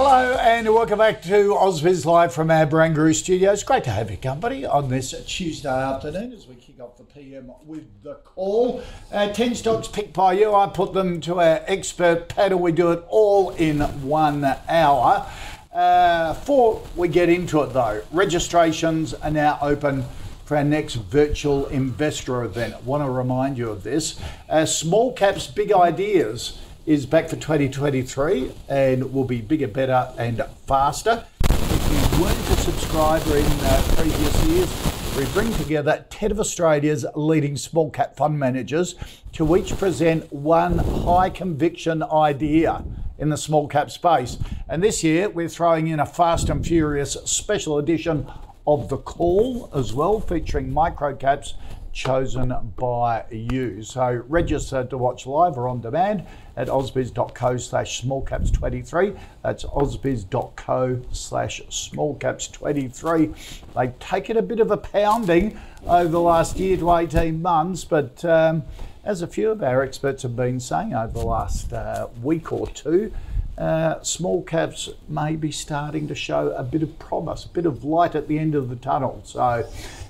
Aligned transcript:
Hello 0.00 0.34
and 0.34 0.72
welcome 0.72 0.98
back 0.98 1.20
to 1.22 1.56
ausbiz 1.56 2.04
Live 2.04 2.32
from 2.32 2.52
our 2.52 2.64
Barangaroo 2.64 3.12
studios. 3.12 3.64
Great 3.64 3.82
to 3.82 3.90
have 3.90 4.08
your 4.08 4.18
company 4.18 4.64
on 4.64 4.88
this 4.88 5.12
Tuesday 5.26 5.68
afternoon 5.68 6.32
as 6.32 6.46
we 6.46 6.54
kick 6.54 6.78
off 6.78 6.96
the 6.96 7.02
PM 7.02 7.50
with 7.66 8.04
the 8.04 8.14
call. 8.14 8.80
Uh, 9.10 9.32
10 9.32 9.56
stocks 9.56 9.88
picked 9.88 10.12
by 10.12 10.34
you. 10.34 10.54
I 10.54 10.68
put 10.68 10.92
them 10.92 11.20
to 11.22 11.40
our 11.40 11.62
expert 11.66 12.28
panel. 12.28 12.60
We 12.60 12.70
do 12.70 12.92
it 12.92 13.04
all 13.08 13.50
in 13.50 13.80
one 14.06 14.44
hour. 14.68 15.28
Uh, 15.74 16.32
before 16.34 16.80
we 16.94 17.08
get 17.08 17.28
into 17.28 17.60
it 17.62 17.72
though, 17.72 18.00
registrations 18.12 19.14
are 19.14 19.32
now 19.32 19.58
open 19.60 20.04
for 20.44 20.56
our 20.56 20.64
next 20.64 20.94
virtual 20.94 21.66
investor 21.66 22.44
event. 22.44 22.72
I 22.72 22.80
Want 22.82 23.02
to 23.02 23.10
remind 23.10 23.58
you 23.58 23.68
of 23.68 23.82
this. 23.82 24.20
Uh, 24.48 24.64
small 24.64 25.12
caps, 25.12 25.48
big 25.48 25.72
ideas 25.72 26.56
is 26.88 27.04
back 27.04 27.28
for 27.28 27.36
2023 27.36 28.50
and 28.70 29.12
will 29.12 29.22
be 29.24 29.42
bigger, 29.42 29.68
better, 29.68 30.10
and 30.16 30.42
faster. 30.66 31.22
If 31.44 32.16
you 32.16 32.22
weren't 32.22 32.38
a 32.38 32.56
subscriber 32.62 33.36
in 33.36 33.44
uh, 33.44 33.82
previous 33.94 34.44
years, 34.46 35.14
we 35.14 35.26
bring 35.34 35.52
together 35.58 36.06
10 36.08 36.30
of 36.30 36.40
Australia's 36.40 37.04
leading 37.14 37.58
small 37.58 37.90
cap 37.90 38.16
fund 38.16 38.38
managers 38.38 38.94
to 39.32 39.54
each 39.54 39.76
present 39.76 40.32
one 40.32 40.78
high 40.78 41.28
conviction 41.28 42.02
idea 42.04 42.82
in 43.18 43.28
the 43.28 43.36
small 43.36 43.68
cap 43.68 43.90
space. 43.90 44.38
And 44.66 44.82
this 44.82 45.04
year, 45.04 45.28
we're 45.28 45.50
throwing 45.50 45.88
in 45.88 46.00
a 46.00 46.06
fast 46.06 46.48
and 46.48 46.66
furious 46.66 47.18
special 47.26 47.76
edition 47.76 48.26
of 48.66 48.88
The 48.88 48.96
Call 48.96 49.70
as 49.74 49.92
well, 49.92 50.20
featuring 50.20 50.72
micro 50.72 51.14
caps 51.14 51.52
chosen 51.98 52.54
by 52.76 53.24
you. 53.32 53.82
So 53.82 54.22
register 54.28 54.84
to 54.84 54.96
watch 54.96 55.26
live 55.26 55.58
or 55.58 55.66
on 55.66 55.80
demand 55.80 56.24
at 56.56 56.68
ausbiz.co 56.68 57.56
slash 57.56 58.02
smallcaps23. 58.02 59.18
That's 59.42 59.64
ausbiz.co 59.64 61.02
slash 61.10 61.60
smallcaps23. 61.68 63.34
They've 63.74 63.98
taken 63.98 64.36
a 64.36 64.42
bit 64.42 64.60
of 64.60 64.70
a 64.70 64.76
pounding 64.76 65.58
over 65.88 66.08
the 66.08 66.20
last 66.20 66.56
year 66.56 66.76
to 66.76 66.94
18 66.94 67.42
months, 67.42 67.84
but 67.84 68.24
um, 68.24 68.62
as 69.02 69.22
a 69.22 69.26
few 69.26 69.50
of 69.50 69.60
our 69.64 69.82
experts 69.82 70.22
have 70.22 70.36
been 70.36 70.60
saying 70.60 70.94
over 70.94 71.12
the 71.12 71.26
last 71.26 71.72
uh, 71.72 72.06
week 72.22 72.52
or 72.52 72.68
two, 72.68 73.12
uh, 73.56 74.00
small 74.02 74.44
caps 74.44 74.88
may 75.08 75.34
be 75.34 75.50
starting 75.50 76.06
to 76.06 76.14
show 76.14 76.52
a 76.52 76.62
bit 76.62 76.84
of 76.84 76.96
promise, 77.00 77.44
a 77.44 77.48
bit 77.48 77.66
of 77.66 77.82
light 77.82 78.14
at 78.14 78.28
the 78.28 78.38
end 78.38 78.54
of 78.54 78.68
the 78.68 78.76
tunnel. 78.76 79.20
So 79.24 79.68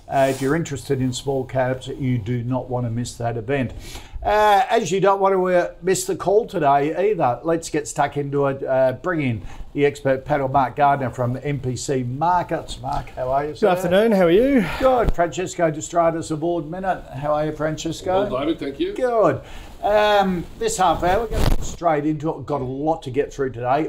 uh, 0.08 0.28
if 0.30 0.40
you're 0.40 0.56
interested 0.56 1.00
in 1.00 1.12
small 1.12 1.44
caps, 1.44 1.88
you 1.88 2.18
do 2.18 2.42
not 2.42 2.68
want 2.68 2.86
to 2.86 2.90
miss 2.90 3.14
that 3.14 3.36
event. 3.36 3.72
Uh, 4.22 4.64
as 4.68 4.90
you 4.90 5.00
don't 5.00 5.20
want 5.20 5.32
to 5.32 5.46
uh, 5.46 5.72
miss 5.80 6.04
the 6.04 6.16
call 6.16 6.46
today 6.46 7.10
either, 7.10 7.38
let's 7.44 7.70
get 7.70 7.86
stuck 7.86 8.16
into 8.16 8.46
it. 8.46 8.62
Uh, 8.64 8.92
bring 8.94 9.20
in 9.20 9.42
the 9.74 9.86
expert 9.86 10.24
panel, 10.24 10.48
Mark 10.48 10.74
Gardner 10.74 11.10
from 11.10 11.36
MPC 11.36 12.06
Markets. 12.06 12.80
Mark, 12.80 13.10
how 13.10 13.30
are 13.30 13.46
you? 13.46 13.54
Sir? 13.54 13.68
Good 13.68 13.78
afternoon. 13.78 14.12
How 14.12 14.24
are 14.24 14.30
you? 14.30 14.66
Good. 14.80 15.14
Francesco 15.14 15.70
Destratus 15.70 16.30
Ord 16.42 16.64
Minnett. 16.64 17.14
How 17.14 17.34
are 17.34 17.46
you, 17.46 17.52
Francesco? 17.52 18.28
Well, 18.28 18.40
David, 18.40 18.58
thank 18.58 18.80
you. 18.80 18.94
Good. 18.94 19.40
Um, 19.82 20.44
this 20.58 20.78
half 20.78 21.04
hour, 21.04 21.20
we're 21.20 21.28
going 21.28 21.44
to 21.44 21.50
get 21.50 21.64
straight 21.64 22.04
into 22.04 22.28
it. 22.30 22.36
We've 22.38 22.46
got 22.46 22.60
a 22.60 22.64
lot 22.64 23.02
to 23.04 23.10
get 23.10 23.32
through 23.32 23.52
today. 23.52 23.88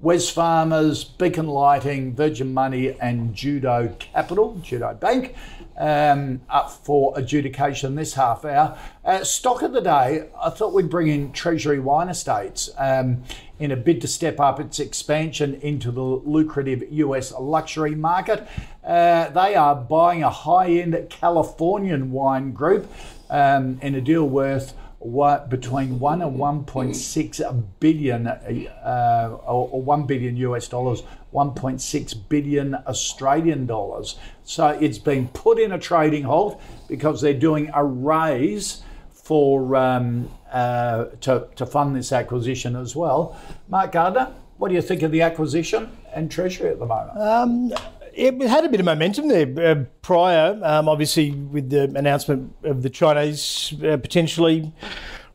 Worley 0.00 0.18
Wesfarmers, 0.18 1.18
Beacon 1.18 1.48
Lighting, 1.48 2.14
Virgin 2.14 2.54
Money, 2.54 2.96
and 3.00 3.34
Judo 3.34 3.94
Capital, 3.98 4.54
Judo 4.62 4.94
Bank, 4.94 5.34
um, 5.76 6.40
up 6.48 6.70
for 6.70 7.12
adjudication 7.16 7.96
this 7.96 8.14
half 8.14 8.44
hour. 8.44 8.78
Uh, 9.04 9.24
stock 9.24 9.62
of 9.62 9.72
the 9.72 9.80
day, 9.80 10.28
I 10.40 10.50
thought 10.50 10.72
we'd 10.72 10.88
bring 10.88 11.08
in 11.08 11.32
Treasury 11.32 11.80
Wine 11.80 12.08
Estates 12.08 12.70
um, 12.78 13.24
in 13.58 13.72
a 13.72 13.76
bid 13.76 14.00
to 14.02 14.08
step 14.08 14.38
up 14.38 14.60
its 14.60 14.78
expansion 14.78 15.54
into 15.62 15.90
the 15.90 16.02
lucrative 16.02 16.84
US 16.90 17.32
luxury 17.32 17.94
market. 17.94 18.46
Uh, 18.84 19.28
they 19.30 19.56
are 19.56 19.74
buying 19.74 20.22
a 20.22 20.30
high 20.30 20.70
end 20.70 20.96
Californian 21.10 22.12
wine 22.12 22.52
group 22.52 22.90
um, 23.30 23.78
in 23.82 23.96
a 23.96 24.00
deal 24.00 24.28
worth 24.28 24.74
what 24.98 25.48
between 25.48 26.00
one 26.00 26.22
and 26.22 26.38
one 26.38 26.64
point 26.64 26.96
six 26.96 27.40
billion, 27.78 28.26
uh, 28.26 29.38
or, 29.46 29.68
or 29.70 29.82
one 29.82 30.06
billion 30.06 30.36
US 30.38 30.68
dollars, 30.68 31.02
one 31.30 31.52
point 31.52 31.80
six 31.80 32.14
billion 32.14 32.74
Australian 32.74 33.66
dollars. 33.66 34.16
So 34.44 34.68
it's 34.68 34.98
been 34.98 35.28
put 35.28 35.58
in 35.58 35.72
a 35.72 35.78
trading 35.78 36.24
halt 36.24 36.60
because 36.88 37.20
they're 37.20 37.34
doing 37.34 37.70
a 37.74 37.84
raise 37.84 38.82
for 39.12 39.76
um, 39.76 40.30
uh, 40.50 41.04
to 41.20 41.46
to 41.54 41.66
fund 41.66 41.94
this 41.94 42.12
acquisition 42.12 42.74
as 42.74 42.96
well. 42.96 43.38
Mark 43.68 43.92
Gardner, 43.92 44.32
what 44.56 44.68
do 44.68 44.74
you 44.74 44.82
think 44.82 45.02
of 45.02 45.12
the 45.12 45.22
acquisition 45.22 45.96
and 46.12 46.30
Treasury 46.30 46.70
at 46.70 46.78
the 46.78 46.86
moment? 46.86 47.18
Um, 47.18 47.72
it 48.18 48.48
had 48.48 48.64
a 48.64 48.68
bit 48.68 48.80
of 48.80 48.86
momentum 48.86 49.28
there 49.28 49.70
uh, 49.70 49.84
prior, 50.02 50.58
um, 50.64 50.88
obviously, 50.88 51.30
with 51.30 51.70
the 51.70 51.84
announcement 51.94 52.52
of 52.64 52.82
the 52.82 52.90
Chinese 52.90 53.72
uh, 53.84 53.96
potentially 53.96 54.72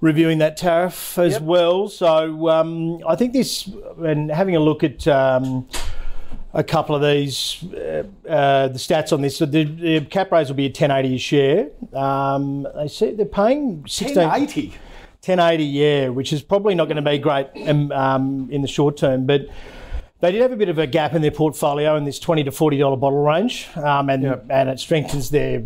reviewing 0.01 0.39
that 0.39 0.57
tariff 0.57 1.17
as 1.17 1.33
yep. 1.33 1.41
well. 1.43 1.87
So 1.87 2.49
um, 2.49 3.01
I 3.07 3.15
think 3.15 3.31
this, 3.31 3.69
and 3.99 4.29
having 4.29 4.57
a 4.57 4.59
look 4.59 4.83
at 4.83 5.07
um, 5.07 5.65
a 6.53 6.63
couple 6.63 6.93
of 6.93 7.01
these, 7.01 7.63
uh, 7.73 8.03
uh 8.27 8.67
the 8.67 8.79
stats 8.79 9.13
on 9.13 9.21
this, 9.21 9.37
so 9.37 9.45
the, 9.45 9.63
the, 9.63 10.01
cap 10.01 10.31
raise 10.33 10.49
will 10.49 10.55
be 10.55 10.65
a 10.65 10.67
1080 10.67 11.15
a 11.15 11.17
share. 11.17 11.69
Um, 11.93 12.67
they 12.75 12.89
say 12.89 13.15
they're 13.15 13.25
paying 13.25 13.85
16, 13.87 14.27
1080. 14.27 14.67
1080, 15.25 15.63
yeah, 15.63 16.09
which 16.09 16.33
is 16.33 16.41
probably 16.41 16.75
not 16.75 16.85
going 16.85 17.01
to 17.01 17.09
be 17.09 17.17
great 17.17 17.47
um, 17.65 17.89
um, 17.93 18.49
in 18.51 18.61
the 18.61 18.67
short 18.67 18.97
term, 18.97 19.25
but 19.25 19.47
they 20.23 20.31
did 20.31 20.41
have 20.41 20.53
a 20.53 20.55
bit 20.55 20.69
of 20.69 20.77
a 20.77 20.87
gap 20.87 21.13
in 21.15 21.21
their 21.21 21.31
portfolio 21.31 21.97
in 21.97 22.05
this 22.05 22.17
twenty 22.17 22.45
to 22.45 22.51
forty 22.51 22.77
dollar 22.77 22.95
bottle 22.95 23.21
range, 23.21 23.67
um, 23.75 24.09
and 24.09 24.23
yep. 24.23 24.45
and 24.49 24.69
it 24.69 24.79
strengthens 24.79 25.31
their 25.31 25.61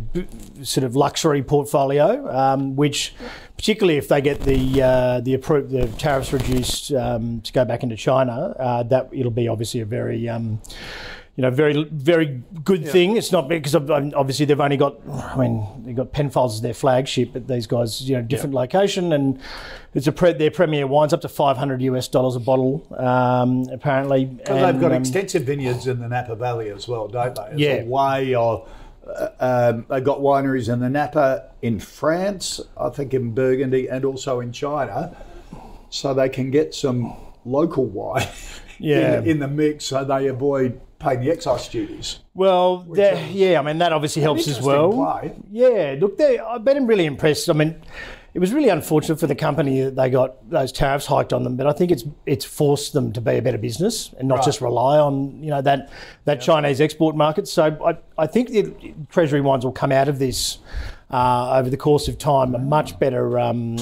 sort 0.63 0.83
of 0.83 0.95
luxury 0.95 1.43
portfolio, 1.43 2.27
um, 2.35 2.75
which 2.75 3.13
particularly 3.55 3.99
if 3.99 4.07
they 4.07 4.19
get 4.19 4.39
the 4.41 4.81
uh, 4.81 5.19
the 5.19 5.35
approved 5.35 5.69
the 5.69 5.85
tariffs 5.99 6.33
reduced 6.33 6.91
um, 6.91 7.39
to 7.41 7.53
go 7.53 7.65
back 7.65 7.83
into 7.83 7.95
China, 7.95 8.55
uh, 8.57 8.81
that 8.81 9.07
it'll 9.11 9.29
be 9.29 9.47
obviously 9.47 9.79
a 9.81 9.85
very 9.85 10.27
um, 10.27 10.59
you 11.37 11.43
know, 11.43 11.51
very, 11.51 11.83
very 11.91 12.41
good 12.63 12.81
yeah. 12.81 12.91
thing. 12.91 13.15
It's 13.15 13.31
not 13.31 13.47
because 13.47 13.75
obviously 13.75 14.47
they've 14.47 14.59
only 14.59 14.75
got, 14.75 14.97
I 15.07 15.37
mean, 15.37 15.83
they've 15.85 15.95
got 15.95 16.11
Penfolds 16.11 16.55
as 16.55 16.61
their 16.61 16.73
flagship, 16.73 17.29
but 17.31 17.47
these 17.47 17.67
guys, 17.67 18.01
you 18.09 18.15
know, 18.15 18.23
different 18.23 18.55
yeah. 18.55 18.61
location, 18.61 19.13
and 19.13 19.39
it's 19.93 20.07
a 20.07 20.11
pre- 20.11 20.33
their 20.33 20.49
premier 20.49 20.87
wines 20.87 21.13
up 21.13 21.21
to 21.21 21.29
500 21.29 21.79
US 21.83 22.07
dollars 22.07 22.35
a 22.35 22.39
bottle, 22.39 22.87
um, 22.97 23.67
apparently. 23.71 24.25
Because 24.25 24.63
they've 24.63 24.81
got 24.81 24.91
um, 24.91 24.99
extensive 24.99 25.43
vineyards 25.43 25.85
in 25.85 25.99
the 25.99 26.07
Napa 26.07 26.35
Valley 26.35 26.71
as 26.71 26.87
well, 26.87 27.07
don't 27.07 27.35
they? 27.35 27.43
It's 27.51 27.59
yeah. 27.59 27.83
way 27.83 28.33
of. 28.33 28.67
Uh, 29.07 29.29
um, 29.39 29.85
they've 29.89 30.03
got 30.03 30.19
wineries 30.19 30.73
in 30.73 30.79
the 30.79 30.89
Napa 30.89 31.51
in 31.61 31.79
France, 31.79 32.59
I 32.75 32.89
think 32.89 33.13
in 33.13 33.35
Burgundy, 33.35 33.87
and 33.87 34.05
also 34.05 34.39
in 34.39 34.51
China, 34.51 35.15
so 35.91 36.15
they 36.15 36.29
can 36.29 36.49
get 36.49 36.73
some 36.73 37.15
local 37.45 37.85
wine 37.85 38.27
yeah. 38.79 39.19
in, 39.19 39.27
in 39.27 39.39
the 39.39 39.47
mix, 39.47 39.85
so 39.85 40.03
they 40.03 40.27
avoid 40.27 40.81
paying 40.99 41.21
the 41.21 41.31
excise 41.31 41.67
duties. 41.67 42.19
Well, 42.33 42.79
that, 42.95 43.31
yeah, 43.31 43.59
I 43.59 43.63
mean 43.63 43.77
that 43.79 43.93
obviously 43.93 44.21
helps 44.21 44.47
as 44.47 44.61
well. 44.61 44.91
Play. 44.91 45.35
Yeah, 45.51 45.95
look, 45.99 46.19
I've 46.19 46.63
been 46.63 46.87
really 46.87 47.05
impressed. 47.05 47.49
I 47.49 47.53
mean, 47.53 47.81
it 48.33 48.39
was 48.39 48.53
really 48.53 48.69
unfortunate 48.69 49.19
for 49.19 49.25
the 49.25 49.33
company 49.33 49.81
that 49.81 49.95
they 49.95 50.11
got 50.11 50.47
those 50.47 50.71
tariffs 50.71 51.07
hiked 51.07 51.33
on 51.33 51.43
them, 51.43 51.57
but 51.57 51.65
I 51.65 51.73
think 51.73 51.89
it's 51.89 52.03
it's 52.27 52.45
forced 52.45 52.93
them 52.93 53.11
to 53.13 53.21
be 53.21 53.37
a 53.37 53.41
better 53.41 53.57
business 53.57 54.13
and 54.19 54.27
not 54.27 54.35
right. 54.35 54.45
just 54.45 54.61
rely 54.61 54.99
on 54.99 55.41
you 55.41 55.49
know 55.49 55.61
that 55.63 55.91
that 56.25 56.39
Chinese 56.39 56.79
export 56.79 57.15
market. 57.15 57.47
So 57.47 57.75
I, 57.83 57.97
I 58.21 58.27
think 58.27 58.49
the 58.49 58.93
Treasury 59.09 59.41
wines 59.41 59.65
will 59.65 59.71
come 59.71 59.91
out 59.91 60.07
of 60.07 60.19
this 60.19 60.59
uh, 61.09 61.57
over 61.57 61.71
the 61.71 61.77
course 61.77 62.07
of 62.07 62.19
time 62.19 62.53
a 62.53 62.59
much 62.59 62.99
better. 62.99 63.39
Um, 63.39 63.77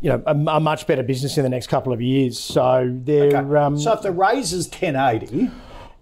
you 0.00 0.10
know, 0.10 0.22
a, 0.26 0.34
a, 0.34 0.60
much 0.60 0.86
better 0.86 1.02
business 1.02 1.38
in 1.38 1.44
the 1.44 1.48
next 1.48 1.68
couple 1.68 1.90
of 1.90 2.02
years. 2.02 2.38
So 2.38 2.92
they're 2.92 3.34
okay. 3.34 3.56
um, 3.56 3.78
so 3.78 3.94
if 3.94 4.02
the 4.02 4.12
raise 4.12 4.52
is 4.52 4.66
ten 4.68 4.96
eighty, 4.96 5.50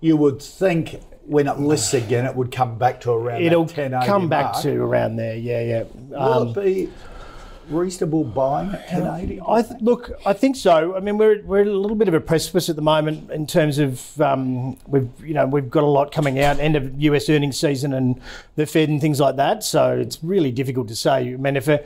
you 0.03 0.19
would 0.19 0.43
think 0.43 1.01
when 1.25 1.47
it 1.49 1.59
lists 1.59 1.95
again, 1.95 2.27
it 2.27 2.35
would 2.35 2.53
come 2.53 2.77
back 2.77 3.01
to 3.03 3.13
around 3.13 3.43
It'll 3.43 3.65
that 3.65 3.77
1080 3.79 4.07
come 4.07 4.29
back 4.29 4.53
mark. 4.53 4.63
to 4.65 4.75
around 4.83 5.17
there. 5.17 5.37
Yeah, 5.37 5.63
yeah. 5.63 5.85
Will 6.11 6.21
Um, 6.21 6.49
it 6.49 6.55
be 6.57 6.89
reasonable 7.71 8.25
buying 8.25 8.71
at 8.71 8.93
1080? 8.93 9.41
I 9.47 9.63
th- 9.63 9.81
look, 9.81 10.11
I 10.27 10.33
think 10.33 10.57
so. 10.57 10.97
I 10.97 11.01
mean, 11.01 11.17
we're 11.19 11.41
we're 11.45 11.61
at 11.61 11.69
a 11.69 11.73
little 11.79 11.97
bit 11.97 12.09
of 12.09 12.15
a 12.15 12.21
precipice 12.21 12.69
at 12.69 12.75
the 12.77 12.83
moment 12.83 13.31
in 13.31 13.47
terms 13.47 13.79
of 13.79 14.21
um, 14.21 14.77
we've 14.89 15.09
you 15.25 15.33
know 15.35 15.47
we've 15.47 15.71
got 15.71 15.85
a 15.85 15.87
lot 15.87 16.11
coming 16.13 16.41
out 16.41 16.59
end 16.59 16.75
of 16.77 17.01
US 17.01 17.29
earnings 17.31 17.57
season 17.59 17.93
and 17.95 18.21
the 18.57 18.67
Fed 18.67 18.89
and 18.89 19.01
things 19.01 19.21
like 19.21 19.37
that. 19.37 19.63
So 19.63 19.93
it's 19.97 20.19
really 20.25 20.51
difficult 20.51 20.89
to 20.89 20.97
say. 20.97 21.33
I 21.33 21.37
mean, 21.37 21.57
if 21.57 21.69
a, 21.69 21.85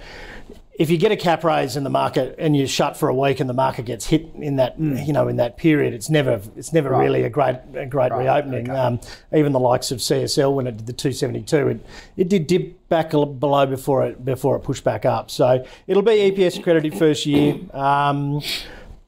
if 0.78 0.90
you 0.90 0.98
get 0.98 1.10
a 1.10 1.16
cap 1.16 1.42
raise 1.44 1.76
in 1.76 1.84
the 1.84 1.90
market 1.90 2.34
and 2.38 2.56
you're 2.56 2.66
shut 2.66 2.96
for 2.96 3.08
a 3.08 3.14
week 3.14 3.40
and 3.40 3.48
the 3.48 3.54
market 3.54 3.86
gets 3.86 4.04
hit 4.06 4.26
in 4.34 4.56
that 4.56 4.78
you 4.78 5.12
know 5.12 5.26
in 5.28 5.36
that 5.36 5.56
period, 5.56 5.94
it's 5.94 6.10
never 6.10 6.40
it's 6.56 6.72
never 6.72 6.90
Right. 6.90 7.04
really 7.04 7.22
a 7.24 7.30
great 7.30 7.56
a 7.74 7.86
great 7.86 8.12
reopening. 8.12 8.70
okay. 8.70 8.78
Um, 8.78 9.00
even 9.34 9.52
the 9.52 9.60
likes 9.60 9.90
of 9.90 9.98
CSL 9.98 10.54
when 10.54 10.66
it 10.66 10.76
did 10.76 10.86
the 10.86 10.92
272, 10.92 11.68
it, 11.68 11.80
it 12.16 12.28
did 12.28 12.46
dip 12.46 12.88
back 12.88 13.12
a 13.14 13.24
below 13.26 13.64
before 13.66 14.04
it 14.06 14.24
before 14.24 14.56
it 14.56 14.60
pushed 14.60 14.84
back 14.84 15.04
up. 15.04 15.30
So 15.30 15.64
it'll 15.86 16.02
be 16.02 16.30
EPS 16.30 16.58
accredited 16.58 16.94
first 16.98 17.24
year. 17.26 17.56
Um, 17.72 18.42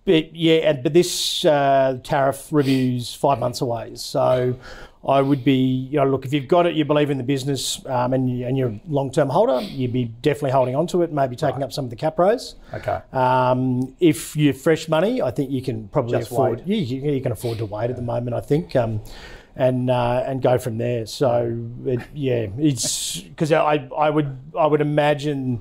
but 0.04 0.34
yeah, 0.34 0.72
but 0.72 0.94
this 0.94 1.44
uh, 1.44 1.98
tariff 2.02 2.48
review's 2.50 3.14
five 3.14 3.38
months 3.38 3.60
away. 3.60 3.92
So 3.96 4.56
I 5.06 5.20
would 5.20 5.44
be, 5.44 5.52
you 5.54 5.98
know, 5.98 6.06
look, 6.06 6.24
if 6.24 6.32
you've 6.32 6.48
got 6.48 6.66
it, 6.66 6.74
you 6.74 6.84
believe 6.84 7.10
in 7.10 7.18
the 7.18 7.24
business, 7.24 7.84
um, 7.86 8.12
and, 8.12 8.28
you, 8.28 8.46
and 8.46 8.58
you're 8.58 8.70
a 8.70 8.80
long-term 8.88 9.28
holder, 9.28 9.60
you'd 9.60 9.92
be 9.92 10.06
definitely 10.06 10.50
holding 10.50 10.74
on 10.74 10.86
to 10.88 11.02
it, 11.02 11.12
maybe 11.12 11.36
taking 11.36 11.62
up 11.62 11.72
some 11.72 11.84
of 11.84 11.90
the 11.90 11.96
cap 11.96 12.18
raise. 12.18 12.56
Okay. 12.74 13.00
Um, 13.12 13.94
if 14.00 14.34
you're 14.36 14.54
fresh 14.54 14.88
money, 14.88 15.22
I 15.22 15.30
think 15.30 15.50
you 15.50 15.62
can 15.62 15.88
probably 15.88 16.18
Just 16.18 16.32
afford. 16.32 16.62
You, 16.66 16.76
you, 16.76 17.12
you 17.12 17.20
can 17.20 17.32
afford 17.32 17.58
to 17.58 17.66
wait 17.66 17.90
at 17.90 17.96
the 17.96 18.02
moment. 18.02 18.34
I 18.34 18.40
think. 18.40 18.74
Um, 18.74 19.00
and 19.56 19.90
uh, 19.90 20.22
and 20.24 20.40
go 20.40 20.56
from 20.56 20.78
there. 20.78 21.04
So 21.04 21.68
it, 21.84 22.00
yeah, 22.14 22.46
it's 22.58 23.20
because 23.20 23.50
I 23.50 23.88
I 23.96 24.08
would 24.08 24.38
I 24.56 24.66
would 24.66 24.80
imagine 24.80 25.60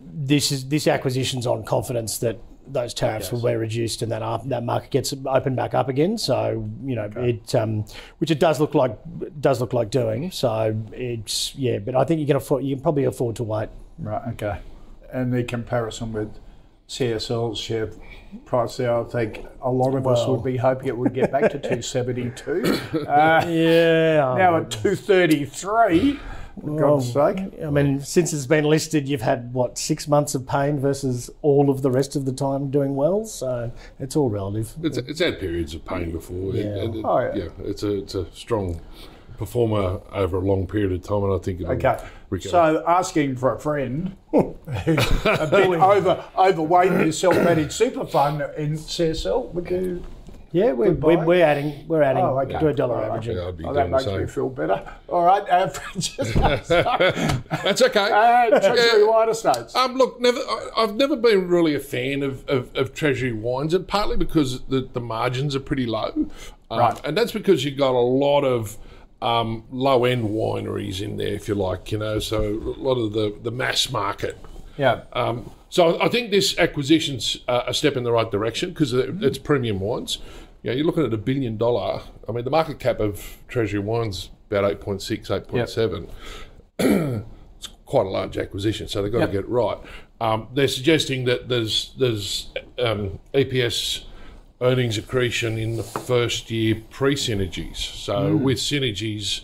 this 0.00 0.52
is 0.52 0.68
this 0.68 0.86
acquisition's 0.86 1.46
on 1.46 1.64
confidence 1.64 2.18
that 2.18 2.38
those 2.72 2.94
tariffs 2.94 3.30
will 3.30 3.42
be 3.42 3.54
reduced 3.54 4.02
and 4.02 4.10
that 4.12 4.22
up, 4.22 4.48
that 4.48 4.64
market 4.64 4.90
gets 4.90 5.14
opened 5.26 5.56
back 5.56 5.74
up 5.74 5.88
again. 5.88 6.18
So 6.18 6.68
you 6.84 6.94
know 6.94 7.10
it, 7.16 7.54
um, 7.54 7.84
which 8.18 8.30
it 8.30 8.38
does 8.40 8.60
look 8.60 8.74
like 8.74 8.96
does 9.40 9.60
look 9.60 9.72
like 9.72 9.90
doing. 9.90 10.30
So 10.30 10.74
it's 10.92 11.54
yeah, 11.54 11.78
but 11.78 11.94
I 11.94 12.04
think 12.04 12.20
you 12.20 12.26
can 12.26 12.36
afford 12.36 12.64
you 12.64 12.74
can 12.76 12.82
probably 12.82 13.04
afford 13.04 13.36
to 13.36 13.44
wait. 13.44 13.68
Right, 13.98 14.22
okay. 14.32 14.58
And 15.12 15.32
the 15.32 15.44
comparison 15.44 16.12
with 16.12 16.30
CSL's 16.88 17.58
share 17.58 17.90
price 18.46 18.76
there, 18.78 18.94
I 18.98 19.04
think 19.04 19.44
a 19.62 19.70
lot 19.70 19.94
of 19.94 20.06
us 20.06 20.26
would 20.26 20.42
be 20.42 20.56
hoping 20.56 20.88
it 20.88 20.96
would 20.96 21.14
get 21.14 21.30
back 21.30 21.50
to 21.52 21.58
272. 21.58 22.62
Uh, 23.06 23.44
Yeah. 23.46 24.34
now 24.38 24.56
at 24.56 24.70
233, 24.70 26.18
for 26.60 26.78
God's 26.78 27.12
Well, 27.14 27.34
sake. 27.36 27.54
I 27.64 27.70
mean, 27.70 28.00
since 28.00 28.32
it's 28.32 28.46
been 28.46 28.64
listed, 28.64 29.08
you've 29.08 29.22
had 29.22 29.52
what 29.54 29.78
six 29.78 30.06
months 30.08 30.34
of 30.34 30.46
pain 30.46 30.78
versus 30.78 31.30
all 31.42 31.70
of 31.70 31.82
the 31.82 31.90
rest 31.90 32.16
of 32.16 32.24
the 32.24 32.32
time 32.32 32.70
doing 32.70 32.94
well. 32.94 33.24
So 33.24 33.72
it's 33.98 34.16
all 34.16 34.30
relative. 34.30 34.72
It's, 34.82 34.98
it's 34.98 35.20
had 35.20 35.40
periods 35.40 35.74
of 35.74 35.84
pain 35.84 36.10
before. 36.12 36.54
Yeah. 36.54 36.62
and 36.82 36.94
it- 36.96 37.04
Oh, 37.04 37.18
yeah. 37.34 37.48
it's 37.64 37.82
a 37.82 37.98
it's 37.98 38.14
a 38.14 38.26
strong 38.32 38.80
performer 39.38 40.00
over 40.12 40.36
a 40.36 40.40
long 40.40 40.66
period 40.66 40.92
of 40.92 41.02
time, 41.02 41.24
and 41.24 41.32
I 41.32 41.38
think 41.38 41.60
it'll 41.60 41.72
Okay. 41.72 41.96
recover. 42.30 42.48
So 42.50 42.84
asking 42.86 43.36
for 43.36 43.54
a 43.54 43.58
friend 43.58 44.16
who's 44.30 44.98
a 45.24 45.48
bit 45.50 45.68
over 45.80 46.24
overweight 46.38 46.92
in 46.92 47.00
his 47.00 47.18
self-managed 47.18 47.72
super 47.72 48.06
fund 48.06 48.42
in 48.56 48.74
CSL, 48.76 49.52
would 49.52 49.68
you? 49.70 50.02
Yeah, 50.54 50.72
we're, 50.72 50.92
we're, 50.92 51.24
we're 51.24 51.44
adding 51.44 51.88
we're 51.88 52.02
adding 52.02 52.22
Oh, 52.22 52.38
okay. 52.40 52.58
to 52.58 52.68
a 52.68 52.74
dollar 52.74 52.96
All 52.96 53.00
right. 53.00 53.08
averaging. 53.10 53.36
Yeah, 53.38 53.50
be 53.52 53.64
Oh, 53.64 53.72
that 53.72 53.88
doing 53.88 53.90
the 53.90 53.96
makes 54.16 54.20
me 54.20 54.26
feel 54.26 54.48
better. 54.50 54.92
All 55.08 55.24
right, 55.24 55.48
uh, 55.48 55.66
That's 57.64 57.82
okay. 57.82 58.10
uh, 58.12 58.60
Treasury 58.60 59.00
Yeah. 59.02 59.06
Wine 59.08 59.28
Estates. 59.30 59.74
Um, 59.74 59.96
look, 59.96 60.20
never. 60.20 60.38
I, 60.38 60.70
I've 60.76 60.94
never 60.94 61.16
been 61.16 61.48
really 61.48 61.74
a 61.74 61.80
fan 61.80 62.22
of, 62.22 62.46
of, 62.48 62.74
of 62.76 62.94
Treasury 62.94 63.32
wines, 63.32 63.74
and 63.74 63.86
partly 63.88 64.16
because 64.16 64.62
the, 64.64 64.80
the 64.92 65.00
margins 65.00 65.56
are 65.56 65.60
pretty 65.60 65.86
low, 65.86 66.28
um, 66.70 66.78
Right. 66.78 67.00
and 67.04 67.16
that's 67.16 67.32
because 67.32 67.64
you've 67.64 67.78
got 67.78 67.94
a 67.94 67.98
lot 68.00 68.42
of 68.44 68.76
um, 69.22 69.64
low 69.70 70.04
end 70.04 70.28
wineries 70.28 71.00
in 71.00 71.16
there, 71.16 71.28
if 71.34 71.48
you 71.48 71.54
like, 71.54 71.92
you 71.92 71.98
know. 71.98 72.18
So 72.18 72.42
a 72.42 72.80
lot 72.80 72.94
of 72.98 73.12
the 73.12 73.34
the 73.42 73.50
mass 73.52 73.90
market. 73.90 74.36
Yeah. 74.76 75.02
Um, 75.12 75.50
so 75.72 75.98
I 76.02 76.08
think 76.08 76.30
this 76.30 76.58
acquisition's 76.58 77.38
uh, 77.48 77.62
a 77.66 77.72
step 77.72 77.96
in 77.96 78.04
the 78.04 78.12
right 78.12 78.30
direction 78.30 78.68
because 78.68 78.92
it's 78.92 79.38
premium 79.38 79.80
wines. 79.80 80.18
You 80.62 80.68
know, 80.70 80.76
you're 80.76 80.84
looking 80.84 81.06
at 81.06 81.14
a 81.14 81.16
billion 81.16 81.56
dollar. 81.56 82.02
I 82.28 82.32
mean, 82.32 82.44
the 82.44 82.50
market 82.50 82.78
cap 82.78 83.00
of 83.00 83.38
Treasury 83.48 83.80
Wines 83.80 84.28
about 84.50 84.80
8.6, 84.82 85.30
8.7. 85.48 86.10
it's 87.56 87.68
quite 87.86 88.04
a 88.04 88.10
large 88.10 88.36
acquisition, 88.36 88.86
so 88.86 89.02
they've 89.02 89.10
got 89.10 89.20
Yep. 89.20 89.28
to 89.30 89.32
get 89.32 89.44
it 89.44 89.48
right. 89.48 89.78
Um, 90.20 90.48
they're 90.52 90.68
suggesting 90.68 91.24
that 91.24 91.48
there's 91.48 91.94
there's 91.98 92.52
um, 92.78 93.18
EPS 93.32 94.04
earnings 94.60 94.98
accretion 94.98 95.56
in 95.56 95.78
the 95.78 95.82
first 95.82 96.50
year 96.50 96.82
pre 96.90 97.14
synergies. 97.14 97.76
So 97.78 98.36
with 98.36 98.58
synergies, 98.58 99.40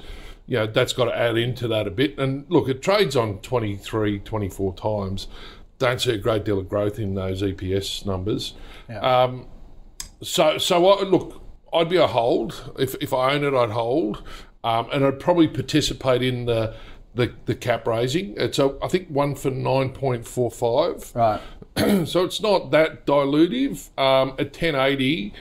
you 0.46 0.58
know, 0.58 0.66
that's 0.66 0.92
got 0.92 1.06
to 1.06 1.16
add 1.16 1.38
into 1.38 1.68
that 1.68 1.86
a 1.86 1.90
bit. 1.90 2.18
And 2.18 2.44
look, 2.50 2.68
it 2.68 2.82
trades 2.82 3.16
on 3.16 3.38
23, 3.38 4.18
24 4.18 4.74
times. 4.74 5.26
Don't 5.78 6.00
see 6.00 6.12
a 6.12 6.18
great 6.18 6.44
deal 6.44 6.58
of 6.58 6.68
growth 6.68 6.98
in 6.98 7.14
those 7.14 7.42
EPS 7.42 8.04
numbers. 8.04 8.54
Um, 9.00 9.46
so, 10.22 10.58
so 10.58 10.86
I, 10.88 11.02
look, 11.04 11.40
I'd 11.72 11.88
be 11.88 11.96
a 11.96 12.06
hold 12.06 12.72
if, 12.78 12.94
if 13.00 13.12
I 13.12 13.34
own 13.34 13.44
it. 13.44 13.54
I'd 13.54 13.70
hold, 13.70 14.22
um, 14.64 14.88
and 14.92 15.04
I'd 15.04 15.20
probably 15.20 15.48
participate 15.48 16.22
in 16.22 16.46
the 16.46 16.74
the, 17.14 17.32
the 17.46 17.54
cap 17.54 17.86
raising. 17.86 18.34
It's 18.36 18.58
a, 18.58 18.76
I 18.82 18.88
think 18.88 19.08
one 19.08 19.34
for 19.34 19.50
nine 19.50 19.90
point 19.90 20.26
four 20.26 20.50
five. 20.50 21.12
Right. 21.14 21.40
So 22.08 22.24
it's 22.24 22.40
not 22.40 22.72
that 22.72 23.06
dilutive. 23.06 23.96
Um, 23.98 24.34
at 24.38 24.52
ten 24.52 24.74
eighty, 24.74 25.32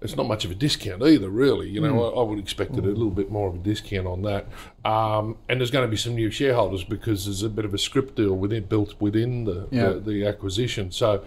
it's 0.00 0.16
not 0.16 0.26
much 0.28 0.44
of 0.44 0.50
a 0.50 0.54
discount 0.54 1.02
either, 1.02 1.28
really. 1.28 1.68
You 1.68 1.80
know, 1.80 1.90
Hmm. 1.92 1.98
I, 2.18 2.20
I 2.20 2.22
would 2.22 2.38
expect 2.38 2.72
it 2.76 2.84
a 2.84 2.88
little 2.88 3.10
bit 3.10 3.30
more 3.30 3.48
of 3.48 3.54
a 3.56 3.58
discount 3.58 4.06
on 4.06 4.22
that. 4.22 4.46
Um, 4.84 5.36
and 5.48 5.60
there's 5.60 5.70
going 5.72 5.84
to 5.86 5.90
be 5.90 5.96
some 5.96 6.14
new 6.14 6.30
shareholders 6.30 6.84
because 6.84 7.24
there's 7.24 7.42
a 7.42 7.48
bit 7.48 7.64
of 7.64 7.74
a 7.74 7.78
scrip 7.78 8.14
deal 8.14 8.34
within 8.34 8.64
built 8.64 8.94
within 9.00 9.44
the 9.44 9.66
Yeah. 9.72 9.88
the, 9.90 10.00
the 10.00 10.26
acquisition. 10.26 10.92
So, 10.92 11.24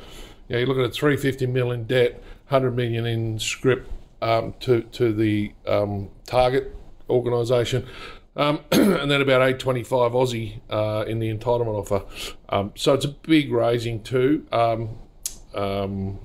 you 0.47 0.53
know, 0.53 0.57
you're 0.59 0.67
looking 0.67 0.83
at 0.85 0.93
350 0.93 1.47
million 1.47 1.83
debt, 1.83 2.13
100 2.47 2.71
million 2.75 3.05
in 3.05 3.39
scrip 3.39 3.89
um, 4.21 4.53
to 4.61 4.81
to 4.83 5.11
the 5.11 5.51
um, 5.67 6.09
target 6.25 6.73
organisation. 7.09 7.85
Um, 8.37 8.61
and 8.71 9.11
then 9.11 9.19
about 9.21 9.41
825 9.41 10.13
Aussie 10.13 10.61
uh, 10.69 11.03
in 11.05 11.19
the 11.19 11.27
entitlement 11.33 11.77
offer. 11.77 12.03
Um, 12.47 12.71
so 12.75 12.93
it's 12.93 13.03
a 13.03 13.09
big 13.09 13.51
raising 13.51 14.01
too. 14.03 14.45
Um, 14.53 14.91
um, 15.53 16.19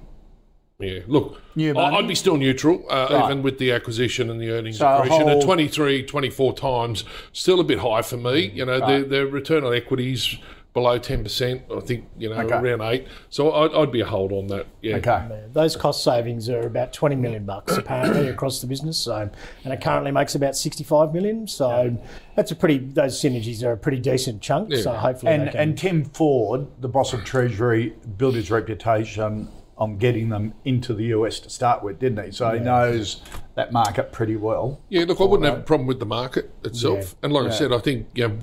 yeah, 0.78 1.00
look, 1.06 1.40
New 1.54 1.70
I- 1.70 1.72
money? 1.72 1.96
I'd 1.96 2.08
be 2.08 2.14
still 2.14 2.36
neutral, 2.36 2.84
uh, 2.90 3.08
Right. 3.10 3.24
even 3.24 3.42
with 3.42 3.58
the 3.58 3.72
acquisition 3.72 4.28
and 4.30 4.40
the 4.40 4.50
earnings 4.50 4.78
So 4.78 4.86
accretion. 4.86 5.28
At 5.28 5.40
23, 5.42 6.02
24 6.02 6.52
times, 6.54 7.04
still 7.32 7.60
a 7.60 7.64
bit 7.64 7.78
high 7.78 8.02
for 8.02 8.16
me. 8.18 8.50
You 8.54 8.66
know, 8.66 8.78
their, 8.80 9.00
Right. 9.00 9.08
their 9.08 9.26
return 9.26 9.64
on 9.64 9.74
equities 9.74 10.36
below 10.74 10.98
10%, 10.98 11.62
I 11.74 11.80
think, 11.80 12.04
you 12.18 12.28
know, 12.28 12.36
Okay. 12.36 12.54
around 12.54 12.82
8 12.82 13.06
So 13.30 13.50
I'd, 13.50 13.72
I'd 13.74 13.90
be 13.90 14.02
a 14.02 14.04
hold 14.04 14.30
on 14.32 14.48
that. 14.48 14.66
Yeah. 14.82 14.96
Okay. 14.96 15.22
Those 15.54 15.74
cost 15.74 16.04
savings 16.04 16.50
are 16.50 16.60
about 16.66 16.92
20 16.92 17.16
million 17.16 17.44
bucks 17.46 17.78
apparently 17.78 18.28
across 18.28 18.60
the 18.60 18.66
business. 18.66 18.98
So, 18.98 19.30
and 19.64 19.72
it 19.72 19.80
currently 19.80 20.10
makes 20.10 20.34
about 20.34 20.54
65 20.54 21.14
million. 21.14 21.46
So 21.48 21.96
that's 22.34 22.50
a 22.50 22.54
pretty. 22.54 22.76
Those 22.76 23.18
synergies 23.18 23.64
are 23.64 23.72
a 23.72 23.76
pretty 23.78 24.00
decent 24.00 24.42
chunk. 24.42 24.74
So 24.74 24.92
hopefully, 24.92 25.32
And 25.32 25.46
they 25.46 25.52
can, 25.52 25.60
and 25.60 25.78
Tim 25.78 26.04
Ford, 26.04 26.66
the 26.82 26.88
boss 26.88 27.14
of 27.14 27.24
Treasury, 27.24 27.94
built 28.18 28.34
his 28.34 28.50
reputation 28.50 29.48
on 29.78 29.98
getting 29.98 30.30
them 30.30 30.54
into 30.64 30.94
the 30.94 31.04
US 31.06 31.38
to 31.40 31.50
start 31.50 31.82
with, 31.82 31.98
didn't 31.98 32.24
he? 32.24 32.30
So 32.32 32.50
he 32.52 32.60
knows 32.60 33.20
that 33.54 33.72
market 33.72 34.12
pretty 34.12 34.36
well. 34.36 34.80
Yeah, 34.88 35.04
look, 35.04 35.20
I 35.20 35.24
wouldn't 35.24 35.48
have 35.48 35.58
a 35.60 35.62
problem 35.62 35.86
with 35.86 36.00
the 36.00 36.06
market 36.06 36.50
itself. 36.64 37.14
And 37.22 37.32
like 37.32 37.46
I 37.46 37.50
said, 37.50 37.72
I 37.72 37.78
think 37.78 38.08
you 38.14 38.28
know, 38.28 38.38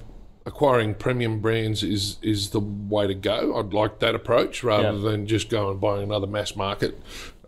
acquiring 0.46 0.94
premium 0.96 1.40
brands 1.40 1.82
is 1.84 2.18
is 2.22 2.50
the 2.52 2.60
way 2.60 3.08
to 3.08 3.16
go. 3.16 3.58
I'd 3.58 3.74
like 3.74 4.00
that 4.00 4.14
approach 4.16 4.64
rather 4.64 4.92
Yeah. 4.98 5.10
than 5.12 5.26
just 5.28 5.50
going 5.50 5.72
and 5.72 5.82
buy 5.82 6.02
another 6.02 6.28
mass 6.28 6.56
market 6.56 7.00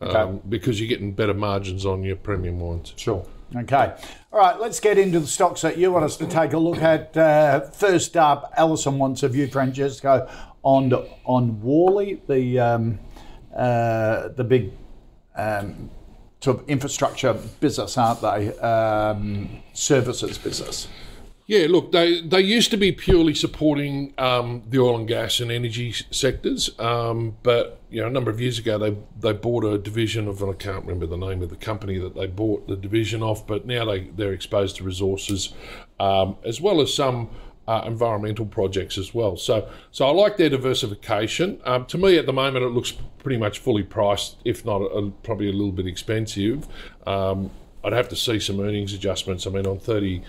um, 0.01 0.09
Okay. 0.09 0.39
because 0.49 0.79
you're 0.79 0.89
getting 0.89 1.11
better 1.13 1.33
margins 1.33 1.85
on 1.85 2.03
your 2.03 2.15
premium 2.15 2.59
wines. 2.59 2.93
Sure. 2.95 3.25
Okay. 3.55 3.93
All 4.33 4.39
right, 4.39 4.59
let's 4.59 4.79
get 4.79 4.97
into 4.97 5.19
the 5.19 5.27
stocks 5.27 5.61
that 5.61 5.77
you 5.77 5.91
want 5.91 6.03
us 6.03 6.17
to 6.17 6.25
take 6.25 6.53
a 6.53 6.57
look 6.57 6.81
at. 6.81 7.15
Uh, 7.15 7.61
first 7.61 8.17
up, 8.17 8.51
Alison 8.57 8.97
wants 8.97 9.21
a 9.23 9.29
view, 9.29 9.47
Francesco, 9.47 10.27
on 10.63 10.91
on 11.25 11.61
Worley, 11.61 12.21
the 12.27 12.59
um, 12.59 12.99
uh, 13.55 14.29
the 14.29 14.43
big 14.43 14.71
um, 15.35 15.89
sort 16.41 16.61
of 16.61 16.69
infrastructure 16.69 17.33
business, 17.59 17.97
aren't 17.97 18.21
they? 18.21 18.57
Um, 18.59 19.63
services 19.73 20.37
business. 20.37 20.87
Yeah, 21.47 21.67
look, 21.69 21.91
they 21.91 22.21
they 22.21 22.41
used 22.41 22.71
to 22.71 22.77
be 22.77 22.91
purely 22.91 23.35
supporting 23.35 24.15
um, 24.17 24.63
the 24.67 24.79
oil 24.79 24.97
and 24.97 25.07
gas 25.07 25.39
and 25.39 25.51
energy 25.51 25.93
sectors, 26.09 26.71
um, 26.79 27.37
but 27.43 27.81
you 27.91 28.01
know 28.01 28.07
a 28.07 28.09
number 28.09 28.31
of 28.31 28.41
years 28.41 28.57
ago 28.57 28.79
they 28.79 28.97
they 29.19 29.31
bought 29.31 29.63
a 29.63 29.77
division 29.77 30.27
of 30.27 30.41
and 30.41 30.51
I 30.51 30.55
can't 30.55 30.83
remember 30.83 31.05
the 31.05 31.17
name 31.17 31.43
of 31.43 31.51
the 31.51 31.55
company 31.55 31.99
that 31.99 32.15
they 32.15 32.25
bought 32.25 32.67
the 32.67 32.75
division 32.75 33.21
off, 33.21 33.45
but 33.45 33.67
now 33.67 33.85
they 33.85 34.05
they're 34.05 34.33
exposed 34.33 34.77
to 34.77 34.83
resources 34.83 35.53
um, 35.99 36.37
as 36.43 36.59
well 36.59 36.81
as 36.81 36.93
some. 36.93 37.29
Uh, 37.67 37.81
environmental 37.87 38.45
projects 38.45 38.95
as 38.95 39.11
well, 39.15 39.35
so 39.35 39.67
so 39.89 40.05
I 40.05 40.11
like 40.11 40.37
their 40.37 40.49
diversification. 40.51 41.59
Um, 41.65 41.87
to 41.87 41.97
me, 41.97 42.15
at 42.15 42.27
the 42.27 42.33
moment, 42.33 42.63
it 42.63 42.69
looks 42.69 42.91
pretty 43.17 43.37
much 43.37 43.57
fully 43.57 43.81
priced, 43.81 44.37
if 44.45 44.63
not 44.63 44.81
a, 44.83 45.11
probably 45.23 45.49
a 45.49 45.51
little 45.51 45.71
bit 45.71 45.87
expensive. 45.87 46.67
Um, 47.07 47.49
I'd 47.83 47.93
have 47.93 48.07
to 48.09 48.15
see 48.15 48.39
some 48.39 48.59
earnings 48.59 48.93
adjustments. 48.93 49.47
I 49.47 49.49
mean, 49.49 49.65
on 49.65 49.79
30, 49.79 50.21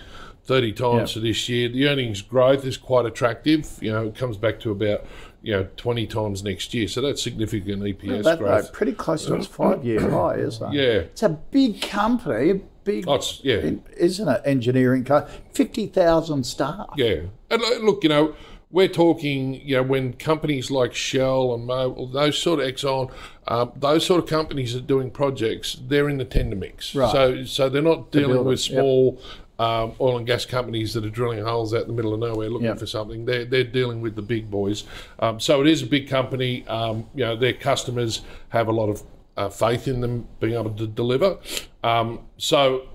30 0.45 0.71
times 0.73 1.11
for 1.11 1.19
this 1.19 1.47
year. 1.49 1.69
The 1.69 1.87
earnings 1.87 2.21
growth 2.21 2.65
is 2.65 2.77
quite 2.77 3.05
attractive. 3.05 3.77
You 3.81 3.91
know, 3.91 4.07
it 4.07 4.15
comes 4.15 4.37
back 4.37 4.59
to 4.61 4.71
about 4.71 5.05
you 5.43 5.53
know 5.53 5.67
twenty 5.77 6.07
times 6.07 6.43
next 6.43 6.73
year. 6.73 6.87
So 6.87 7.01
that's 7.01 7.21
significant 7.21 7.83
EPS 7.83 8.23
That, 8.23 8.39
growth. 8.39 8.65
though, 8.65 8.71
pretty 8.71 8.93
close 8.93 9.25
to 9.25 9.35
its 9.35 9.45
five-year 9.45 10.09
high, 10.09 10.35
isn't 10.37 10.73
it? 10.73 10.75
Yeah. 10.75 10.99
It's 11.01 11.23
a 11.23 11.29
big 11.29 11.81
company, 11.81 12.61
big, 12.87 13.05
Oh, 13.07 13.15
it's- 13.15 13.39
yeah. 13.43 13.71
isn't 13.97 14.27
it? 14.27 14.41
Engineering 14.45 15.03
co 15.03 15.27
fifty 15.51 15.85
thousand 15.87 16.45
staff. 16.45 16.87
Yeah, 16.97 17.21
and 17.51 17.61
uh, 17.61 17.79
look, 17.81 18.01
you 18.03 18.09
know, 18.09 18.33
we're 18.71 18.87
talking, 18.87 19.53
you 19.55 19.75
know, 19.77 19.83
when 19.83 20.13
companies 20.13 20.71
like 20.71 20.93
Shell 20.93 21.53
and 21.53 21.67
Mobil, 21.69 22.11
those 22.11 22.37
sort 22.37 22.59
of 22.59 22.65
Exxon, 22.67 23.11
um, 23.47 23.71
those 23.75 24.05
sort 24.05 24.21
of 24.23 24.29
companies 24.29 24.75
are 24.75 24.81
doing 24.81 25.09
projects. 25.11 25.77
They're 25.87 26.09
in 26.09 26.17
the 26.17 26.25
tender 26.25 26.55
mix, 26.55 26.95
Right. 26.95 27.11
so 27.11 27.43
so 27.45 27.69
they're 27.69 27.81
not 27.93 28.11
dealing 28.11 28.43
with 28.43 28.59
it, 28.59 28.69
yep. 28.69 28.79
small. 28.79 29.21
Um, 29.59 29.93
oil 29.99 30.17
and 30.19 30.27
gas 30.27 30.45
companies 30.45 30.93
that 30.93 31.03
are 31.03 31.09
drilling 31.09 31.43
holes 31.43 31.73
out 31.73 31.81
in 31.81 31.87
the 31.87 31.93
middle 31.93 32.13
of 32.13 32.19
nowhere 32.19 32.47
looking 32.47 32.67
Yep. 32.67 32.77
for 32.77 32.85
something. 32.85 33.25
They're, 33.25 33.43
they're 33.43 33.63
dealing 33.63 34.01
with 34.01 34.15
the 34.15 34.21
big 34.21 34.51
boys. 34.51 34.83
Um, 35.17 35.39
so 35.39 35.61
it 35.61 35.67
is 35.67 35.81
a 35.81 35.87
big 35.87 36.07
company. 36.07 36.63
Um, 36.67 37.07
you 37.15 37.25
know, 37.25 37.35
their 37.35 37.53
customers 37.53 38.21
have 38.49 38.67
a 38.67 38.71
lot 38.71 38.87
of 38.89 39.01
uh, 39.35 39.49
faith 39.49 39.87
in 39.87 40.01
them 40.01 40.27
being 40.39 40.53
able 40.53 40.69
to 40.75 40.85
deliver. 40.85 41.39
Um, 41.87 42.19
so 42.37 42.87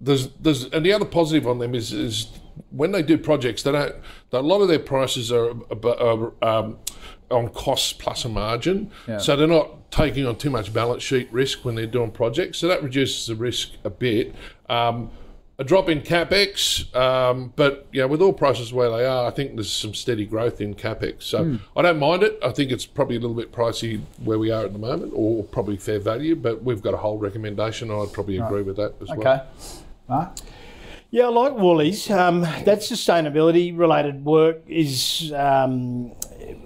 there's 0.00 0.28
there's 0.40 0.64
and 0.64 0.84
the 0.84 0.92
other 0.92 1.04
positive 1.06 1.46
on 1.48 1.58
them 1.58 1.74
is 1.74 1.92
is 1.92 2.28
when 2.70 2.92
they 2.92 3.02
do 3.02 3.16
projects, 3.18 3.62
they 3.62 3.72
don't. 3.72 3.94
A 4.32 4.40
lot 4.40 4.60
of 4.60 4.68
their 4.68 4.78
prices 4.78 5.32
are, 5.32 5.54
are 5.84 6.32
um, 6.42 6.78
on 7.30 7.48
costs 7.48 7.92
plus 7.92 8.24
a 8.24 8.28
margin, 8.28 8.90
so 9.18 9.36
they're 9.36 9.46
not 9.46 9.90
taking 9.90 10.26
on 10.26 10.36
too 10.36 10.50
much 10.50 10.72
balance 10.72 11.02
sheet 11.02 11.28
risk 11.32 11.64
when 11.64 11.74
they're 11.76 11.86
doing 11.86 12.10
projects. 12.10 12.58
So 12.58 12.68
that 12.68 12.82
reduces 12.82 13.26
the 13.26 13.36
risk 13.36 13.70
a 13.84 13.90
bit. 13.90 14.34
Um, 14.68 15.10
a 15.58 15.64
drop 15.64 15.88
in 15.88 16.00
capex, 16.00 16.94
um, 16.96 17.52
but 17.54 17.86
you 17.92 18.00
know, 18.00 18.08
with 18.08 18.20
oil 18.20 18.32
prices 18.32 18.72
where 18.72 18.90
they 18.90 19.04
are, 19.04 19.26
I 19.26 19.30
think 19.30 19.54
there's 19.54 19.72
some 19.72 19.94
steady 19.94 20.26
growth 20.26 20.60
in 20.60 20.74
capex. 20.74 21.22
So 21.22 21.58
I 21.76 21.82
don't 21.82 21.98
mind 21.98 22.22
it. 22.24 22.38
I 22.42 22.50
think 22.50 22.72
it's 22.72 22.86
probably 22.86 23.16
a 23.16 23.20
little 23.20 23.36
bit 23.36 23.52
pricey 23.52 24.00
where 24.22 24.38
we 24.38 24.50
are 24.50 24.64
at 24.64 24.72
the 24.72 24.78
moment, 24.78 25.12
or 25.14 25.44
probably 25.44 25.76
fair 25.76 26.00
value. 26.00 26.34
But 26.34 26.64
we've 26.64 26.82
got 26.82 26.94
a 26.94 26.98
whole 26.98 27.18
recommendation. 27.18 27.90
I'd 27.90 28.12
probably 28.12 28.38
agree 28.38 28.62
with 28.62 28.76
that 28.76 28.94
as 29.00 29.08
well. 29.08 29.20
Okay. 29.20 29.42
Mark? 30.08 30.38
Yeah, 31.10 31.26
I 31.26 31.28
like 31.28 31.52
Worley's. 31.52 32.10
Um, 32.10 32.40
that 32.40 32.80
sustainability 32.80 33.78
related 33.78 34.24
work 34.24 34.62
is 34.66 35.32
um, 35.32 36.10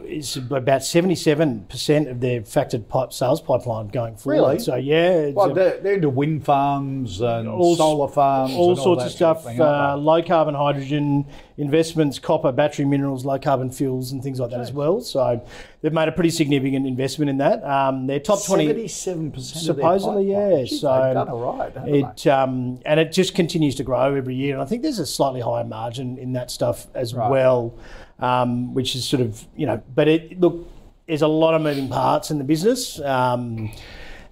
is 0.04 0.36
about 0.36 0.82
seventy 0.84 1.14
seven 1.14 1.64
percent 1.68 2.08
of 2.08 2.20
their 2.20 2.40
factored 2.40 2.88
pipe 2.88 3.12
sales 3.12 3.40
pipeline 3.40 3.88
going 3.88 4.16
forward. 4.16 4.40
Really? 4.40 4.58
So 4.58 4.76
yeah, 4.76 5.10
it's 5.12 5.36
Well, 5.36 5.54
they're, 5.54 5.78
they're 5.78 5.94
into 5.94 6.08
wind 6.08 6.44
farms 6.44 7.20
and 7.20 7.48
all 7.48 7.76
solar 7.76 8.08
farms, 8.08 8.54
all 8.54 8.70
and 8.70 8.78
sorts 8.78 9.04
of 9.04 9.10
stuff, 9.10 9.44
thing, 9.44 9.60
uh, 9.60 9.96
low 9.96 10.22
carbon 10.22 10.54
hydrogen 10.54 11.26
investments, 11.56 12.18
copper, 12.20 12.52
battery 12.52 12.84
minerals, 12.84 13.24
low 13.24 13.38
carbon 13.38 13.70
fuels, 13.70 14.12
and 14.12 14.22
things 14.22 14.38
like 14.38 14.50
that 14.50 14.60
as 14.60 14.72
well. 14.72 15.00
So 15.00 15.44
they've 15.80 15.92
made 15.92 16.08
a 16.08 16.12
pretty 16.12 16.30
significant 16.30 16.86
investment 16.86 17.30
in 17.30 17.38
that. 17.38 17.64
Um, 17.64 18.06
their 18.06 18.20
top 18.20 18.40
they? 18.40 18.46
twenty. 18.46 18.66
Seventy-seven 18.66 19.32
percent. 19.32 19.64
Supposedly, 19.64 20.30
yeah. 20.30 20.64
Geez, 20.64 20.80
so 20.80 21.02
they've 21.04 21.14
done 21.14 21.28
all 21.28 21.58
right, 21.58 21.72
it 21.86 22.26
um, 22.26 22.80
and 22.86 23.00
it 23.00 23.12
just 23.12 23.34
continues 23.34 23.74
to 23.76 23.82
grow 23.82 24.14
every 24.14 24.34
year, 24.34 24.54
and 24.54 24.62
I 24.62 24.66
think 24.66 24.82
there's 24.82 24.98
a 24.98 25.06
slightly 25.06 25.40
higher 25.40 25.64
margin 25.64 26.16
in 26.18 26.32
that 26.34 26.50
stuff 26.50 26.86
as 26.94 27.14
Right. 27.14 27.30
well, 27.30 27.74
um, 28.18 28.74
which 28.74 28.94
is 28.94 29.08
sort 29.08 29.22
of 29.22 29.46
you 29.56 29.66
know. 29.66 29.82
But 29.94 30.08
it 30.08 30.40
look, 30.40 30.68
there's 31.06 31.22
a 31.22 31.28
lot 31.28 31.54
of 31.54 31.62
moving 31.62 31.88
parts 31.88 32.30
in 32.30 32.38
the 32.38 32.44
business. 32.44 33.00
Um, 33.00 33.72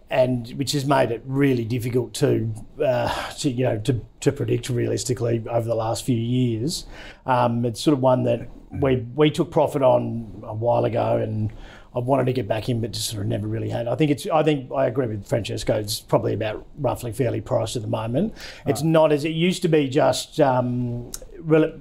and 0.09 0.50
which 0.50 0.73
has 0.73 0.85
made 0.85 1.11
it 1.11 1.21
really 1.26 1.64
difficult 1.64 2.14
to, 2.14 2.52
uh, 2.85 3.33
to 3.33 3.50
you 3.50 3.64
know, 3.64 3.78
to, 3.78 4.00
to 4.21 4.31
predict 4.31 4.69
realistically 4.69 5.43
over 5.49 5.66
the 5.66 5.75
last 5.75 6.05
few 6.05 6.16
years. 6.16 6.87
Um, 7.26 7.64
it's 7.64 7.81
sort 7.81 7.93
of 7.93 8.00
one 8.00 8.23
that 8.23 8.49
we 8.71 8.97
we 9.14 9.31
took 9.31 9.50
profit 9.50 9.83
on 9.83 10.43
a 10.45 10.55
while 10.55 10.85
ago, 10.85 11.16
and 11.16 11.52
I 11.95 11.99
wanted 11.99 12.26
to 12.26 12.33
get 12.33 12.47
back 12.47 12.69
in, 12.69 12.81
but 12.81 12.93
just 12.93 13.09
sort 13.09 13.23
of 13.23 13.28
never 13.28 13.49
really 13.49 13.69
had. 13.69 13.88
I 13.88 13.97
think 13.97 14.11
it's. 14.11 14.26
I 14.26 14.43
think 14.43 14.71
I 14.73 14.87
agree 14.87 15.07
with 15.07 15.26
Francesco. 15.26 15.76
It's 15.76 16.00
probably 16.00 16.35
about 16.35 16.66
roughly 16.78 17.11
fairly 17.11 17.40
priced 17.40 17.75
at 17.75 17.83
the 17.83 17.88
moment. 17.88 18.35
It's 18.66 18.83
not 18.83 19.12
as 19.12 19.25
it 19.25 19.31
used 19.31 19.62
to 19.62 19.69
be. 19.69 19.88
Just 19.88 20.40
um, 20.40 21.11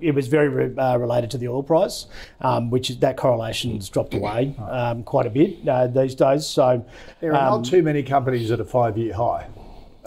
it 0.02 0.14
was 0.14 0.28
very 0.28 0.50
re- 0.50 0.76
uh, 0.78 0.98
related 0.98 1.32
to 1.32 1.38
the 1.38 1.48
oil 1.48 1.64
price, 1.64 2.08
um, 2.42 2.70
which 2.70 2.90
is, 2.90 3.00
that 3.00 3.18
correlation's 3.18 3.90
dropped 3.90 4.14
away 4.14 4.56
um, 4.70 5.04
quite 5.04 5.26
a 5.26 5.30
bit 5.30 5.68
uh, 5.68 5.88
these 5.88 6.16
days. 6.16 6.46
So 6.46 6.86
There 7.20 7.34
are 7.34 7.54
um, 7.56 7.62
not 7.62 7.70
too 7.70 7.82
many 7.82 8.04
companies 8.04 8.52
at 8.52 8.60
a 8.60 8.66
five-year 8.66 9.14
high 9.14 9.48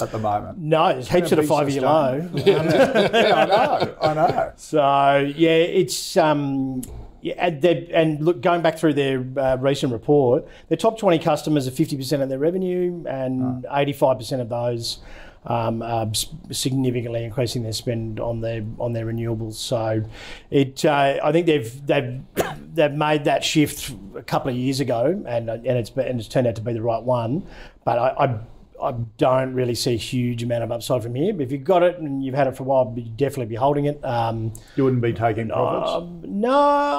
at 0.00 0.12
the 0.12 0.18
moment. 0.18 0.58
no, 0.58 0.92
there's 0.92 1.08
heaps 1.08 1.32
at 1.32 1.38
a 1.38 1.42
five 1.42 1.68
year 1.70 1.82
low. 1.82 2.28
yeah, 2.34 3.34
I 3.34 3.44
know. 3.46 3.96
I 4.00 4.14
know. 4.14 4.52
So 4.56 5.32
yeah, 5.36 5.50
it's 5.50 6.16
um, 6.16 6.82
yeah, 7.20 7.34
and, 7.36 7.64
and 7.64 8.24
look, 8.24 8.40
going 8.40 8.62
back 8.62 8.78
through 8.78 8.94
their 8.94 9.24
uh, 9.36 9.56
recent 9.56 9.92
report, 9.92 10.46
their 10.68 10.76
top 10.76 10.98
twenty 10.98 11.18
customers 11.18 11.66
are 11.66 11.72
fifty 11.72 11.96
percent 11.96 12.22
of 12.22 12.28
their 12.28 12.38
revenue, 12.38 13.04
and 13.08 13.66
five 13.96 14.18
percent 14.18 14.40
of 14.40 14.48
those. 14.48 14.98
Um, 15.46 15.82
are 15.82 16.10
significantly 16.50 17.24
increasing 17.24 17.62
their 17.62 17.72
spend 17.72 18.20
on 18.20 18.40
their 18.40 18.62
on 18.78 18.92
their 18.92 19.06
renewables. 19.06 19.54
So, 19.54 20.02
it 20.50 20.84
uh, 20.84 21.18
I 21.22 21.32
think 21.32 21.46
they've 21.46 21.86
they've 21.86 22.20
they've 22.74 22.92
made 22.92 23.24
that 23.24 23.44
shift 23.44 23.94
a 24.16 24.22
couple 24.22 24.50
of 24.50 24.56
years 24.56 24.80
ago, 24.80 25.22
and 25.26 25.48
and 25.48 25.66
it's 25.66 25.90
and 25.90 26.20
it's 26.20 26.28
turned 26.28 26.46
out 26.46 26.56
to 26.56 26.62
be 26.62 26.72
the 26.72 26.82
right 26.82 27.02
one. 27.02 27.46
But 27.84 27.98
I, 27.98 28.24
I 28.24 28.40
I 28.82 28.92
don't 29.16 29.54
really 29.54 29.74
see 29.74 29.94
a 29.94 29.98
huge 29.98 30.42
amount 30.42 30.62
of 30.64 30.70
upside 30.70 31.02
from 31.02 31.14
here. 31.14 31.32
But 31.32 31.42
if 31.42 31.52
you've 31.52 31.64
got 31.64 31.82
it 31.82 31.98
and 31.98 32.24
you've 32.24 32.34
had 32.34 32.46
it 32.46 32.56
for 32.56 32.62
a 32.62 32.66
while, 32.66 32.92
you'd 32.96 33.16
definitely 33.16 33.46
be 33.46 33.56
holding 33.56 33.86
it. 33.86 34.04
Um, 34.04 34.52
You 34.76 34.84
wouldn't 34.84 35.02
be 35.02 35.12
taking 35.12 35.48
profits. 35.48 35.92
um, 35.92 36.22
no, 36.24 36.52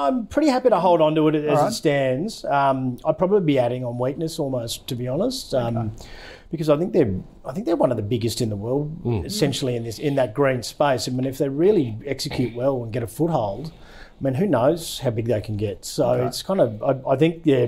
I'm 0.08 0.26
pretty 0.26 0.48
happy 0.48 0.68
to 0.68 0.78
hold 0.80 1.00
on 1.00 1.14
to 1.14 1.28
it 1.28 1.34
as 1.36 1.58
right. 1.58 1.68
it 1.68 1.72
stands. 1.72 2.44
Um, 2.44 2.98
I'd 3.04 3.18
probably 3.18 3.40
be 3.40 3.58
adding 3.58 3.84
on 3.84 3.98
weakness 3.98 4.38
almost, 4.38 4.86
to 4.88 4.94
be 4.94 5.08
honest, 5.08 5.54
um, 5.54 5.92
because 6.50 6.68
I 6.68 6.76
think 6.76 6.92
they're 6.92 7.14
I 7.44 7.52
think 7.52 7.66
they're 7.66 7.76
one 7.76 7.90
of 7.90 7.96
the 7.96 8.02
biggest 8.02 8.40
in 8.40 8.48
the 8.48 8.56
world, 8.56 8.96
essentially 9.24 9.76
in 9.76 9.84
this 9.84 9.98
in 9.98 10.14
that 10.16 10.34
green 10.34 10.62
space. 10.62 11.08
I 11.08 11.12
mean, 11.12 11.24
if 11.26 11.38
they 11.38 11.48
really 11.48 11.96
execute 12.06 12.54
well 12.54 12.82
and 12.82 12.92
get 12.92 13.02
a 13.02 13.06
foothold, 13.06 13.72
I 14.20 14.24
mean, 14.24 14.34
who 14.34 14.46
knows 14.46 14.98
how 15.00 15.10
big 15.10 15.26
they 15.26 15.40
can 15.40 15.56
get? 15.56 15.84
So 15.84 16.12
it's 16.26 16.42
kind 16.42 16.60
of 16.60 16.82
I, 16.82 17.12
I 17.12 17.16
think 17.16 17.42
yeah. 17.44 17.66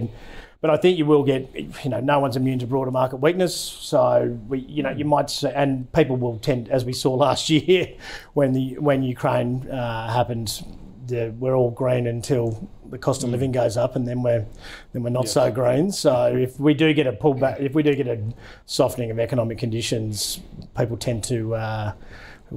But 0.61 0.71
I 0.71 0.77
think 0.77 0.97
you 0.97 1.07
will 1.07 1.25
get, 1.25 1.53
you 1.57 1.91
know, 1.91 1.99
no 1.99 2.21
one's 2.21 2.37
immune 2.37 2.61
to 2.61 2.69
broader 2.69 2.93
market 2.93 3.17
weakness. 3.17 3.53
So 3.53 4.39
we, 4.47 4.61
you 4.61 4.85
know, 4.85 4.91
you 4.91 5.05
might, 5.05 5.29
say, 5.29 5.53
and 5.53 5.93
people 5.93 6.17
will 6.17 6.39
tend, 6.39 6.69
as 6.69 6.85
we 6.85 6.93
saw 6.93 7.15
last 7.27 7.51
year, 7.51 7.89
when 8.35 8.53
the 8.53 8.79
when 8.79 9.03
Ukraine 9.03 9.69
uh, 9.69 10.13
happened, 10.13 10.65
the, 11.13 11.35
we're 11.39 11.55
all 11.55 11.71
green 11.71 12.07
until 12.07 12.69
the 12.91 12.99
cost 12.99 13.23
of 13.23 13.31
living 13.31 13.53
goes 13.53 13.77
up, 13.77 13.97
and 13.97 14.07
then 14.09 14.23
we're 14.23 14.45
then 14.93 15.03
we're 15.03 15.11
not 15.11 15.29
so 15.29 15.51
green. 15.51 15.93
So 15.93 16.35
if 16.35 16.59
we 16.59 16.75
do 16.75 16.93
get 16.93 17.07
a 17.07 17.13
pullback, 17.13 17.61
if 17.61 17.75
we 17.75 17.83
do 17.83 17.95
get 17.95 18.09
a 18.09 18.19
softening 18.67 19.11
of 19.11 19.19
economic 19.19 19.59
conditions, 19.59 20.41
people 20.77 20.97
tend 20.97 21.25
to. 21.25 21.55
Uh, 21.55 21.93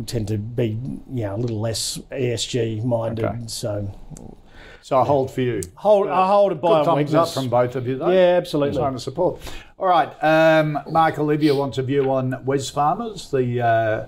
tend 0.08 0.28
to 0.28 0.38
be 0.38 0.78
you 1.10 1.24
know, 1.24 1.36
a 1.36 1.38
little 1.38 1.62
less 1.62 1.98
ESG 2.12 2.84
minded, 2.84 3.24
Okay. 3.24 3.38
so 3.48 3.98
so 4.82 5.00
I 5.00 5.06
hold 5.06 5.32
for 5.32 5.40
you. 5.40 5.62
hold 5.76 6.10
I 6.10 6.28
hold 6.28 6.52
a 6.52 6.56
buy 6.56 6.82
Good 6.84 6.90
on 6.90 6.98
weakness. 6.98 7.16
up 7.16 7.30
from 7.34 7.50
both 7.50 7.78
of 7.78 7.88
you, 7.88 7.98
though. 7.98 8.10
Yeah, 8.12 8.36
absolutely. 8.38 8.76
Sign 8.76 8.94
of 8.94 9.02
support. 9.02 9.40
All 9.80 9.88
right. 9.88 10.10
Um, 10.22 10.78
Mark 10.92 11.18
Olivia 11.18 11.56
wants 11.56 11.78
a 11.78 11.84
view 11.84 12.12
on 12.12 12.32
Wesfarmers, 12.46 13.32
the 13.32 13.62
uh, 13.62 14.06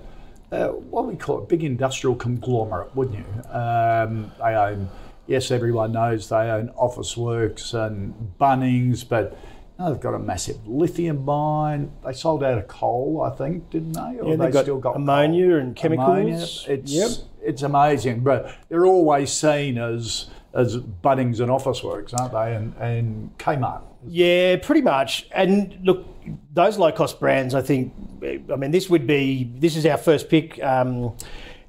uh, 0.52 0.68
what 0.68 1.06
we 1.06 1.16
call 1.16 1.38
it, 1.40 1.42
a 1.42 1.46
big 1.46 1.64
industrial 1.64 2.16
conglomerate, 2.16 2.94
wouldn't 2.96 3.18
you? 3.18 3.50
Um, 3.50 4.32
they 4.38 4.54
own. 4.54 4.88
Yes, 5.26 5.50
everyone 5.50 5.92
knows 5.92 6.28
they 6.28 6.50
own 6.50 6.70
Officeworks 6.70 7.74
and 7.74 8.14
Bunnings, 8.40 9.06
but 9.06 9.36
they've 9.78 10.00
got 10.00 10.14
a 10.14 10.18
massive 10.18 10.66
lithium 10.66 11.22
mine. 11.24 11.92
They 12.04 12.14
sold 12.14 12.42
out 12.42 12.56
of 12.56 12.66
coal, 12.66 13.22
I 13.30 13.36
think, 13.36 13.68
didn't 13.70 13.92
they? 13.92 14.18
Or 14.20 14.30
Yeah, 14.30 14.36
they 14.36 14.44
they've 14.46 14.52
got 14.54 14.62
still 14.64 14.78
got 14.78 14.96
ammonia 14.96 15.48
coal? 15.48 15.56
and 15.58 15.76
chemicals. 15.76 16.08
Ammonia. 16.08 16.46
It's 16.80 16.92
Yep. 16.92 17.10
it's 17.42 17.62
amazing, 17.62 18.20
but 18.20 18.50
they're 18.70 18.86
always 18.86 19.30
seen 19.30 19.76
as 19.76 20.30
as 20.54 20.76
Bunnings 20.76 21.40
and 21.40 21.50
Officeworks, 21.50 22.18
aren't 22.18 22.32
they? 22.32 22.54
And 22.54 22.74
and 22.76 23.38
Kmart. 23.38 23.82
Yeah, 24.06 24.56
pretty 24.56 24.80
much. 24.82 25.26
And 25.32 25.78
look, 25.82 26.06
those 26.52 26.78
low 26.78 26.92
cost 26.92 27.18
brands, 27.18 27.54
I 27.54 27.62
think, 27.62 27.92
I 28.22 28.56
mean, 28.56 28.70
this 28.70 28.88
would 28.88 29.06
be, 29.06 29.50
this 29.56 29.76
is 29.76 29.84
our 29.86 29.96
first 29.96 30.28
pick. 30.28 30.62
Um, 30.62 31.16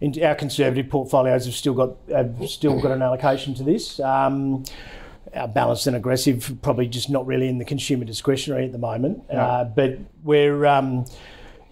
in 0.02 0.24
our 0.24 0.36
conservative 0.36 0.90
portfolios 0.90 1.46
have 1.46 1.56
still 1.56 1.74
got 1.74 1.98
have 2.10 2.50
still 2.50 2.80
got 2.80 2.92
an 2.92 3.02
allocation 3.02 3.54
to 3.56 3.64
this. 3.64 4.00
Um, 4.00 4.64
our 5.36 5.48
balanced 5.48 5.88
and 5.88 5.96
aggressive, 5.96 6.58
probably 6.62 6.88
just 6.88 7.10
not 7.10 7.26
really 7.26 7.50
in 7.50 7.58
the 7.58 7.66
consumer 7.66 8.06
discretionary 8.06 8.66
at 8.66 8.72
the 8.72 8.78
moment. 8.78 9.24
Uh, 9.30 9.66
but 9.66 10.00
we're, 10.24 10.66
um, 10.66 11.06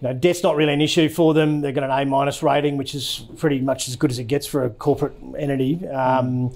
you 0.00 0.08
know, 0.08 0.12
debt's 0.12 0.42
not 0.42 0.56
really 0.56 0.74
an 0.74 0.80
issue 0.80 1.08
for 1.08 1.34
them. 1.34 1.60
They've 1.60 1.74
got 1.74 1.84
an 1.84 1.90
A 1.90 2.04
minus 2.04 2.42
rating, 2.42 2.76
which 2.76 2.94
is 2.94 3.26
pretty 3.36 3.60
much 3.60 3.88
as 3.88 3.96
good 3.96 4.10
as 4.10 4.18
it 4.18 4.24
gets 4.24 4.46
for 4.46 4.64
a 4.64 4.70
corporate 4.70 5.14
entity. 5.36 5.88
Um, 5.88 6.54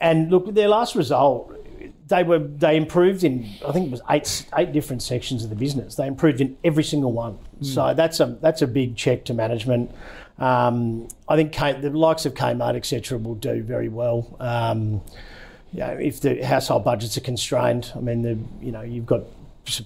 and 0.00 0.30
look, 0.30 0.52
their 0.54 0.68
last 0.68 0.94
result, 0.94 1.52
they 2.06 2.22
were 2.22 2.38
they 2.38 2.76
improved 2.76 3.24
in 3.24 3.48
I 3.66 3.72
think 3.72 3.86
it 3.86 3.90
was 3.90 4.02
eight 4.10 4.46
eight 4.56 4.72
different 4.72 5.02
sections 5.02 5.44
of 5.44 5.50
the 5.50 5.56
business. 5.56 5.94
They 5.94 6.06
improved 6.06 6.40
in 6.40 6.56
every 6.62 6.84
single 6.84 7.12
one. 7.12 7.38
So 7.62 7.94
that's 7.94 8.20
a 8.20 8.36
that's 8.40 8.62
a 8.62 8.66
big 8.66 8.96
check 8.96 9.24
to 9.26 9.34
management. 9.34 9.90
Um, 10.38 11.08
I 11.28 11.36
think 11.36 11.52
K, 11.52 11.72
the 11.72 11.90
likes 11.90 12.26
of 12.26 12.34
Kmart 12.34 12.76
etc. 12.76 13.18
will 13.18 13.36
do 13.36 13.62
very 13.62 13.88
well. 13.88 14.36
Um, 14.40 15.00
you 15.72 15.80
know, 15.80 15.90
if 15.90 16.20
the 16.20 16.44
household 16.44 16.84
budgets 16.84 17.16
are 17.16 17.20
constrained, 17.20 17.90
I 17.96 18.00
mean, 18.00 18.22
the, 18.22 18.38
you 18.64 18.70
know, 18.70 18.82
you've 18.82 19.06
got 19.06 19.22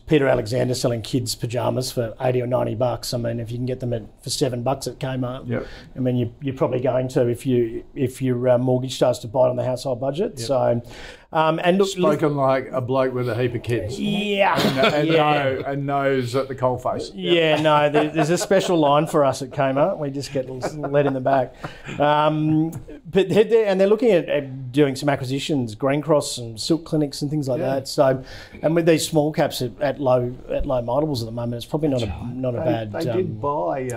Peter 0.06 0.26
Alexander 0.26 0.74
selling 0.74 1.02
kids' 1.02 1.34
pajamas 1.34 1.92
for 1.92 2.14
eighty 2.20 2.42
or 2.42 2.46
ninety 2.46 2.74
bucks. 2.74 3.14
I 3.14 3.18
mean, 3.18 3.38
if 3.38 3.50
you 3.50 3.58
can 3.58 3.66
get 3.66 3.80
them 3.80 3.92
at, 3.92 4.02
for 4.22 4.30
seven 4.30 4.62
bucks 4.62 4.86
at 4.86 4.98
Kmart, 4.98 5.48
Yep. 5.48 5.66
I 5.94 5.98
mean, 6.00 6.16
you, 6.16 6.34
you're 6.40 6.54
probably 6.54 6.80
going 6.80 7.08
to 7.08 7.28
if 7.28 7.46
you 7.46 7.84
if 7.94 8.20
your 8.20 8.48
uh, 8.48 8.58
mortgage 8.58 8.96
starts 8.96 9.20
to 9.20 9.28
bite 9.28 9.48
on 9.48 9.56
the 9.56 9.64
household 9.64 10.00
budget. 10.00 10.38
So, 10.40 10.82
um, 11.30 11.60
and 11.62 11.76
look, 11.78 11.88
Spoken 11.88 12.36
like 12.36 12.70
a 12.72 12.80
bloke 12.80 13.12
with 13.12 13.28
a 13.28 13.34
heap 13.34 13.54
of 13.54 13.62
kids. 13.62 13.98
yeah, 14.00 14.58
and, 14.94 15.08
yeah. 15.08 15.14
know, 15.14 15.62
and 15.66 15.86
knows 15.86 16.34
at 16.34 16.48
the 16.48 16.54
coalface. 16.54 17.10
Yeah, 17.14 17.60
no, 17.60 17.90
there, 17.90 18.08
there's 18.08 18.30
a 18.30 18.38
special 18.38 18.78
line 18.78 19.06
for 19.06 19.24
us 19.24 19.42
at 19.42 19.50
Kmart. 19.50 19.98
We 19.98 20.10
just 20.10 20.32
get 20.32 20.48
let 20.76 21.04
in 21.06 21.12
the 21.12 21.20
back. 21.20 21.54
Um, 22.00 22.70
but 23.10 23.28
they're, 23.28 23.66
and 23.66 23.78
they're 23.80 23.86
looking 23.88 24.12
at, 24.12 24.28
at 24.28 24.72
doing 24.72 24.96
some 24.96 25.08
acquisitions, 25.08 25.74
Green 25.74 26.00
Cross 26.00 26.38
and 26.38 26.58
Silk 26.60 26.84
Clinics 26.84 27.20
and 27.22 27.30
things 27.30 27.46
like 27.48 27.60
Yeah. 27.60 27.74
that. 27.76 27.88
So, 27.88 28.22
and 28.62 28.74
with 28.74 28.86
these 28.86 29.06
small 29.06 29.32
caps 29.32 29.60
at, 29.62 29.78
at 29.80 30.00
low 30.00 30.34
at 30.50 30.64
low 30.66 30.80
multiples 30.82 31.22
at 31.22 31.26
the 31.26 31.32
moment, 31.32 31.54
it's 31.54 31.66
probably 31.66 31.88
not 31.88 32.02
a 32.02 32.26
not 32.32 32.54
a 32.54 32.58
They, 32.58 32.64
bad. 32.64 32.92
they 32.92 33.10
um, 33.10 33.16
did 33.16 33.40
buy 33.40 33.88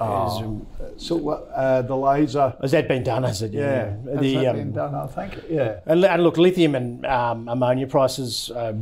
oh, 0.00 0.66
so 0.96 1.28
uh, 1.28 1.82
the 1.82 1.96
laser. 1.96 2.54
Has 2.60 2.72
that 2.72 2.88
been 2.88 3.02
done? 3.02 3.22
Has 3.22 3.42
it? 3.42 3.52
Yeah, 3.52 3.96
has 4.10 4.20
The, 4.20 4.34
that 4.36 4.46
um, 4.48 4.56
been 4.56 4.72
done? 4.72 4.94
I 4.94 5.06
think. 5.06 5.42
Yeah. 5.48 5.80
And, 5.86 6.04
and 6.04 6.22
look, 6.22 6.36
lithium 6.38 6.74
and 6.74 7.04
um, 7.06 7.48
ammonia 7.48 7.86
prices 7.86 8.50
are 8.54 8.74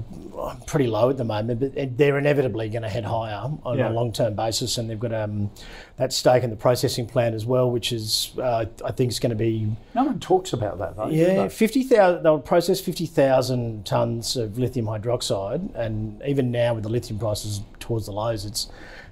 pretty 0.66 0.86
low 0.86 1.10
at 1.10 1.16
the 1.16 1.24
moment, 1.24 1.60
but 1.60 1.96
they're 1.96 2.18
inevitably 2.18 2.68
going 2.68 2.82
to 2.82 2.88
head 2.88 3.04
higher 3.04 3.50
on 3.64 3.78
Yeah. 3.78 3.90
a 3.90 3.92
long-term 3.92 4.34
basis. 4.34 4.78
And 4.78 4.88
they've 4.88 4.98
got 5.00 5.12
um, 5.12 5.50
that 5.96 6.12
stake 6.12 6.42
in 6.44 6.50
the 6.50 6.56
processing 6.56 7.06
plant 7.06 7.34
as 7.34 7.44
well, 7.46 7.70
which 7.70 7.92
is 7.92 8.32
uh, 8.38 8.66
I 8.84 8.92
think 8.92 9.10
is 9.10 9.18
going 9.20 9.30
to 9.30 9.36
be 9.36 9.70
No 9.94 10.04
one 10.04 10.20
talks 10.20 10.52
about 10.52 10.78
that 10.78 10.96
though. 10.96 11.08
yeah 11.08 11.42
they? 11.44 11.48
fifty 11.48 11.82
thousand. 11.82 12.22
They'll 12.22 12.38
process 12.40 12.80
fifty 12.80 13.06
thousand 13.06 13.86
tons 13.86 14.36
of 14.36 14.58
lithium 14.58 14.86
hydroxide, 14.86 15.74
and 15.74 16.22
even 16.26 16.50
now 16.50 16.74
with 16.74 16.84
the 16.84 16.88
lithium 16.90 17.18
prices 17.18 17.60
towards 17.80 18.06
the 18.06 18.12
lows, 18.12 18.44
it's 18.44 18.68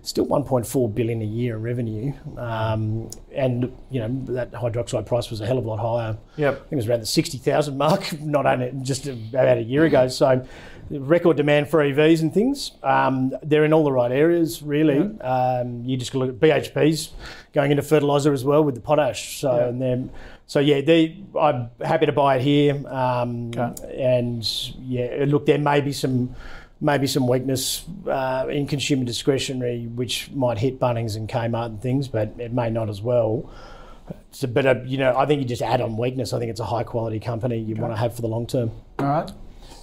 still 0.06 0.24
1.4 0.26 0.94
billion 0.94 1.20
a 1.20 1.24
year 1.24 1.56
in 1.56 1.62
revenue. 1.62 2.12
Um, 2.38 3.10
and 3.34 3.76
you 3.90 4.00
know 4.00 4.24
that 4.34 4.52
hydroxide 4.52 5.04
price 5.06 5.30
was 5.30 5.40
a 5.40 5.46
hell 5.46 5.58
of 5.58 5.64
a 5.66 5.68
lot 5.68 5.78
higher. 5.80 6.16
Yep. 6.36 6.54
I 6.54 6.58
think 6.60 6.72
it 6.72 6.76
was 6.76 6.88
around 6.88 7.00
the 7.00 7.06
60,000 7.06 7.76
mark, 7.76 8.20
not 8.20 8.46
only 8.46 8.72
just 8.82 9.06
about 9.06 9.58
a 9.58 9.62
year 9.62 9.84
ago. 9.84 10.08
So, 10.08 10.46
record 10.90 11.36
demand 11.36 11.68
for 11.68 11.80
EVs 11.80 12.22
and 12.22 12.32
things. 12.32 12.72
Um, 12.82 13.32
they're 13.42 13.64
in 13.64 13.72
all 13.72 13.84
the 13.84 13.92
right 13.92 14.12
areas, 14.12 14.62
really. 14.62 14.98
Um, 15.20 15.82
you 15.84 15.96
just 15.96 16.14
look 16.14 16.28
at 16.30 16.36
BHP's 16.40 17.12
going 17.52 17.70
into 17.72 17.82
fertiliser 17.82 18.32
as 18.32 18.44
well 18.44 18.62
with 18.62 18.76
the 18.76 18.80
potash. 18.80 19.40
So, 19.40 19.56
Yeah. 19.56 19.66
and 19.68 19.82
then, 19.82 20.10
so 20.46 20.60
yeah, 20.60 20.80
they, 20.82 21.18
I'm 21.38 21.70
happy 21.84 22.06
to 22.06 22.12
buy 22.12 22.36
it 22.36 22.42
here. 22.42 22.80
Um, 22.86 23.50
Okay. 23.56 23.98
And 24.00 24.46
yeah, 24.86 25.24
look, 25.26 25.46
there 25.46 25.58
may 25.58 25.80
be 25.80 25.92
some. 25.92 26.34
Maybe 26.80 27.06
some 27.06 27.26
weakness 27.26 27.84
uh, 28.06 28.46
in 28.50 28.66
consumer 28.66 29.04
discretionary, 29.04 29.86
which 29.86 30.30
might 30.32 30.58
hit 30.58 30.78
Bunnings 30.78 31.16
and 31.16 31.28
Kmart 31.28 31.66
and 31.66 31.80
things, 31.80 32.06
but 32.06 32.34
it 32.38 32.52
may 32.52 32.68
not 32.68 32.90
as 32.90 33.00
well. 33.00 33.50
So, 34.30 34.46
but 34.46 34.66
uh, 34.66 34.74
you 34.84 34.98
know, 34.98 35.16
I 35.16 35.24
think 35.24 35.40
you 35.40 35.48
just 35.48 35.62
add 35.62 35.80
on 35.80 35.96
weakness. 35.96 36.32
I 36.32 36.38
think 36.38 36.50
it's 36.50 36.60
a 36.60 36.64
high 36.66 36.84
quality 36.84 37.18
company 37.18 37.58
you 37.58 37.76
want 37.76 37.94
to 37.94 37.98
have 37.98 38.14
for 38.14 38.22
the 38.22 38.28
long 38.28 38.46
term. 38.46 38.70
All 38.98 39.06
right. 39.06 39.32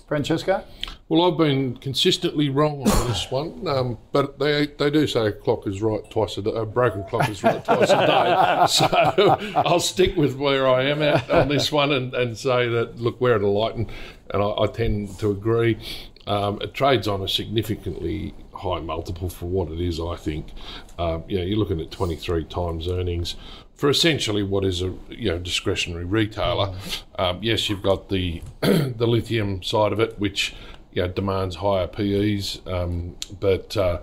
Francesco? 0.08 0.64
Well, 1.10 1.32
I've 1.32 1.38
been 1.38 1.78
consistently 1.78 2.50
wrong 2.50 2.82
on 2.88 3.08
this 3.08 3.30
one, 3.32 3.68
um, 3.68 3.98
but 4.12 4.40
they 4.40 4.68
they 4.68 4.90
do 4.90 5.08
say 5.08 5.28
a 5.28 5.32
clock 5.32 5.68
is 5.68 5.82
right 5.82 6.08
twice 6.12 6.38
a 6.38 6.42
day, 6.42 6.52
a 6.52 6.66
broken 6.66 7.04
clock 7.06 7.30
is 7.30 7.44
right 7.44 7.64
twice 7.64 7.90
a 7.90 8.08
day. 8.08 8.66
So 8.68 9.38
I'll 9.56 9.80
stick 9.80 10.16
with 10.16 10.36
where 10.36 10.68
I 10.68 10.84
am 10.84 11.02
at 11.02 11.30
on 11.30 11.50
this 11.50 11.72
one 11.72 11.92
and, 11.92 12.14
and 12.14 12.38
say 12.38 12.68
that 12.70 13.00
look, 13.00 13.20
we're 13.20 13.36
at 13.36 13.42
a 13.42 13.48
light, 13.48 13.76
and, 13.76 13.92
and 14.32 14.44
I, 14.44 14.64
I 14.64 14.68
tend 14.68 15.18
to 15.20 15.32
agree. 15.32 15.78
Um, 16.26 16.62
it 16.62 16.74
trades 16.74 17.08
on 17.08 17.22
a 17.22 17.28
significantly 17.28 18.34
high 18.54 18.80
multiple 18.80 19.30
for 19.30 19.46
what 19.46 19.70
it 19.70 19.82
is. 19.82 20.00
I 20.00 20.16
think, 20.16 20.54
um, 20.98 21.24
you 21.28 21.38
know, 21.38 21.44
you're 21.44 21.58
looking 21.58 21.82
at 21.82 21.92
23 21.92 22.46
times 22.46 22.88
earnings 22.88 23.36
for 23.76 23.90
essentially 23.90 24.44
what 24.44 24.64
is 24.64 24.82
a 24.82 24.94
you 25.10 25.30
know 25.30 25.40
discretionary 25.40 26.06
retailer. 26.06 26.74
Um, 27.18 27.40
yes, 27.42 27.70
you've 27.70 27.84
got 27.84 28.10
the 28.10 28.42
the 28.62 29.08
lithium 29.08 29.62
side 29.64 29.92
of 29.92 30.00
it, 30.00 30.18
which 30.20 30.56
you 30.94 31.02
know, 31.02 31.08
demands 31.08 31.58
higher 31.58 31.88
PEs, 31.88 32.62
um, 32.68 33.16
but 33.40 33.76
uh, 33.76 34.00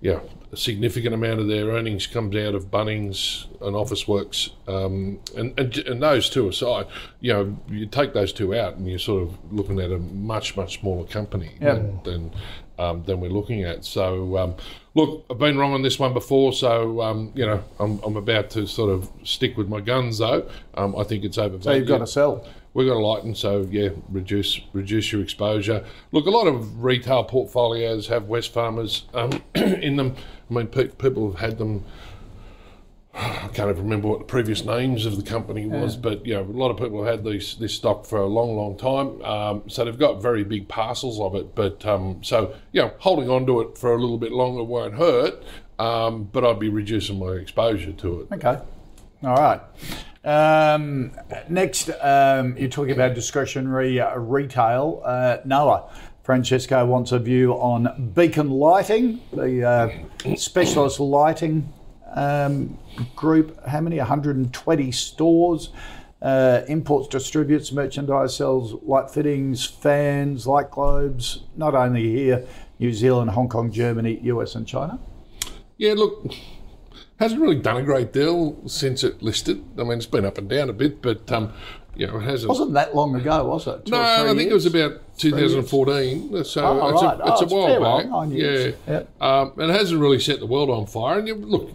yeah, 0.00 0.20
a 0.52 0.56
significant 0.56 1.14
amount 1.14 1.38
of 1.40 1.46
their 1.46 1.66
earnings 1.66 2.06
comes 2.06 2.34
out 2.36 2.54
of 2.54 2.70
Bunnings 2.70 3.46
and 3.60 3.76
Officeworks, 3.76 4.50
um, 4.68 5.20
and, 5.36 5.58
and 5.58 5.76
and 5.78 6.02
those 6.02 6.28
two 6.28 6.48
aside, 6.48 6.86
you 7.20 7.32
know, 7.32 7.56
you 7.68 7.86
take 7.86 8.12
those 8.14 8.32
two 8.32 8.54
out, 8.54 8.74
and 8.76 8.88
you're 8.88 8.98
sort 8.98 9.22
of 9.22 9.52
looking 9.52 9.78
at 9.80 9.92
a 9.92 9.98
much 9.98 10.56
much 10.56 10.80
smaller 10.80 11.06
company 11.06 11.52
Yeah. 11.60 11.74
than 11.74 12.00
than, 12.02 12.30
um, 12.78 13.02
than 13.04 13.20
we're 13.20 13.30
looking 13.30 13.62
at. 13.64 13.84
So. 13.84 14.36
Um, 14.36 14.54
Look, 14.92 15.24
I've 15.30 15.38
been 15.38 15.56
wrong 15.56 15.72
on 15.72 15.82
this 15.82 16.00
one 16.00 16.12
before, 16.12 16.52
so 16.52 17.00
um, 17.00 17.30
you 17.36 17.46
know 17.46 17.62
I'm, 17.78 18.00
I'm 18.02 18.16
about 18.16 18.50
to 18.50 18.66
sort 18.66 18.90
of 18.90 19.08
stick 19.22 19.56
with 19.56 19.68
my 19.68 19.80
guns. 19.80 20.18
Though 20.18 20.50
um, 20.74 20.96
I 20.96 21.04
think 21.04 21.22
it's 21.22 21.38
overvalued. 21.38 21.62
So 21.62 21.72
you've 21.74 21.86
got 21.86 21.98
to 21.98 22.08
sell. 22.08 22.44
We've 22.72 22.86
got 22.86 22.94
to 22.94 23.00
lighten, 23.00 23.34
so 23.34 23.66
yeah, 23.70 23.88
reduce 24.08 24.60
reduce 24.72 25.10
your 25.10 25.22
exposure. 25.22 25.84
Look, 26.12 26.26
a 26.26 26.30
lot 26.30 26.46
of 26.46 26.84
retail 26.84 27.24
portfolios 27.24 28.06
have 28.06 28.24
Wesfarmers 28.24 29.02
um, 29.12 29.42
in 29.54 29.96
them. 29.96 30.14
I 30.48 30.54
mean, 30.54 30.66
pe- 30.68 30.88
people 30.88 31.32
have 31.32 31.40
had 31.40 31.58
them. 31.58 31.84
I 33.14 33.48
can't 33.52 33.70
even 33.70 33.82
remember 33.82 34.06
what 34.06 34.20
the 34.20 34.24
previous 34.24 34.64
names 34.64 35.04
of 35.04 35.16
the 35.16 35.24
company 35.24 35.66
was, 35.66 35.96
but 35.96 36.24
you 36.24 36.34
know, 36.34 36.42
a 36.42 36.44
lot 36.44 36.70
of 36.70 36.76
people 36.76 37.02
have 37.02 37.16
had 37.16 37.24
these 37.24 37.56
this 37.56 37.74
stock 37.74 38.06
for 38.06 38.18
a 38.18 38.26
long, 38.28 38.56
long 38.56 38.78
time. 38.78 39.20
Um, 39.24 39.68
so 39.68 39.84
they've 39.84 39.98
got 39.98 40.22
very 40.22 40.44
big 40.44 40.68
parcels 40.68 41.18
of 41.18 41.34
it. 41.34 41.56
But 41.56 41.84
um, 41.84 42.22
so 42.22 42.54
you 42.70 42.82
know, 42.82 42.92
holding 42.98 43.28
on 43.28 43.46
to 43.46 43.62
it 43.62 43.78
for 43.78 43.92
a 43.94 44.00
little 44.00 44.18
bit 44.18 44.30
longer 44.30 44.62
won't 44.62 44.94
hurt. 44.94 45.42
Um, 45.80 46.24
but 46.24 46.44
I'd 46.44 46.60
be 46.60 46.68
reducing 46.68 47.18
my 47.18 47.32
exposure 47.32 47.92
to 47.92 48.20
it. 48.20 48.32
Okay. 48.34 48.60
All 49.24 49.34
right. 49.34 49.60
Um, 50.24 51.12
next, 51.48 51.90
um, 52.00 52.56
you're 52.56 52.68
talking 52.68 52.92
about 52.92 53.14
discretionary 53.14 54.00
uh, 54.00 54.16
retail. 54.18 55.02
Uh, 55.04 55.38
Noah, 55.44 55.90
Francesco 56.22 56.84
wants 56.84 57.12
a 57.12 57.18
view 57.18 57.54
on 57.54 58.12
Beacon 58.14 58.50
Lighting, 58.50 59.20
the 59.32 59.64
uh, 59.64 60.36
specialist 60.36 61.00
lighting 61.00 61.72
um, 62.14 62.78
group. 63.16 63.64
How 63.66 63.80
many? 63.80 63.98
120 63.98 64.92
stores. 64.92 65.70
Uh, 66.22 66.64
imports, 66.68 67.08
distributes, 67.08 67.72
merchandise, 67.72 68.36
sells 68.36 68.74
light 68.82 69.10
fittings, 69.10 69.64
fans, 69.64 70.46
light 70.46 70.70
globes, 70.70 71.44
not 71.56 71.74
only 71.74 72.12
here, 72.12 72.46
New 72.78 72.92
Zealand, 72.92 73.30
Hong 73.30 73.48
Kong, 73.48 73.72
Germany, 73.72 74.20
US, 74.24 74.54
and 74.54 74.66
China. 74.66 74.98
Yeah, 75.78 75.94
look, 75.94 76.30
hasn't 77.20 77.40
really 77.40 77.60
done 77.60 77.76
a 77.76 77.82
great 77.82 78.12
deal 78.12 78.56
since 78.66 79.04
it 79.04 79.22
listed. 79.22 79.62
I 79.78 79.82
mean, 79.84 79.92
it's 79.98 80.06
been 80.06 80.24
up 80.24 80.38
and 80.38 80.48
down 80.48 80.68
a 80.68 80.72
bit, 80.72 81.00
but 81.00 81.30
um, 81.30 81.52
you 81.94 82.06
know, 82.06 82.16
it 82.18 82.22
hasn't. 82.22 82.48
Wasn't 82.48 82.72
that 82.74 82.94
long 82.96 83.14
ago, 83.14 83.44
was 83.44 83.66
it? 83.66 83.84
Two 83.86 83.92
no, 83.92 84.00
I 84.00 84.34
think 84.34 84.50
it 84.50 84.54
was 84.54 84.66
about 84.66 85.00
2014. 85.18 86.44
So 86.44 86.64
Oh, 86.64 86.88
it's, 86.88 87.02
right. 87.02 87.18
a, 87.20 87.22
it's 87.22 87.30
Oh, 87.30 87.34
a 87.34 87.42
it's 87.44 87.52
while 87.52 87.98
back. 87.98 88.08
nine 88.10 88.30
yeah. 88.32 88.70
Yep. 88.88 89.22
Um, 89.22 89.52
and 89.58 89.70
it 89.70 89.74
hasn't 89.78 90.00
really 90.00 90.18
set 90.20 90.40
the 90.40 90.46
world 90.46 90.70
on 90.70 90.86
fire. 90.86 91.18
And 91.18 91.28
you, 91.28 91.34
look, 91.34 91.70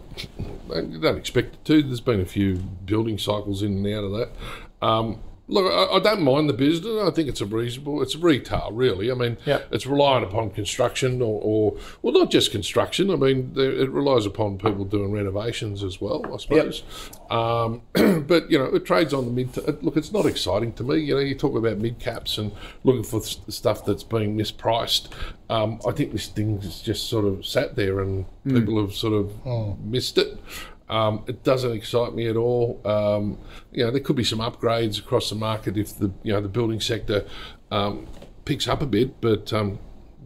you 0.74 0.98
don't 0.98 1.18
expect 1.18 1.54
it 1.54 1.64
to. 1.66 1.82
There's 1.82 2.00
been 2.00 2.20
a 2.20 2.26
few 2.26 2.56
building 2.56 3.18
cycles 3.18 3.62
in 3.62 3.84
and 3.84 3.94
out 3.94 4.04
of 4.04 4.12
that. 4.12 4.86
Um, 4.86 5.20
look, 5.48 5.70
I, 5.72 5.96
I 5.96 5.98
don't 6.00 6.22
mind 6.22 6.48
the 6.48 6.52
business. 6.52 7.02
I 7.02 7.10
think 7.10 7.28
it's 7.28 7.40
a 7.40 7.46
reasonable. 7.46 8.02
It's 8.02 8.16
retail, 8.16 8.70
really. 8.72 9.10
I 9.10 9.14
mean, 9.14 9.36
Yep. 9.46 9.68
it's 9.70 9.86
reliant 9.86 10.24
upon 10.24 10.50
construction, 10.50 11.22
or, 11.22 11.40
or 11.42 11.76
well, 12.02 12.12
not 12.12 12.30
just 12.30 12.50
construction. 12.50 13.10
I 13.10 13.16
mean, 13.16 13.52
it 13.56 13.90
relies 13.90 14.26
upon 14.26 14.58
people 14.58 14.84
doing 14.84 15.12
renovations 15.12 15.82
as 15.82 16.00
well. 16.00 16.24
I 16.32 16.36
suppose. 16.38 16.82
Um, 17.30 17.82
but 18.26 18.50
you 18.50 18.58
know, 18.58 18.66
it 18.66 18.84
trades 18.84 19.12
on 19.14 19.24
the 19.24 19.30
mid. 19.32 19.56
it- 19.58 19.82
look, 19.82 19.96
it's 19.96 20.12
not 20.12 20.26
exciting 20.26 20.72
to 20.74 20.84
me. 20.84 20.98
You 20.98 21.14
know, 21.14 21.20
you 21.20 21.34
talk 21.34 21.56
about 21.56 21.78
mid 21.78 21.98
caps 21.98 22.38
and 22.38 22.52
looking 22.84 23.02
for 23.04 23.20
s- 23.20 23.40
stuff 23.48 23.84
that's 23.84 24.02
being 24.02 24.36
mispriced. 24.36 25.08
Um, 25.48 25.80
I 25.86 25.92
think 25.92 26.12
this 26.12 26.26
thing's 26.28 26.80
just 26.82 27.08
sort 27.08 27.24
of 27.24 27.46
sat 27.46 27.76
there, 27.76 28.00
and 28.00 28.24
people 28.44 28.80
have 28.80 28.94
sort 28.94 29.12
of 29.14 29.78
missed 29.84 30.18
it. 30.18 30.38
Um, 30.88 31.24
it 31.26 31.42
doesn't 31.42 31.72
excite 31.72 32.14
me 32.14 32.28
at 32.28 32.36
all. 32.36 32.80
Um, 32.84 33.38
you 33.72 33.84
know, 33.84 33.90
there 33.90 34.00
could 34.00 34.16
be 34.16 34.24
some 34.24 34.38
upgrades 34.38 34.98
across 34.98 35.30
the 35.30 35.36
market 35.36 35.76
if 35.76 35.98
the 35.98 36.12
you 36.22 36.32
know 36.32 36.40
the 36.40 36.48
building 36.48 36.80
sector 36.80 37.26
um, 37.70 38.06
picks 38.44 38.68
up 38.68 38.82
a 38.82 38.86
bit. 38.86 39.20
But 39.20 39.52
um, 39.52 39.78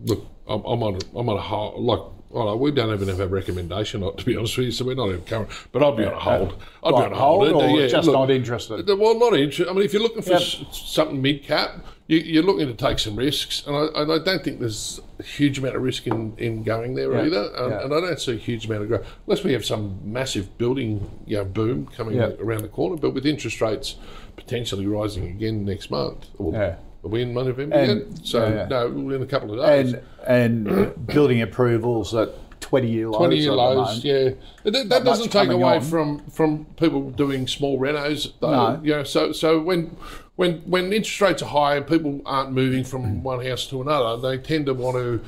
look, 0.05 0.27
I'm, 0.47 0.63
I'm 0.65 0.83
on 0.83 0.99
I'm 1.15 1.29
on 1.29 1.37
a 1.37 1.41
whole, 1.41 1.83
like 1.83 2.01
well, 2.31 2.57
we 2.59 2.71
don't 2.71 2.95
even 2.95 3.09
have 3.09 3.21
a 3.21 3.27
recommendation, 3.27 4.01
to 4.17 4.25
be 4.25 4.37
honest 4.37 4.57
with 4.57 4.67
you, 4.67 4.73
so 4.73 4.85
we're 4.85 4.95
not 4.95 5.09
even 5.09 5.23
current. 5.23 5.51
But 5.73 5.83
I'd 5.83 5.97
be 5.97 6.05
on 6.05 6.13
a 6.13 6.19
hold. 6.19 6.63
I'd 6.85 6.93
Right, 6.93 7.01
be 7.01 7.05
on 7.07 7.13
a 7.13 7.17
hold. 7.17 7.51
hold 7.51 7.63
or 7.63 7.81
yeah, 7.81 7.89
just 7.89 8.07
look, 8.07 8.15
not 8.15 8.31
interested? 8.31 8.87
Well, 8.87 9.19
not 9.19 9.35
interested. 9.35 9.69
I 9.69 9.73
mean, 9.73 9.83
if 9.85 9.93
you're 9.93 10.03
looking 10.03 10.23
for 10.23 10.33
Yep. 10.35 10.43
something 10.73 11.21
mid 11.21 11.43
cap, 11.43 11.85
you, 12.07 12.19
you're 12.19 12.45
looking 12.45 12.69
to 12.69 12.75
take 12.75 13.01
some 13.01 13.17
risks, 13.17 13.67
and 13.67 13.75
I, 13.77 14.03
and 14.03 14.13
I 14.13 14.19
don't 14.19 14.45
think 14.45 14.61
there's 14.61 15.01
a 15.19 15.23
huge 15.25 15.59
amount 15.59 15.75
of 15.75 15.83
risk 15.83 16.07
in, 16.07 16.35
in 16.39 16.63
going 16.63 16.95
there 16.95 17.13
Yeah, 17.15 17.25
either. 17.27 17.51
And, 17.57 17.71
yeah. 17.73 17.83
and 17.85 17.93
I 17.95 18.01
don't 18.01 18.21
see 18.21 18.33
a 18.33 18.37
huge 18.37 18.67
amount 18.67 18.83
of 18.83 18.89
growth 18.89 19.07
unless 19.27 19.43
we 19.43 19.53
have 19.53 19.65
some 19.65 19.99
massive 20.05 20.57
building 20.57 21.11
you 21.27 21.37
know, 21.39 21.45
boom 21.45 21.87
coming 21.97 22.15
Yeah. 22.17 22.31
around 22.39 22.63
the 22.63 22.69
corner. 22.69 22.97
But 22.97 23.11
with 23.11 23.27
interest 23.27 23.61
rates 23.61 23.97
potentially 24.37 24.87
rising 24.87 25.27
again 25.27 25.65
next 25.65 25.91
month, 25.91 26.27
or 26.39 26.53
Yeah. 26.53 26.59
are 26.61 26.79
we 27.09 27.23
in 27.23 27.33
November 27.35 27.75
And- 27.75 27.99
yet? 28.01 28.27
So 28.27 28.47
yeah, 28.47 28.55
yeah. 28.55 28.67
no, 28.69 28.87
in 29.11 29.23
a 29.23 29.27
couple 29.27 29.59
of 29.59 29.67
days. 29.67 29.95
And 30.27 30.67
and 30.69 31.07
building 31.07 31.41
approvals 31.43 32.15
at 32.15 32.31
20 32.61 32.89
year 32.89 33.09
lows. 33.09 33.19
20 33.19 33.37
year 33.37 33.53
lows, 33.53 34.05
yeah. 34.05 34.31
That, 34.65 34.89
that 34.91 35.05
doesn't 35.05 35.31
take 35.31 35.49
away 35.49 35.77
on. 35.77 35.81
from, 35.81 36.19
from 36.31 36.67
people 36.77 37.11
doing 37.11 37.47
small 37.49 37.81
renos, 37.81 38.33
though. 38.41 38.51
No. 38.75 38.81
You 38.83 38.91
know, 38.97 39.05
so 39.05 39.33
so 39.33 39.61
when 39.61 39.97
when 40.37 40.59
when 40.61 40.93
interest 40.93 41.21
rates 41.21 41.43
are 41.43 41.47
high 41.47 41.77
and 41.77 41.87
people 41.87 42.21
aren't 42.27 42.53
moving 42.53 42.85
from 42.85 43.23
one 43.23 43.45
house 43.45 43.67
to 43.69 43.81
another, 43.81 44.21
they 44.21 44.39
tend 44.43 44.67
to 44.67 44.75
want 44.75 44.97
to 44.97 45.21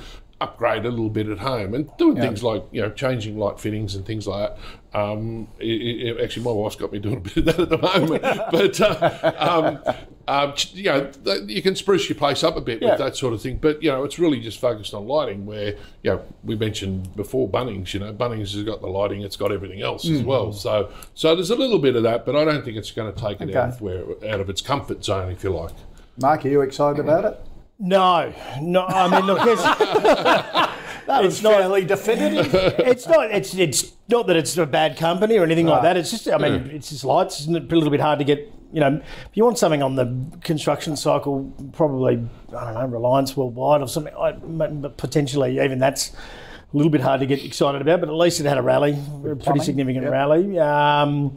upgrade 0.42 0.85
a 0.85 0.90
little 0.90 1.09
bit 1.09 1.28
at 1.28 1.38
home 1.38 1.72
and 1.74 1.88
doing 1.96 2.16
things 2.16 2.42
like 2.42 2.64
you 2.72 2.83
know 2.83 2.90
changing 2.90 3.38
light 3.38 3.61
fittings 3.61 3.94
and 3.94 4.05
things 4.05 4.26
like 4.26 4.50
that. 4.50 4.59
Um, 4.98 5.48
it, 5.59 5.66
it, 5.66 6.20
actually, 6.22 6.44
my 6.44 6.50
wife's 6.50 6.76
got 6.76 6.92
me 6.92 6.98
doing 6.98 7.16
a 7.16 7.20
bit 7.20 7.37
of 7.38 7.44
that 7.46 7.61
at 7.61 7.68
the 7.70 7.78
moment, 7.78 8.22
but 8.50 8.78
uh, 8.81 9.33
um, 9.38 9.94
um, 10.28 10.55
you 10.72 10.85
know 10.85 11.11
you 11.46 11.62
can 11.62 11.74
spruce 11.76 12.09
your 12.09 12.16
place 12.18 12.44
up 12.44 12.57
a 12.57 12.61
bit 12.61 12.83
Yeah. 12.83 12.90
with 12.90 12.98
that 12.98 13.16
sort 13.16 13.33
of 13.33 13.40
thing. 13.40 13.57
But 13.57 13.83
you 13.83 13.90
know, 13.90 14.05
it's 14.05 14.18
really 14.18 14.40
just 14.40 14.61
focused 14.61 14.92
on 14.92 15.07
lighting. 15.07 15.46
Where 15.46 15.76
you 16.02 16.11
know 16.11 16.24
we 16.44 16.57
mentioned 16.57 17.14
before 17.16 17.48
Bunnings. 17.48 17.94
You 17.94 18.00
know, 18.00 18.12
Bunnings 18.12 18.52
has 18.52 18.64
got 18.64 18.81
the 18.81 18.88
lighting, 18.88 19.22
it's 19.22 19.37
got 19.37 19.52
everything 19.52 19.81
else 19.81 20.07
as 20.09 20.22
well. 20.22 20.52
So 20.52 20.92
so 21.14 21.35
there's 21.35 21.50
a 21.50 21.57
little 21.57 21.78
bit 21.78 21.96
of 21.96 22.02
that, 22.02 22.26
but 22.26 22.37
I 22.37 22.44
don't 22.44 22.64
think 22.64 22.76
it's 22.76 22.90
going 22.90 23.12
to 23.14 23.18
take 23.18 23.40
it 23.40 23.55
out 23.55 23.68
of 23.70 23.81
where 23.81 24.02
out 24.28 24.40
of 24.40 24.50
its 24.50 24.61
comfort 24.61 25.05
zone, 25.05 25.31
if 25.33 25.42
you 25.44 25.50
like. 25.50 25.72
Mark, 26.20 26.44
are 26.44 26.48
you 26.48 26.61
excited 26.61 27.00
about 27.00 27.24
it? 27.24 27.40
No, 27.82 28.32
no. 28.60 28.84
I 28.86 29.10
mean, 29.10 29.26
look, 29.26 29.40
it's, 29.42 29.62
That 31.06 31.24
It's 31.24 31.42
not- 31.42 31.54
fairly 31.54 31.84
definitive. 31.84 32.54
it's 32.78 33.06
not. 33.08 33.30
It's 33.30 33.54
it's 33.54 33.92
not 34.08 34.26
that 34.28 34.36
it's 34.36 34.56
a 34.56 34.66
bad 34.66 34.96
company 34.96 35.36
or 35.36 35.42
anything 35.42 35.66
like 35.66 35.82
that. 35.82 35.96
It's 35.96 36.10
just. 36.10 36.28
I 36.28 36.38
mean, 36.38 36.70
it's 36.70 36.90
just 36.90 37.04
lights. 37.04 37.40
Isn't 37.40 37.56
it 37.56 37.72
a 37.72 37.74
little 37.74 37.90
bit 37.90 38.00
hard 38.00 38.18
to 38.20 38.24
get? 38.24 38.52
You 38.72 38.80
know, 38.80 38.94
if 38.96 39.30
you 39.36 39.44
want 39.44 39.58
something 39.58 39.82
on 39.82 39.96
the 39.96 40.38
construction 40.42 40.96
cycle, 40.96 41.52
probably 41.72 42.24
I 42.56 42.64
don't 42.64 42.74
know, 42.74 42.86
Reliance 42.86 43.36
Worldwide 43.36 43.82
or 43.82 43.88
something. 43.88 44.14
I, 44.14 44.32
but 44.32 44.96
potentially, 44.96 45.60
even 45.60 45.78
that's 45.78 46.10
a 46.12 46.76
little 46.76 46.90
bit 46.90 47.00
hard 47.00 47.20
to 47.20 47.26
get 47.26 47.44
excited 47.44 47.82
about. 47.82 48.00
But 48.00 48.08
at 48.08 48.14
least 48.14 48.38
it 48.38 48.46
had 48.46 48.58
a 48.58 48.62
rally, 48.62 48.96
a 49.26 49.34
pretty 49.34 49.60
significant 49.60 50.04
yep. 50.04 50.12
rally. 50.12 50.58
Um, 50.58 51.36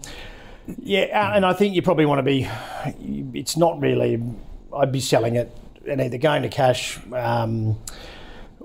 yeah, 0.78 1.36
and 1.36 1.44
I 1.44 1.54
think 1.54 1.76
you 1.76 1.82
probably 1.82 2.06
want 2.06 2.20
to 2.20 2.24
be. 2.24 2.48
It's 3.38 3.58
not 3.58 3.82
really. 3.82 4.22
I'd 4.76 4.92
be 4.92 5.00
selling 5.00 5.36
it 5.38 5.52
and 5.88 6.02
either 6.02 6.18
going 6.18 6.44
to 6.44 6.50
cash. 6.50 7.00
Um, 7.12 7.78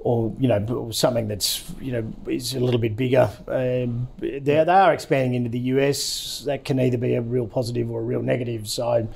or 0.03 0.35
you 0.39 0.49
know 0.49 0.91
something 0.91 1.29
that's 1.29 1.71
you 1.81 1.93
know 1.93 2.13
is 2.27 2.55
a 2.55 2.61
little 2.61 2.81
bit 2.81 2.97
bigger. 2.97 3.31
Um, 3.47 4.09
they 4.19 4.39
they 4.39 4.59
are 4.59 4.93
expanding 4.93 5.35
into 5.35 5.51
the 5.51 5.59
US. 5.59 6.43
That 6.47 6.65
can 6.65 6.81
either 6.81 6.99
be 6.99 7.15
a 7.15 7.21
real 7.21 7.47
positive 7.47 7.91
or 7.91 8.01
a 8.01 8.05
real 8.05 8.23
negative. 8.23 8.69
So 8.69 9.09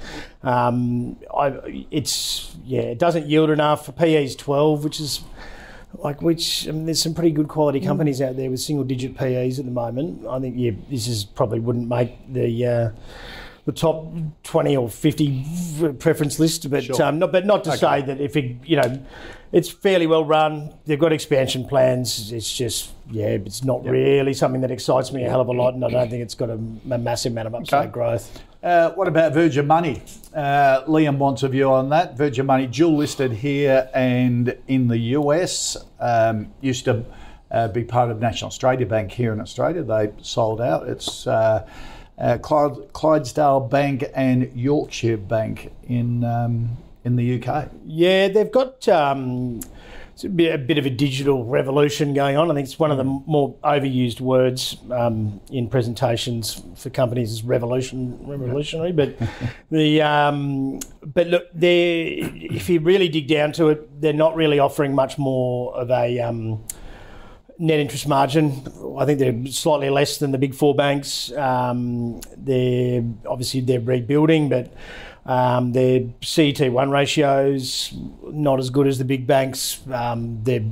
um, 0.42 1.16
I, 1.34 1.86
it's 1.90 2.54
yeah, 2.64 2.82
it 2.82 2.98
doesn't 2.98 3.26
yield 3.26 3.50
enough. 3.50 3.94
PE 3.96 4.24
is 4.24 4.36
twelve, 4.36 4.84
which 4.84 5.00
is 5.00 5.22
like 5.94 6.20
which 6.22 6.68
I 6.68 6.72
mean, 6.72 6.86
there's 6.86 7.02
some 7.02 7.14
pretty 7.14 7.30
good 7.30 7.48
quality 7.48 7.80
companies 7.80 8.20
out 8.20 8.36
there 8.36 8.50
with 8.50 8.60
single 8.60 8.84
digit 8.84 9.16
PEs 9.16 9.58
at 9.58 9.64
the 9.64 9.70
moment. 9.70 10.26
I 10.26 10.38
think 10.40 10.54
yeah, 10.58 10.72
this 10.90 11.06
is 11.06 11.24
probably 11.24 11.60
wouldn't 11.60 11.88
make 11.88 12.32
the. 12.32 12.66
Uh, 12.66 12.90
the 13.64 13.72
top 13.72 14.06
twenty 14.42 14.76
or 14.76 14.88
fifty 14.88 15.44
preference 15.98 16.38
list, 16.38 16.70
but 16.70 17.00
um, 17.00 17.18
not, 17.18 17.32
but 17.32 17.46
not 17.46 17.64
to 17.64 17.76
say 17.76 18.02
that 18.02 18.20
if 18.20 18.36
it, 18.36 18.56
you 18.64 18.76
know, 18.76 19.02
it's 19.52 19.70
fairly 19.70 20.06
well 20.06 20.24
run. 20.24 20.74
They've 20.84 20.98
got 20.98 21.12
expansion 21.12 21.66
plans. 21.66 22.30
It's 22.32 22.52
just 22.54 22.92
yeah, 23.10 23.28
it's 23.28 23.64
not 23.64 23.84
really 23.84 24.34
something 24.34 24.60
that 24.62 24.70
excites 24.70 25.12
me 25.12 25.24
a 25.24 25.30
hell 25.30 25.40
of 25.40 25.48
a 25.48 25.52
lot, 25.52 25.74
and 25.74 25.84
I 25.84 25.90
don't 25.90 26.10
think 26.10 26.22
it's 26.22 26.34
got 26.34 26.50
a, 26.50 26.54
a 26.54 26.98
massive 26.98 27.32
amount 27.32 27.48
of 27.48 27.54
upside 27.54 27.84
Okay. 27.86 27.92
growth. 27.92 28.42
Uh, 28.62 28.90
what 28.92 29.08
about 29.08 29.34
Virgin 29.34 29.66
Money? 29.66 30.02
Uh, 30.34 30.82
Liam 30.84 31.18
wants 31.18 31.42
a 31.42 31.48
view 31.48 31.70
on 31.70 31.90
that. 31.90 32.16
Virgin 32.16 32.46
Money, 32.46 32.66
dual 32.66 32.96
listed 32.96 33.30
here 33.30 33.90
and 33.94 34.56
in 34.68 34.88
the 34.88 34.96
US. 35.18 35.76
Um, 36.00 36.52
used 36.62 36.86
to 36.86 37.04
uh, 37.50 37.68
be 37.68 37.84
part 37.84 38.10
of 38.10 38.20
National 38.20 38.48
Australia 38.48 38.86
Bank 38.86 39.12
here 39.12 39.34
in 39.34 39.40
Australia. 39.40 39.82
They 39.82 40.12
sold 40.22 40.62
out. 40.62 40.88
It's 40.88 41.26
uh, 42.18 42.38
Clyde, 42.38 42.92
Clydesdale 42.92 43.60
Bank 43.60 44.04
and 44.14 44.50
Yorkshire 44.54 45.16
Bank 45.16 45.72
in 45.84 46.24
um, 46.24 46.76
in 47.04 47.16
the 47.16 47.42
UK. 47.42 47.70
Yeah, 47.84 48.28
they've 48.28 48.50
got 48.50 48.88
um, 48.88 49.60
a 50.22 50.28
bit, 50.28 50.54
a 50.54 50.58
bit 50.58 50.78
of 50.78 50.86
a 50.86 50.90
digital 50.90 51.44
revolution 51.44 52.14
going 52.14 52.36
on. 52.36 52.50
I 52.50 52.54
think 52.54 52.66
it's 52.66 52.78
one 52.78 52.92
of 52.92 52.98
the 52.98 53.04
more 53.04 53.54
overused 53.64 54.20
words 54.20 54.76
um, 54.90 55.40
in 55.50 55.68
presentations 55.68 56.62
for 56.76 56.90
companies 56.90 57.32
is 57.32 57.42
revolution, 57.42 58.16
revolutionary. 58.26 58.92
But 58.92 59.16
the 59.70 60.02
um, 60.02 60.78
but 61.04 61.26
look, 61.26 61.44
they 61.52 62.04
if 62.32 62.68
you 62.68 62.80
really 62.80 63.08
dig 63.08 63.26
down 63.26 63.52
to 63.52 63.70
it, 63.70 64.00
they're 64.00 64.12
not 64.12 64.36
really 64.36 64.60
offering 64.60 64.94
much 64.94 65.18
more 65.18 65.74
of 65.74 65.90
a 65.90 66.20
um, 66.20 66.64
net 67.58 67.80
interest 67.80 68.08
margin. 68.08 68.62
I 68.98 69.04
think 69.04 69.18
they're 69.18 69.46
slightly 69.46 69.90
less 69.90 70.18
than 70.18 70.32
the 70.32 70.38
big 70.38 70.54
four 70.54 70.74
banks. 70.74 71.32
Um, 71.32 72.20
they're 72.36 73.04
obviously 73.26 73.60
they're 73.60 73.80
rebuilding, 73.80 74.48
but 74.48 74.72
um, 75.26 75.72
their 75.72 76.00
CET1 76.20 76.90
ratios 76.90 77.94
not 78.24 78.58
as 78.58 78.68
good 78.68 78.86
as 78.86 78.98
the 78.98 79.04
big 79.04 79.26
banks. 79.26 79.80
Um, 79.90 80.42
they're, 80.42 80.64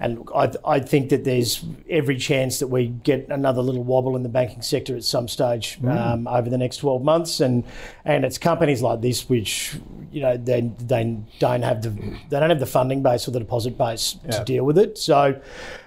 and 0.00 0.28
I, 0.34 0.50
I 0.64 0.80
think 0.80 1.10
that 1.10 1.22
there's 1.24 1.64
every 1.88 2.16
chance 2.16 2.58
that 2.58 2.66
we 2.66 2.88
get 2.88 3.28
another 3.28 3.62
little 3.62 3.84
wobble 3.84 4.16
in 4.16 4.22
the 4.24 4.28
banking 4.28 4.62
sector 4.62 4.96
at 4.96 5.04
some 5.04 5.28
stage 5.28 5.78
um, 5.84 6.26
over 6.26 6.50
the 6.50 6.58
next 6.58 6.78
12 6.78 7.04
months. 7.04 7.40
And 7.40 7.64
and 8.04 8.24
it's 8.24 8.38
companies 8.38 8.82
like 8.82 9.00
this 9.02 9.28
which 9.28 9.76
you 10.10 10.20
know 10.20 10.36
they 10.36 10.62
they 10.80 11.18
don't 11.38 11.62
have 11.62 11.82
the 11.82 11.90
they 11.90 12.40
don't 12.40 12.50
have 12.50 12.60
the 12.60 12.66
funding 12.66 13.02
base 13.02 13.28
or 13.28 13.30
the 13.30 13.38
deposit 13.40 13.78
base 13.78 14.16
Yeah. 14.24 14.30
to 14.38 14.44
deal 14.44 14.64
with 14.64 14.78
it. 14.78 14.98
So. 14.98 15.40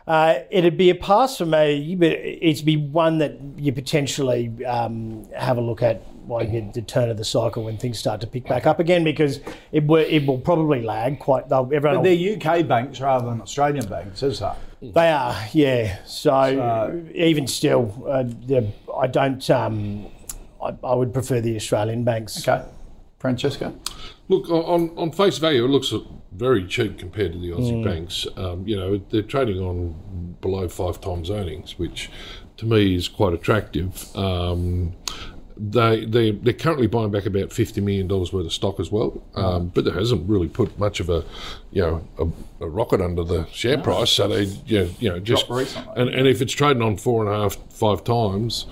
Uh, 0.08 0.42
it'd 0.52 0.78
be 0.78 0.92
a 0.92 0.96
pass 0.96 1.40
for 1.40 1.48
me, 1.48 1.96
but 1.96 2.12
it'd 2.12 2.64
be 2.64 2.78
one 2.78 3.18
that 3.18 3.40
you 3.58 3.74
potentially 3.74 4.64
um, 4.64 5.28
have 5.36 5.58
a 5.58 5.62
look 5.62 5.82
at 5.82 6.04
while 6.28 6.44
you 6.44 6.50
get 6.62 6.74
the 6.74 6.82
turn 6.82 7.10
of 7.10 7.18
the 7.18 7.26
cycle 7.26 7.64
when 7.64 7.78
things 7.78 8.00
start 8.00 8.22
to 8.22 8.28
pick 8.28 8.48
back 8.48 8.66
up 8.66 8.80
again, 8.80 9.04
because 9.04 9.40
it 9.72 9.86
will, 9.86 10.04
it 10.06 10.26
will 10.26 10.40
probably 10.40 10.82
lag 10.82 11.20
quite. 11.20 11.50
They'll, 11.50 11.70
everyone 11.74 11.98
but 11.98 12.04
they're 12.04 12.36
UK 12.38 12.68
banks 12.68 13.00
rather 13.00 13.28
than 13.30 13.42
Australian 13.42 13.88
banks, 13.88 14.24
is 14.24 14.40
that? 14.40 14.58
they 14.82 15.10
are, 15.10 15.36
yeah. 15.54 15.98
So, 16.06 16.32
So- 16.32 17.06
even 17.14 17.48
still, 17.48 18.04
uh, 18.08 18.24
I 18.98 19.08
don't. 19.08 19.50
Um, 19.50 20.08
I, 20.62 20.74
I 20.84 20.96
would 20.96 21.14
prefer 21.14 21.42
the 21.42 21.56
Australian 21.56 22.04
banks. 22.04 22.48
Okay. 22.48 22.66
Francesco? 23.20 23.74
Look, 24.28 24.50
on, 24.50 24.92
on 24.98 25.12
face 25.12 25.38
value, 25.38 25.66
it 25.66 25.70
looks 25.70 25.94
very 26.32 26.66
cheap 26.68 26.98
compared 27.00 27.34
to 27.34 27.40
the 27.40 27.50
Aussie 27.52 27.84
banks. 27.84 28.28
Um, 28.36 28.68
you 28.68 28.76
know, 28.76 28.98
they're 29.10 29.22
trading 29.22 29.60
on 29.60 30.36
below 30.42 30.68
five 30.68 31.00
times 31.02 31.30
earnings, 31.30 31.80
which 31.80 32.10
to 32.58 32.66
me 32.66 32.96
is 32.96 33.08
quite 33.08 33.34
attractive. 33.34 34.16
Um, 34.16 34.94
they 35.58 36.06
they 36.06 36.32
they're 36.32 36.54
currently 36.54 36.88
buying 36.88 37.12
back 37.12 37.26
about 37.26 37.52
fifty 37.52 37.82
million 37.82 38.08
dollars 38.08 38.34
worth 38.34 38.46
of 38.46 38.54
stock 38.54 38.80
as 38.80 38.92
well, 38.92 39.24
um, 39.36 39.68
but 39.68 39.86
there 39.86 39.94
hasn't 39.94 40.28
really 40.30 40.48
put 40.48 40.78
much 40.78 41.00
of 41.00 41.10
a 41.10 41.24
you 41.72 41.82
know 41.82 42.08
a, 42.20 42.66
a 42.66 42.68
rocket 42.68 43.02
under 43.02 43.24
the 43.24 43.46
share 43.48 43.78
price. 43.78 44.12
So 44.12 44.28
they 44.28 44.44
you 44.44 44.80
know, 44.80 44.90
you 45.00 45.10
know 45.10 45.20
just 45.20 45.50
and, 45.50 46.10
and 46.10 46.28
if 46.28 46.42
it's 46.42 46.54
trading 46.54 46.84
on 46.84 46.98
four 46.98 47.26
and 47.26 47.34
a 47.34 47.44
half 47.44 47.56
five 47.70 48.04
times, 48.04 48.66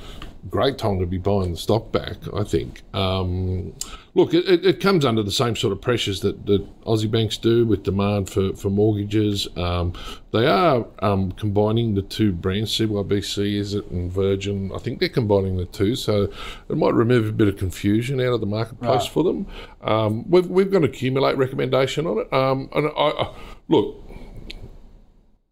great 0.49 0.77
time 0.77 0.99
to 0.99 1.05
be 1.05 1.17
buying 1.17 1.51
the 1.51 1.57
stock 1.57 1.91
back. 1.91 2.17
I 2.33 2.43
think. 2.43 2.81
Um, 2.93 3.73
look, 4.13 4.33
it, 4.33 4.65
it, 4.65 4.79
comes 4.79 5.05
under 5.05 5.23
the 5.23 5.31
same 5.31 5.55
sort 5.55 5.73
of 5.73 5.81
pressures 5.81 6.19
that, 6.21 6.45
that 6.45 6.81
Aussie 6.83 7.09
banks 7.09 7.37
do 7.37 7.65
with 7.65 7.83
demand 7.83 8.29
for 8.29 8.53
for 8.55 8.69
mortgages. 8.69 9.47
Um, 9.55 9.93
they 10.31 10.47
are 10.47 10.85
um, 10.99 11.31
combining 11.33 11.95
the 11.95 12.01
two 12.01 12.31
brands, 12.31 12.77
CYBG 12.77 13.55
is 13.55 13.73
it, 13.73 13.85
and 13.87 14.11
Virgin. 14.11 14.71
I 14.73 14.79
think 14.79 14.99
they're 14.99 15.09
combining 15.09 15.57
the 15.57 15.65
two, 15.65 15.95
so 15.95 16.23
it 16.69 16.77
might 16.77 16.93
remove 16.93 17.27
a 17.27 17.31
bit 17.31 17.47
of 17.47 17.57
confusion 17.57 18.19
out 18.19 18.33
of 18.33 18.39
the 18.39 18.47
marketplace 18.47 19.03
Right. 19.03 19.09
for 19.09 19.23
them. 19.23 19.47
Um, 19.81 20.29
we've 20.29 20.47
we've 20.47 20.71
got 20.71 20.77
an 20.77 20.85
accumulate 20.85 21.37
recommendation 21.37 22.05
on 22.07 22.19
it, 22.19 22.33
um, 22.33 22.69
and 22.73 22.87
I, 22.87 23.09
I 23.09 23.35
look 23.67 24.03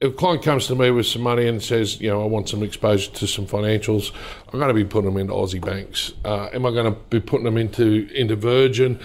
if 0.01 0.13
a 0.13 0.15
client 0.15 0.43
comes 0.43 0.65
to 0.67 0.75
me 0.75 0.89
with 0.89 1.05
some 1.05 1.21
money 1.21 1.47
and 1.47 1.61
says, 1.61 2.01
you 2.01 2.09
know, 2.09 2.23
I 2.23 2.25
want 2.25 2.49
some 2.49 2.63
exposure 2.63 3.11
to 3.11 3.27
some 3.27 3.45
financials, 3.45 4.11
I'm 4.51 4.59
going 4.59 4.67
to 4.67 4.73
be 4.73 4.83
putting 4.83 5.11
them 5.11 5.19
into 5.19 5.33
Aussie 5.33 5.63
banks. 5.63 6.13
Uh, 6.25 6.49
am 6.51 6.65
I 6.65 6.71
going 6.71 6.91
to 6.91 6.99
be 7.09 7.19
putting 7.19 7.45
them 7.45 7.57
into 7.57 8.09
into 8.13 8.35
Virgin? 8.35 8.99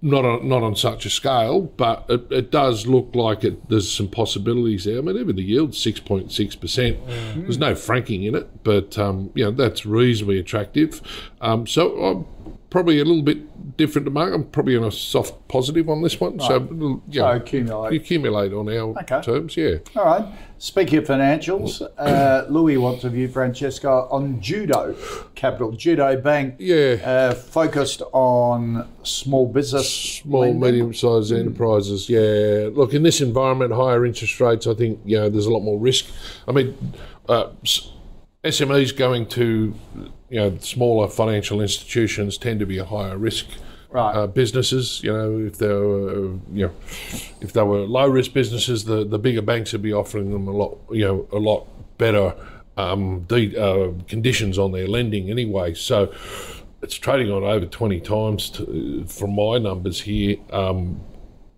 Not 0.00 0.24
on 0.24 0.48
not 0.48 0.62
on 0.62 0.76
such 0.76 1.06
a 1.06 1.10
scale, 1.10 1.62
but 1.62 2.04
it, 2.08 2.30
it 2.30 2.50
does 2.52 2.86
look 2.86 3.14
like 3.14 3.42
it. 3.42 3.68
There's 3.68 3.90
some 3.90 4.06
possibilities 4.06 4.84
there. 4.84 4.98
I 4.98 5.00
mean, 5.00 5.16
even 5.16 5.34
the 5.34 5.42
yield's 5.42 5.78
six 5.78 5.98
point 5.98 6.30
six 6.30 6.54
percent. 6.54 6.98
There's 7.34 7.58
no 7.58 7.74
franking 7.74 8.22
in 8.22 8.36
it, 8.36 8.62
but 8.62 8.96
um, 8.96 9.30
you 9.34 9.44
know 9.44 9.50
that's 9.50 9.84
reasonably 9.84 10.38
attractive. 10.38 11.00
Um, 11.40 11.66
so 11.66 12.04
I'm 12.04 12.26
probably 12.70 12.98
a 13.00 13.04
little 13.04 13.22
bit 13.22 13.76
different 13.76 14.04
to 14.04 14.10
market. 14.10 14.34
I'm 14.34 14.44
probably 14.44 14.76
on 14.76 14.84
a 14.84 14.90
soft 14.92 15.48
positive 15.48 15.88
on 15.88 16.02
this 16.02 16.20
one. 16.20 16.38
So 16.40 17.00
yeah, 17.08 17.22
So 17.32 17.36
accumulate. 17.36 17.96
accumulate 18.00 18.52
on 18.52 18.68
our 18.68 18.90
Okay. 19.00 19.20
terms. 19.22 19.56
Yeah. 19.56 19.76
All 19.96 20.04
right. 20.04 20.24
Speaking 20.58 20.98
of 20.98 21.04
financials, 21.04 21.80
uh, 21.96 22.44
Louis 22.50 22.76
wants 22.76 23.04
a 23.04 23.08
view, 23.10 23.28
Francesco, 23.28 24.08
on 24.10 24.40
Judo 24.40 24.94
Capital. 25.34 25.70
Judo 25.72 26.20
Bank 26.20 26.56
Yeah. 26.58 26.96
uh, 27.04 27.34
focused 27.34 28.02
on 28.12 28.86
small 29.04 29.46
business. 29.46 29.88
Small, 29.88 30.40
lending. 30.40 30.60
medium-sized 30.60 31.32
enterprises. 31.32 32.08
Yeah. 32.10 32.68
Look, 32.72 32.92
in 32.92 33.02
this 33.02 33.20
environment, 33.20 33.72
higher 33.72 34.04
interest 34.04 34.40
rates. 34.40 34.66
I 34.66 34.74
think 34.74 34.98
you 35.04 35.16
know 35.18 35.28
there's 35.28 35.46
a 35.46 35.52
lot 35.52 35.60
more 35.60 35.78
risk. 35.78 36.06
I 36.48 36.52
mean, 36.52 36.74
uh, 37.28 37.50
SMEs 38.44 38.96
going 38.96 39.26
to 39.26 39.74
you 40.30 40.38
know 40.38 40.56
smaller 40.58 41.08
financial 41.08 41.60
institutions 41.60 42.38
tend 42.38 42.60
to 42.60 42.66
be 42.66 42.78
a 42.78 42.84
higher 42.84 43.16
risk. 43.16 43.46
Right. 43.90 44.14
Uh, 44.14 44.26
businesses, 44.26 45.02
you 45.02 45.10
know, 45.10 45.38
if 45.38 45.56
they 45.56 45.68
were, 45.68 46.32
you 46.52 46.66
know, 46.66 46.72
if 47.40 47.54
they 47.54 47.62
were 47.62 47.78
low 47.78 48.06
risk 48.06 48.34
businesses, 48.34 48.84
the, 48.84 49.02
the 49.02 49.18
bigger 49.18 49.40
banks 49.40 49.72
would 49.72 49.80
be 49.80 49.94
offering 49.94 50.30
them 50.30 50.46
a 50.46 50.50
lot, 50.50 50.78
you 50.90 51.06
know, 51.06 51.26
a 51.32 51.38
lot 51.38 51.66
better 51.96 52.34
um, 52.76 53.20
de- 53.22 53.56
uh, 53.56 53.92
conditions 54.06 54.58
on 54.58 54.72
their 54.72 54.86
lending 54.86 55.30
anyway. 55.30 55.72
So 55.72 56.12
it's 56.82 56.96
trading 56.96 57.32
on 57.32 57.44
over 57.44 57.64
20 57.64 58.00
times 58.00 58.50
to, 58.50 59.06
from 59.08 59.34
my 59.34 59.56
numbers 59.56 60.02
here. 60.02 60.36
Um, 60.52 61.00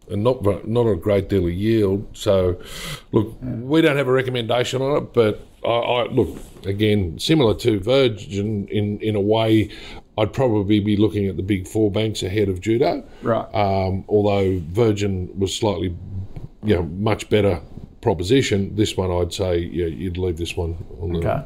and 0.08 0.24
not 0.24 0.66
not 0.66 0.86
a 0.88 0.96
great 0.96 1.28
deal 1.28 1.46
of 1.46 1.52
yield. 1.52 2.04
So, 2.14 2.60
look, 3.12 3.36
we 3.40 3.80
don't 3.80 3.96
have 3.96 4.08
a 4.08 4.12
recommendation 4.12 4.82
on 4.82 5.04
it, 5.04 5.12
but 5.12 5.46
I, 5.64 5.68
I 5.68 6.06
look 6.06 6.38
again 6.66 7.18
similar 7.18 7.54
to 7.56 7.80
Virgin 7.80 8.66
in 8.68 8.98
in 9.00 9.16
a 9.16 9.20
way. 9.20 9.70
I'd 10.18 10.32
probably 10.32 10.80
be 10.80 10.96
looking 10.96 11.28
at 11.28 11.36
the 11.36 11.42
big 11.42 11.66
four 11.66 11.90
banks 11.90 12.22
ahead 12.22 12.48
of 12.48 12.60
Judo. 12.60 13.02
Right. 13.22 13.46
Um, 13.54 14.04
although 14.06 14.60
Virgin 14.68 15.30
was 15.38 15.54
slightly, 15.54 15.96
you 16.62 16.74
know, 16.74 16.82
much 16.82 17.30
better 17.30 17.60
proposition. 18.02 18.74
This 18.76 18.96
one, 18.96 19.10
I'd 19.10 19.32
say, 19.32 19.58
yeah, 19.58 19.86
you'd 19.86 20.18
leave 20.18 20.36
this 20.36 20.56
one 20.56 20.76
on 21.00 21.12
the. 21.12 21.18
Okay. 21.20 21.44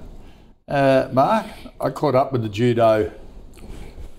Uh, 0.66 1.08
Mark, 1.12 1.46
I 1.80 1.90
caught 1.90 2.14
up 2.14 2.32
with 2.32 2.42
the 2.42 2.48
judo 2.48 3.12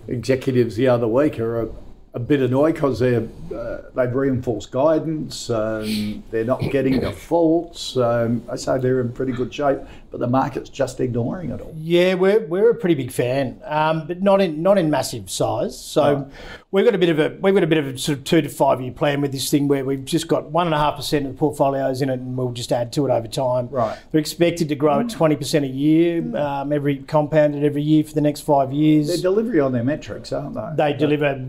executives 0.08 0.76
the 0.76 0.88
other 0.88 1.08
week. 1.08 1.38
Are 1.38 1.68
a, 2.16 2.20
bit 2.20 2.40
annoyed 2.40 2.74
because 2.74 2.98
they're 2.98 3.28
uh, 3.54 3.78
they've 3.94 4.14
reinforced 4.14 4.70
guidance. 4.70 5.50
Um, 5.50 6.24
they're 6.30 6.44
not 6.44 6.60
getting 6.72 6.98
defaults. 7.00 7.96
Um, 7.96 8.42
I 8.50 8.56
say 8.56 8.78
they're 8.78 9.00
in 9.00 9.12
pretty 9.12 9.32
good 9.32 9.52
shape, 9.52 9.78
but 10.10 10.20
the 10.20 10.26
market's 10.26 10.70
just 10.70 11.00
ignoring 11.00 11.50
it 11.50 11.60
all. 11.60 11.74
Yeah, 11.76 12.14
we're, 12.14 12.40
we're 12.46 12.70
a 12.70 12.74
pretty 12.74 12.94
big 12.94 13.10
fan, 13.10 13.60
um, 13.64 14.06
but 14.06 14.22
not 14.22 14.40
in 14.40 14.62
not 14.62 14.78
in 14.78 14.90
massive 14.90 15.30
size. 15.30 15.78
So 15.78 16.30
we've 16.70 16.84
got 16.84 16.94
a 16.94 16.98
bit 16.98 17.08
of 17.08 17.18
a 17.18 17.36
we've 17.40 17.54
got 17.54 17.62
a 17.62 17.66
bit 17.66 17.78
of 17.78 17.86
a 17.86 17.98
sort 17.98 18.18
of 18.18 18.24
two 18.24 18.40
to 18.42 18.48
five 18.48 18.80
year 18.80 18.92
plan 18.92 19.20
with 19.20 19.32
this 19.32 19.50
thing 19.50 19.68
where 19.68 19.84
we've 19.84 20.04
just 20.04 20.28
got 20.28 20.50
one 20.50 20.66
and 20.66 20.74
a 20.74 20.78
half 20.78 20.96
percent 20.96 21.26
of 21.26 21.32
the 21.32 21.38
portfolios 21.38 22.02
in 22.02 22.10
it, 22.10 22.14
and 22.14 22.36
we'll 22.36 22.52
just 22.52 22.72
add 22.72 22.92
to 22.94 23.06
it 23.06 23.10
over 23.10 23.28
time. 23.28 23.68
Right. 23.68 23.98
They're 24.10 24.20
expected 24.20 24.68
to 24.68 24.74
grow 24.74 25.00
at 25.00 25.10
twenty 25.10 25.36
percent 25.36 25.64
a 25.64 25.68
year, 25.68 26.36
um, 26.36 26.72
every 26.72 26.98
compounded 26.98 27.64
every 27.64 27.82
year 27.82 28.04
for 28.04 28.14
the 28.14 28.20
next 28.20 28.40
five 28.40 28.72
years. 28.72 29.20
delivery 29.20 29.60
on 29.60 29.72
their 29.72 29.84
metrics, 29.84 30.32
aren't 30.32 30.54
they? 30.54 30.92
They 30.92 30.98
deliver. 30.98 31.44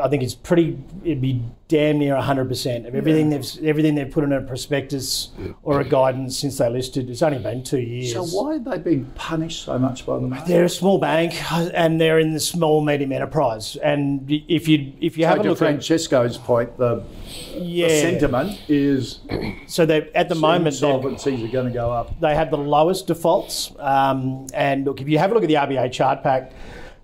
I 0.00 0.08
think 0.08 0.22
it's 0.22 0.34
pretty. 0.34 0.78
It'd 1.04 1.20
be 1.20 1.42
damn 1.70 1.98
near 1.98 2.16
hundred 2.16 2.48
percent 2.48 2.84
of 2.84 2.94
everything 2.96 3.30
they've 3.30 3.46
everything 3.64 3.94
they've 3.94 4.10
put 4.10 4.24
in 4.24 4.32
a 4.32 4.40
prospectus 4.42 5.28
or 5.62 5.80
a 5.80 5.84
guidance 5.84 6.36
since 6.36 6.58
they 6.58 6.68
listed. 6.68 7.08
It's 7.08 7.22
only 7.22 7.38
been 7.38 7.62
two 7.62 7.78
years. 7.78 8.12
So 8.12 8.24
why 8.24 8.54
have 8.54 8.64
they 8.64 8.78
been 8.78 9.06
punished 9.14 9.64
so 9.64 9.78
much 9.78 10.04
by 10.04 10.16
the 10.16 10.26
market? 10.26 10.48
They're 10.48 10.64
a 10.64 10.68
small 10.68 10.98
bank, 10.98 11.32
and 11.52 12.00
they're 12.00 12.18
in 12.18 12.34
the 12.34 12.40
small 12.40 12.84
medium 12.84 13.12
enterprise. 13.12 13.76
And 13.76 14.28
if 14.28 14.66
you 14.68 14.92
if 15.00 15.16
you 15.16 15.24
have 15.26 15.36
So 15.38 15.42
a 15.42 15.44
look 15.44 15.58
Francesco's 15.58 16.36
point, 16.36 16.76
the, 16.76 16.96
at 17.54 17.60
the 17.60 17.88
sentiment 18.00 18.60
is 18.68 19.20
so 19.68 19.86
they 19.86 20.10
at 20.14 20.28
the 20.28 20.34
moment 20.34 20.80
they're- 20.80 20.90
insolvencies 20.90 21.48
are 21.48 21.52
going 21.52 21.66
to 21.66 21.72
go 21.72 21.92
up. 21.92 22.18
they 22.20 22.34
have 22.34 22.50
the 22.50 22.58
lowest 22.58 23.06
defaults. 23.06 23.72
Um, 23.78 24.46
and 24.52 24.84
look, 24.84 25.00
if 25.00 25.08
you 25.08 25.18
have 25.18 25.30
a 25.30 25.34
look 25.34 25.44
at 25.44 25.48
the 25.48 25.54
RBA 25.54 25.92
chart 25.92 26.24
pack, 26.24 26.50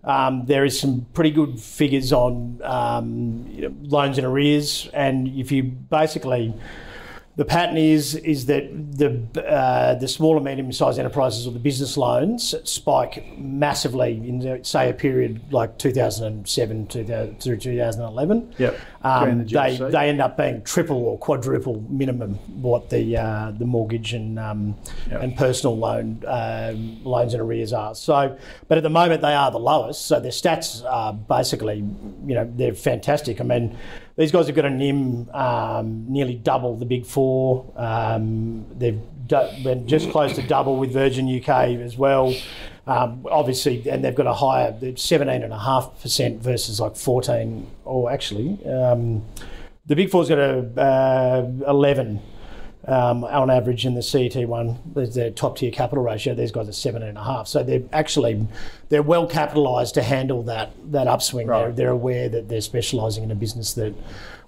um, 0.07 0.47
there 0.47 0.65
is 0.65 0.79
some 0.79 1.05
pretty 1.13 1.33
good 1.33 1.61
figures 1.61 2.13
on 2.13 2.61
um, 2.63 3.45
you 3.51 3.63
know, 3.63 3.75
loans 3.83 4.19
and 4.19 4.27
arrears. 4.27 4.89
And 4.95 5.29
if 5.29 5.51
you 5.51 5.65
basically, 5.65 6.55
the 7.35 7.45
pattern 7.45 7.77
is 7.77 8.15
is 8.15 8.47
that 8.47 8.71
the 8.97 9.45
uh, 9.45 9.97
the 9.97 10.07
small 10.07 10.37
and 10.37 10.45
medium 10.45 10.73
sized 10.73 11.01
enterprises 11.01 11.47
or 11.47 11.51
the 11.51 11.59
business 11.59 11.97
loans 11.97 12.55
spike 12.63 13.37
massively 13.37 14.13
in 14.13 14.65
say 14.65 14.89
a 14.89 14.95
period 14.95 15.53
like 15.53 15.77
2007 15.77 16.87
2000, 16.87 17.41
through 17.41 17.57
2011. 17.57 18.55
Yep. 18.59 18.79
Um, 19.03 19.45
the 19.47 19.55
they 19.55 19.77
they 19.91 20.09
end 20.09 20.21
up 20.21 20.37
being 20.37 20.63
triple 20.63 20.97
or 21.05 21.19
quadruple 21.19 21.85
minimum 21.89 22.35
what 22.61 22.91
the 22.91 23.17
uh, 23.17 23.53
the 23.57 23.65
mortgage 23.67 24.13
and 24.13 24.39
um, 24.39 24.75
Yep. 25.11 25.23
and 25.23 25.37
personal 25.37 25.77
loan 25.77 26.23
um, 26.27 27.05
loans 27.05 27.33
and 27.35 27.41
arrears 27.43 27.73
are. 27.73 27.95
So, 27.95 28.37
but 28.69 28.79
at 28.79 28.83
the 28.83 28.91
moment 28.91 29.23
they 29.23 29.35
are 29.35 29.51
the 29.51 29.59
lowest. 29.59 30.07
So 30.07 30.19
their 30.19 30.33
stats 30.33 30.85
are 30.85 31.13
basically, 31.13 31.77
you 32.27 32.35
know, 32.35 32.51
they're 32.57 32.75
fantastic. 32.75 33.41
I 33.41 33.45
mean, 33.45 33.77
these 34.17 34.33
guys 34.33 34.47
have 34.47 34.57
got 34.57 34.65
a 34.65 34.71
NIM 34.71 35.29
um, 35.35 36.07
nearly 36.09 36.35
double 36.35 36.77
the 36.77 36.87
big 36.87 37.07
four. 37.07 37.71
Um, 37.77 38.67
they've 38.79 39.01
been 39.29 39.87
just 39.87 40.11
close 40.11 40.35
to 40.37 40.43
double 40.43 40.77
with 40.77 40.93
Virgin 40.93 41.29
UK 41.29 41.49
as 41.81 41.97
well. 41.99 42.35
Um, 42.89 43.27
obviously, 43.29 43.89
and 43.91 44.05
they've 44.05 44.15
got 44.15 44.29
a 44.29 44.33
higher, 44.33 44.73
seventeen 44.97 45.43
and 45.43 45.53
a 45.53 45.59
half 45.59 46.01
percent 46.01 46.41
versus 46.41 46.79
like 46.79 46.97
fourteen, 46.97 47.67
or 47.85 48.11
actually, 48.13 48.65
um, 48.67 49.25
the 49.87 49.97
big 49.97 50.09
four's 50.11 50.29
got 50.29 50.39
a 50.39 50.59
uh, 50.81 51.51
eleven 51.69 52.21
um, 52.87 53.25
on 53.25 53.51
average 53.51 53.87
in 53.87 53.95
the 53.95 54.01
CET1. 54.01 54.79
There's 54.95 55.17
their 55.17 55.31
top 55.31 55.59
tier 55.59 55.73
capital 55.73 56.05
ratio. 56.05 56.35
These 56.35 56.53
guys 56.53 56.69
are 56.69 56.73
seventeen 56.73 57.09
and 57.09 57.19
a 57.19 57.25
half, 57.25 57.49
so 57.49 57.65
they're 57.65 57.83
actually 57.93 58.47
they're 58.89 59.03
well 59.03 59.27
capitalised 59.27 59.95
to 59.95 60.03
handle 60.03 60.45
that 60.45 60.71
that 60.93 61.09
upswing. 61.09 61.49
They're, 61.49 61.73
they're 61.73 61.91
aware 61.91 62.29
that 62.29 62.49
they're 62.49 62.61
specialising 62.61 63.25
in 63.25 63.31
a 63.31 63.37
business 63.37 63.75
that. 63.75 63.95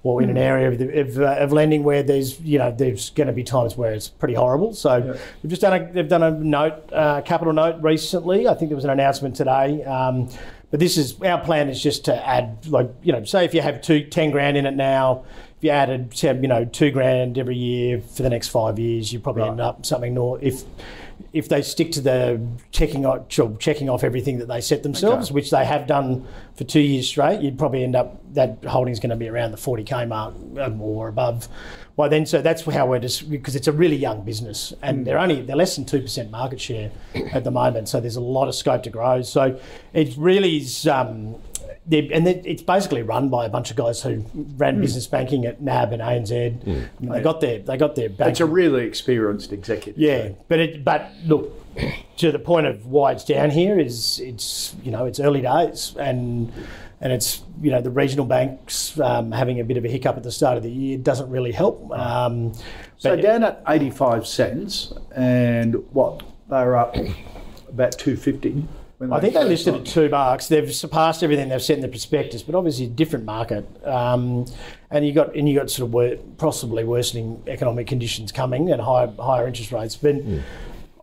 Well, 0.03 0.19
in 0.19 0.31
an 0.31 0.39
area 0.39 0.69
of, 0.69 0.79
the, 0.79 1.01
of, 1.01 1.19
uh, 1.19 1.43
of 1.43 1.53
lending 1.53 1.83
where 1.83 2.03
there's, 2.03 2.41
you 2.41 2.59
know, 2.59 2.71
there's 2.71 3.11
going 3.11 3.27
to 3.27 3.33
be 3.33 3.43
times 3.43 3.77
where 3.77 3.93
it's 3.93 4.09
pretty 4.09 4.35
horrible. 4.35 4.73
So 4.73 5.01
they've 5.43 5.51
just 5.51 5.61
done 5.61 5.83
a, 5.83 5.93
they've 5.93 6.09
done 6.09 6.23
a 6.23 6.31
note, 6.31 6.93
uh, 6.93 7.21
capital 7.23 7.53
note 7.53 7.83
recently. 7.83 8.47
I 8.47 8.55
think 8.55 8.69
there 8.69 8.77
was 8.77 8.85
an 8.85 8.91
announcement 8.91 9.35
today. 9.35 9.83
Um, 9.85 10.29
but 10.71 10.81
this 10.81 10.97
is 10.97 11.21
our 11.23 11.41
plan 11.41 11.69
is 11.69 11.83
just 11.83 12.05
to 12.05 12.27
add, 12.27 12.67
like, 12.67 12.91
you 13.03 13.13
know, 13.13 13.25
say 13.25 13.45
if 13.45 13.55
you 13.55 13.63
have 13.63 13.81
two, 13.81 14.05
10 14.05 14.31
grand 14.31 14.57
in 14.57 14.67
it 14.67 14.77
now, 14.77 15.25
if 15.57 15.65
you 15.65 15.71
added, 15.71 16.23
you 16.23 16.47
know, 16.47 16.65
two 16.65 16.91
grand 16.91 17.39
every 17.39 17.57
year 17.57 18.01
for 18.01 18.23
the 18.23 18.31
next 18.31 18.49
five 18.49 18.79
years, 18.79 19.13
you 19.13 19.19
probably 19.19 19.43
end 19.43 19.61
up 19.61 19.85
something 19.85 20.15
north. 20.15 20.43
If 20.43 20.63
if 21.33 21.49
they 21.49 21.63
stick 21.63 21.93
to 21.93 22.01
the 22.01 22.41
checking 22.71 23.05
off, 23.05 23.29
checking 23.59 23.89
off 23.91 24.03
everything 24.05 24.39
that 24.39 24.49
they 24.49 24.61
set 24.61 24.83
themselves, 24.83 25.29
Okay. 25.29 25.35
which 25.35 25.51
they 25.51 25.65
have 25.65 25.87
done 25.87 26.27
for 26.55 26.65
two 26.65 26.81
years 26.81 27.09
straight, 27.09 27.41
you'd 27.41 27.59
probably 27.59 27.85
end 27.85 27.97
up 27.97 28.21
that 28.35 28.65
holding's 28.65 29.01
going 29.01 29.11
to 29.11 29.17
be 29.17 29.29
around 29.29 29.51
the 29.51 29.57
40k 29.57 30.07
mark 30.09 30.35
um, 30.61 30.81
or 30.81 31.09
above. 31.09 31.49
By 31.97 32.09
then, 32.09 32.27
so 32.27 32.41
that's 32.41 32.63
how 32.63 32.87
we're 32.87 33.01
just 33.01 33.29
because 33.29 33.57
it's 33.57 33.67
a 33.67 33.73
really 33.73 33.97
young 33.97 34.25
business 34.25 34.73
and 34.83 35.05
they're 35.05 35.19
only 35.19 35.43
they're 35.43 35.57
less 35.57 35.75
than 35.75 35.85
two 35.85 36.01
percent 36.01 36.31
market 36.31 36.61
share 36.61 36.93
at 37.33 37.43
the 37.43 37.51
moment. 37.51 37.89
So 37.89 38.01
there's 38.01 38.15
a 38.17 38.21
lot 38.21 38.47
of 38.47 38.55
scope 38.55 38.85
to 38.85 38.91
grow. 38.91 39.23
So 39.23 39.59
it 39.93 40.15
really 40.17 40.59
is. 40.59 40.87
Um, 40.87 41.37
they're- 41.88 42.09
and 42.12 42.27
they- 42.27 42.42
it's 42.44 42.62
basically 42.62 43.03
run 43.03 43.29
by 43.29 43.46
a 43.46 43.48
bunch 43.48 43.70
of 43.70 43.77
guys 43.77 44.03
who 44.03 44.24
ran 44.57 44.81
business 44.81 45.07
banking 45.07 45.44
at 45.46 45.61
NAB 45.62 45.92
and 45.92 46.03
ANZ. 46.03 46.33
I 46.33 46.68
mean, 46.68 46.88
they 47.12 47.20
got 47.22 47.40
their 47.40 47.59
they 47.61 47.77
got 47.77 47.94
their 47.96 48.09
bank. 48.09 48.31
It's 48.31 48.40
a 48.40 48.46
really 48.46 48.85
experienced 48.85 49.53
executive. 49.53 49.98
Yeah, 50.01 50.31
but 50.48 50.59
it, 50.61 50.85
but 50.85 51.11
look, 51.27 51.51
to 52.18 52.33
the 52.33 52.38
point 52.38 52.66
of 52.66 52.87
why 52.87 53.12
it's 53.12 53.24
down 53.24 53.51
here 53.51 53.79
is 53.79 54.20
it's 54.20 54.74
you 54.85 54.90
know 54.90 55.05
it's 55.07 55.18
early 55.20 55.40
days 55.42 55.94
and 55.98 56.53
and 57.01 57.12
it's 57.12 57.42
you 57.62 57.70
know 57.70 57.81
the 57.81 57.90
regional 57.90 58.27
banks 58.27 58.98
um, 59.01 59.31
having 59.33 59.61
a 59.61 59.64
bit 59.64 59.77
of 59.77 59.85
a 59.85 59.88
hiccup 59.88 60.16
at 60.16 60.22
the 60.24 60.33
start 60.33 60.57
of 60.57 60.62
the 60.64 60.70
year 60.70 60.98
doesn't 60.98 61.31
really 61.31 61.53
help. 61.53 61.90
Um, 61.92 62.53
So 62.98 63.14
down 63.14 63.44
at 63.44 63.62
85 63.68 64.27
cents, 64.27 64.92
and 65.14 65.77
what 65.92 66.22
they're 66.51 66.77
up 66.77 66.96
about 67.68 67.92
250 67.92 68.51
when 68.51 68.68
I 69.01 69.21
think 69.21 69.35
they 69.35 69.45
listed 69.45 69.75
at 69.75 69.85
two 69.85 70.09
marks. 70.09 70.49
They've 70.49 70.75
surpassed 70.75 71.23
everything 71.23 71.51
they've 71.51 71.63
set 71.63 71.77
in 71.77 71.83
the 71.83 71.89
prospectus, 71.89 72.43
but 72.43 72.57
obviously 72.57 72.87
a 72.87 72.89
different 72.89 73.25
market. 73.25 73.65
Um, 73.87 74.47
and 74.91 75.07
you 75.07 75.13
got 75.13 75.37
and 75.37 75.49
you 75.49 75.57
got 75.57 75.71
sort 75.71 75.87
of 75.87 75.95
wor- 75.95 76.17
possibly 76.37 76.83
worsening 76.83 77.41
economic 77.47 77.87
conditions 77.87 78.33
coming 78.33 78.73
and 78.73 78.83
higher 78.83 79.13
higher 79.21 79.47
interest 79.47 79.71
rates. 79.71 79.95
But 79.95 80.17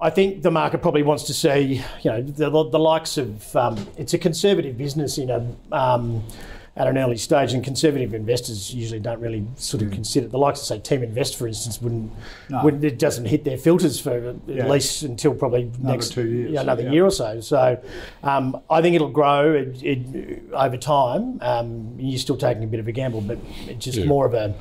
I 0.01 0.09
think 0.09 0.41
the 0.41 0.51
market 0.51 0.81
probably 0.81 1.03
wants 1.03 1.23
to 1.23 1.33
see, 1.33 1.81
you 2.01 2.11
know, 2.11 2.21
the, 2.21 2.49
the 2.49 2.79
likes 2.79 3.17
of. 3.17 3.55
Um, 3.55 3.87
it's 3.97 4.13
a 4.13 4.17
conservative 4.17 4.77
business 4.77 5.17
in 5.17 5.29
a. 5.29 5.55
Um, 5.71 6.23
at 6.77 6.87
an 6.87 6.97
early 6.97 7.15
stage, 7.15 7.53
and 7.53 7.63
conservative 7.63 8.13
investors 8.13 8.73
usually 8.73 8.99
don't 8.99 9.21
really 9.21 9.45
sort 9.55 9.81
of 9.81 9.91
consider 9.91 10.27
the 10.27 10.37
likes 10.37 10.59
of 10.59 10.65
say 10.65 10.79
Team 10.79 11.03
Invest, 11.03 11.37
for 11.37 11.47
instance, 11.47 11.81
wouldn't, 11.81 12.11
wouldn't 12.63 12.83
it 12.83 12.99
doesn't 12.99 13.25
hit 13.25 13.45
their 13.45 13.57
filters 13.57 13.97
for 13.99 14.11
at 14.11 14.35
Yeah. 14.45 14.67
least 14.67 15.03
until 15.03 15.33
probably 15.33 15.71
next 15.79 16.11
two 16.11 16.27
years, 16.27 16.51
yeah, 16.51 16.61
another 16.61 16.83
yeah. 16.83 16.91
year 16.91 17.05
or 17.05 17.11
so. 17.11 17.39
So 17.39 17.81
um, 18.23 18.61
I 18.69 18.81
think 18.81 18.93
it'll 18.95 19.07
grow 19.09 19.53
it, 19.53 19.81
it, 19.83 20.43
over 20.51 20.75
time. 20.75 21.39
Um, 21.41 21.95
you're 21.97 22.19
still 22.19 22.37
taking 22.37 22.63
a 22.65 22.67
bit 22.67 22.81
of 22.81 22.87
a 22.89 22.91
gamble, 22.91 23.21
but 23.21 23.37
it's 23.67 23.85
just 23.85 24.05
more 24.05 24.25
of 24.25 24.33
a 24.33 24.53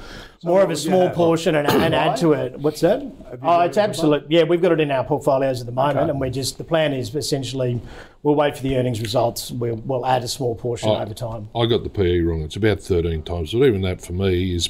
more 0.44 0.62
of 0.62 0.70
a 0.70 0.76
small 0.76 1.10
portion 1.10 1.54
and, 1.54 1.66
and 1.68 1.94
add 1.94 2.16
to 2.18 2.32
it. 2.32 2.58
What's 2.58 2.80
that? 2.82 3.00
Oh, 3.42 3.60
it's 3.60 3.76
it 3.76 3.80
in 3.80 3.82
the 3.84 3.88
absolute. 3.88 4.24
Yeah, 4.28 4.44
we've 4.44 4.60
got 4.62 4.72
it 4.72 4.80
in 4.80 4.90
our 4.90 5.04
portfolios 5.04 5.60
at 5.60 5.66
the 5.66 5.72
moment, 5.72 5.98
Okay. 5.98 6.10
and 6.10 6.20
we're 6.20 6.30
just 6.30 6.58
the 6.58 6.64
plan 6.64 6.92
is 6.92 7.14
essentially 7.14 7.80
we'll 8.22 8.34
wait 8.34 8.56
for 8.56 8.62
the 8.62 8.76
earnings 8.76 9.00
results. 9.00 9.50
We'll, 9.50 9.76
we'll 9.76 10.06
add 10.06 10.22
a 10.24 10.28
small 10.28 10.54
portion 10.54 10.90
Oh. 10.90 10.96
over 10.96 11.14
time. 11.14 11.48
I 11.54 11.66
got 11.66 11.82
the 11.82 11.90
PE 11.90 12.20
wrong. 12.20 12.42
It's 12.42 12.56
about 12.56 12.80
13 12.80 13.22
times. 13.22 13.52
But 13.52 13.64
even 13.66 13.80
that 13.82 14.00
for 14.00 14.12
me 14.12 14.54
is 14.54 14.68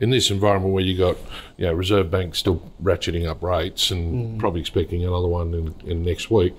in 0.00 0.10
this 0.10 0.30
environment 0.30 0.72
where 0.74 0.84
you 0.84 0.96
got 0.96 1.16
you 1.56 1.66
know, 1.66 1.72
Reserve 1.72 2.10
Bank 2.10 2.34
still 2.34 2.62
ratcheting 2.82 3.26
up 3.28 3.42
rates 3.42 3.90
and 3.90 4.36
Mm. 4.36 4.38
probably 4.38 4.60
expecting 4.60 5.04
another 5.04 5.26
one 5.28 5.54
in, 5.54 5.74
in 5.90 6.04
next 6.04 6.30
week. 6.30 6.54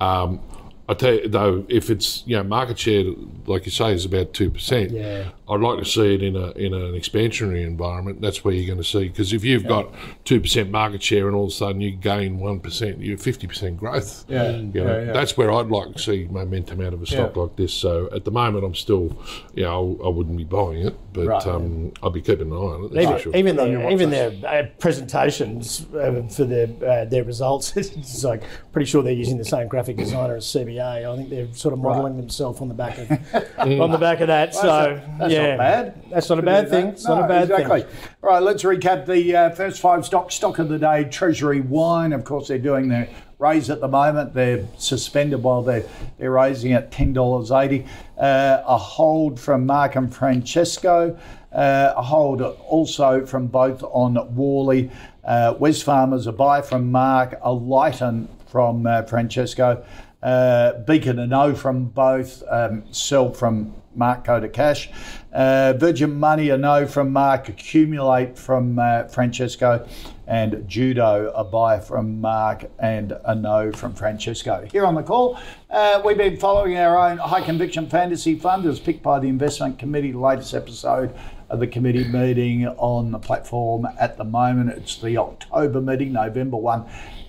Um, 0.00 0.40
I 0.88 0.94
tell 0.94 1.14
you 1.14 1.28
though, 1.28 1.64
if 1.68 1.88
it's 1.90 2.22
you 2.26 2.36
know 2.36 2.42
market 2.42 2.78
share, 2.78 3.04
like 3.46 3.64
you 3.64 3.70
say, 3.70 3.92
is 3.94 4.04
about 4.04 4.34
two 4.34 4.50
percent. 4.50 4.90
Yeah. 4.90 5.28
I'd 5.48 5.60
like 5.60 5.78
to 5.80 5.84
see 5.84 6.14
it 6.14 6.22
in 6.22 6.36
a 6.36 6.50
in 6.52 6.72
an 6.72 6.92
expansionary 6.94 7.66
environment. 7.66 8.20
That's 8.20 8.44
where 8.44 8.54
you're 8.54 8.66
going 8.66 8.78
to 8.78 8.88
see 8.88 9.08
because 9.08 9.32
if 9.32 9.44
you've 9.44 9.66
got 9.66 9.92
two 10.24 10.40
percent 10.40 10.70
market 10.70 11.02
share 11.02 11.26
and 11.26 11.34
all 11.36 11.44
of 11.44 11.50
a 11.50 11.52
sudden 11.52 11.80
you 11.80 11.90
gain 11.90 12.38
one 12.38 12.60
percent, 12.60 13.00
you're 13.00 13.18
fifty 13.18 13.46
percent 13.48 13.76
growth. 13.76 14.24
Yeah, 14.28 14.50
You 14.52 14.62
know, 14.84 14.98
yeah, 14.98 15.04
yeah. 15.06 15.12
That's 15.12 15.36
where 15.36 15.52
I'd 15.52 15.66
like 15.66 15.94
to 15.94 15.98
see 15.98 16.28
momentum 16.30 16.80
out 16.80 16.94
of 16.94 17.02
a 17.02 17.06
stock 17.06 17.34
Yeah. 17.34 17.42
like 17.42 17.56
this. 17.56 17.74
So 17.74 18.08
at 18.14 18.24
the 18.24 18.30
moment, 18.30 18.64
I'm 18.64 18.74
still, 18.76 19.16
you 19.54 19.64
know, 19.64 19.98
I 20.04 20.08
wouldn't 20.08 20.36
be 20.36 20.44
buying 20.44 20.86
it, 20.86 20.96
but 21.12 21.26
Right. 21.26 21.46
um, 21.48 21.92
I'll 22.02 22.10
be 22.10 22.20
keeping 22.20 22.46
an 22.46 22.52
eye 22.52 22.56
on 22.56 22.84
it. 22.84 22.92
That's 22.92 23.02
Even, 23.04 23.16
for 23.16 23.22
sure. 23.22 23.36
even 23.36 23.58
On 23.58 23.72
their 23.72 23.90
even 23.90 24.10
their 24.10 24.32
uh, 24.46 24.66
presentations 24.78 25.86
uh, 25.94 26.22
for 26.30 26.44
their 26.44 26.68
uh, 26.86 27.04
their 27.04 27.24
results, 27.24 27.76
it's 27.76 28.22
like 28.24 28.42
pretty 28.72 28.86
sure 28.86 29.02
they're 29.02 29.12
using 29.12 29.38
the 29.38 29.44
same 29.44 29.66
graphic 29.68 29.96
designer 29.96 30.36
as 30.36 30.46
CBA. 30.46 31.04
I 31.12 31.16
think 31.16 31.30
they're 31.30 31.52
sort 31.52 31.72
of 31.74 31.80
modelling 31.80 32.16
themselves 32.16 32.60
on 32.60 32.68
the 32.68 32.74
back 32.74 32.98
of 32.98 33.10
on 33.58 33.90
the 33.90 33.98
back 33.98 34.20
of 34.20 34.28
that. 34.28 34.54
So 34.54 34.62
That's, 34.62 35.18
that's 35.18 35.32
yeah, 35.42 35.50
not 35.50 35.58
bad. 35.58 36.10
That's 36.10 36.28
not 36.28 36.38
a 36.38 36.42
bad 36.42 36.70
thing. 36.70 36.86
It's 36.88 37.04
not 37.04 37.24
a 37.24 37.28
bad 37.28 37.50
exactly. 37.50 37.82
thing. 37.82 37.90
All 38.22 38.30
right, 38.30 38.42
let's 38.42 38.62
recap 38.62 39.06
the 39.06 39.36
uh, 39.36 39.50
first 39.50 39.80
five 39.80 40.04
stocks. 40.06 40.34
Stock 40.34 40.58
of 40.58 40.68
the 40.68 40.78
day, 40.78 41.04
Treasury 41.04 41.60
Wine. 41.60 42.12
Of 42.12 42.24
course, 42.24 42.48
they're 42.48 42.58
doing 42.58 42.88
their 42.88 43.08
raise 43.42 43.68
at 43.68 43.80
the 43.80 43.88
moment. 43.88 44.32
They're 44.32 44.64
suspended 44.78 45.42
while 45.42 45.62
they're, 45.62 45.84
they're 46.18 46.30
raising 46.30 46.72
at 46.72 46.90
$10.80. 46.90 47.86
Uh, 48.16 48.62
a 48.64 48.78
hold 48.78 49.38
from 49.38 49.66
Mark 49.66 49.96
and 49.96 50.14
Francesco. 50.14 51.18
Uh, 51.52 51.92
a 51.96 52.02
hold 52.02 52.40
also 52.40 53.26
from 53.26 53.48
both 53.48 53.82
on 53.82 54.34
Worley. 54.34 54.90
Uh, 55.24 55.54
Wesfarmers, 55.54 56.26
a 56.26 56.32
buy 56.32 56.62
from 56.62 56.90
Mark. 56.90 57.38
A 57.42 57.52
Lighton 57.52 58.28
from 58.46 58.86
uh, 58.86 59.02
Francesco. 59.02 59.84
Uh, 60.22 60.74
Beacon 60.86 61.18
and 61.18 61.34
O 61.34 61.54
from 61.54 61.86
both. 61.86 62.42
Um, 62.48 62.84
sell 62.92 63.32
from 63.32 63.74
Mark 63.94 64.24
Coda 64.24 64.48
Cash. 64.48 64.90
Uh, 65.32 65.74
Virgin 65.76 66.18
Money, 66.18 66.50
a 66.50 66.58
no 66.58 66.86
from 66.86 67.12
Mark. 67.12 67.48
Accumulate 67.48 68.38
from 68.38 68.78
uh, 68.78 69.04
Francesco. 69.04 69.86
And 70.26 70.66
Judo, 70.68 71.32
a 71.34 71.44
buy 71.44 71.80
from 71.80 72.20
Mark. 72.20 72.70
And 72.78 73.12
a 73.24 73.34
no 73.34 73.72
from 73.72 73.94
Francesco. 73.94 74.66
Here 74.70 74.86
on 74.86 74.94
the 74.94 75.02
call, 75.02 75.38
uh, 75.70 76.00
we've 76.04 76.18
been 76.18 76.36
following 76.36 76.76
our 76.76 76.98
own 76.98 77.18
high 77.18 77.42
conviction 77.42 77.88
fantasy 77.88 78.36
fund 78.36 78.66
as 78.66 78.80
picked 78.80 79.02
by 79.02 79.18
the 79.18 79.28
investment 79.28 79.78
committee. 79.78 80.12
Latest 80.12 80.54
episode 80.54 81.14
of 81.48 81.60
the 81.60 81.66
committee 81.66 82.04
meeting 82.04 82.66
on 82.66 83.10
the 83.10 83.18
platform 83.18 83.86
at 84.00 84.16
the 84.16 84.24
moment. 84.24 84.70
It's 84.70 84.96
the 84.96 85.18
October 85.18 85.80
meeting, 85.80 86.12
November 86.12 86.56
one 86.56 86.86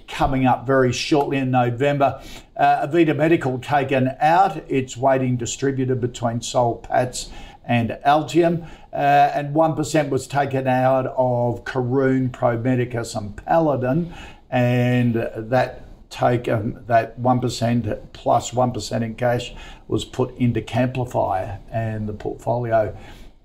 coming 0.07 0.45
up 0.45 0.65
very 0.65 0.91
shortly 0.91 1.37
in 1.37 1.51
November. 1.51 2.21
Uh, 2.55 2.87
Avita 2.87 3.15
Medical 3.15 3.59
taken 3.59 4.11
out. 4.19 4.63
It's 4.69 4.95
weighting 4.95 5.37
distributed 5.37 5.99
between 6.01 6.41
Soul 6.41 6.77
Patts 6.77 7.29
and 7.65 7.97
Altium. 8.05 8.67
Uh, 8.91 9.31
and 9.33 9.55
1% 9.55 10.09
was 10.09 10.27
taken 10.27 10.67
out 10.67 11.07
of 11.17 11.63
Karoon, 11.63 12.31
Pro 12.31 12.57
Medicus, 12.57 13.15
and 13.15 13.35
Paladin. 13.35 14.13
And 14.49 15.15
that 15.35 15.83
take 16.09 16.47
um, 16.47 16.79
that 16.85 17.19
1% 17.19 17.99
plus 18.13 18.53
1 18.53 18.73
in 19.01 19.15
cash 19.15 19.53
was 19.87 20.05
put 20.05 20.35
into 20.37 20.61
Camplify. 20.61 21.59
And 21.71 22.07
the 22.07 22.13
portfolio 22.13 22.95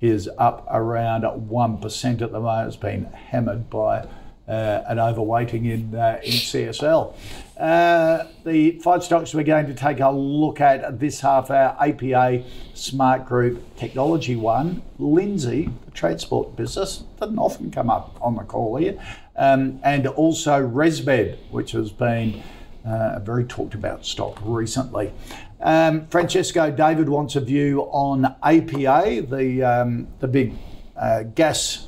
is 0.01 0.29
up 0.38 0.66
around 0.71 1.23
1% 1.23 2.23
at 2.23 2.33
the 2.33 2.40
moment. 2.40 2.68
It's 2.68 2.77
been 2.77 3.05
hammered 3.07 3.71
by 3.71 4.07
uh, 4.48 4.82
an 4.88 4.96
overweighting 4.96 5.70
in 5.70 5.94
uh, 5.94 6.20
in 6.22 6.32
CSL. 6.32 7.14
Uh, 7.58 8.24
the 8.44 8.78
five 8.78 9.02
stocks 9.02 9.34
we're 9.34 9.42
going 9.42 9.66
to 9.66 9.74
take 9.74 10.00
a 10.00 10.11
look 10.11 10.61
at 10.61 10.98
this 10.98 11.20
half 11.20 11.50
hour: 11.50 11.76
APA, 11.80 12.44
Smartgroup, 12.74 13.61
Technology 13.76 14.37
One, 14.37 14.82
Lindsay, 14.98 15.68
the 15.84 15.90
transport 15.90 16.56
business 16.56 17.04
doesn't 17.20 17.38
often 17.38 17.70
come 17.70 17.90
up 17.90 18.16
on 18.20 18.37
the 18.37 18.44
call 18.44 18.76
here, 18.76 18.98
um, 19.37 19.80
and 19.82 20.06
also 20.06 20.66
ResMed, 20.66 21.37
which 21.50 21.72
has 21.72 21.90
been 21.90 22.42
a 22.84 23.20
very 23.20 23.44
talked 23.44 23.74
about 23.74 24.06
stock 24.06 24.38
recently. 24.42 25.12
Um, 25.61 26.06
Francesco 26.06 26.70
David 26.70 27.08
wants 27.08 27.37
a 27.37 27.40
view 27.40 27.82
on 27.90 28.37
APA, 28.42 29.26
the 29.28 29.62
um, 29.62 30.08
the 30.20 30.28
big 30.28 30.54
uh, 30.96 31.24
gas 31.24 31.88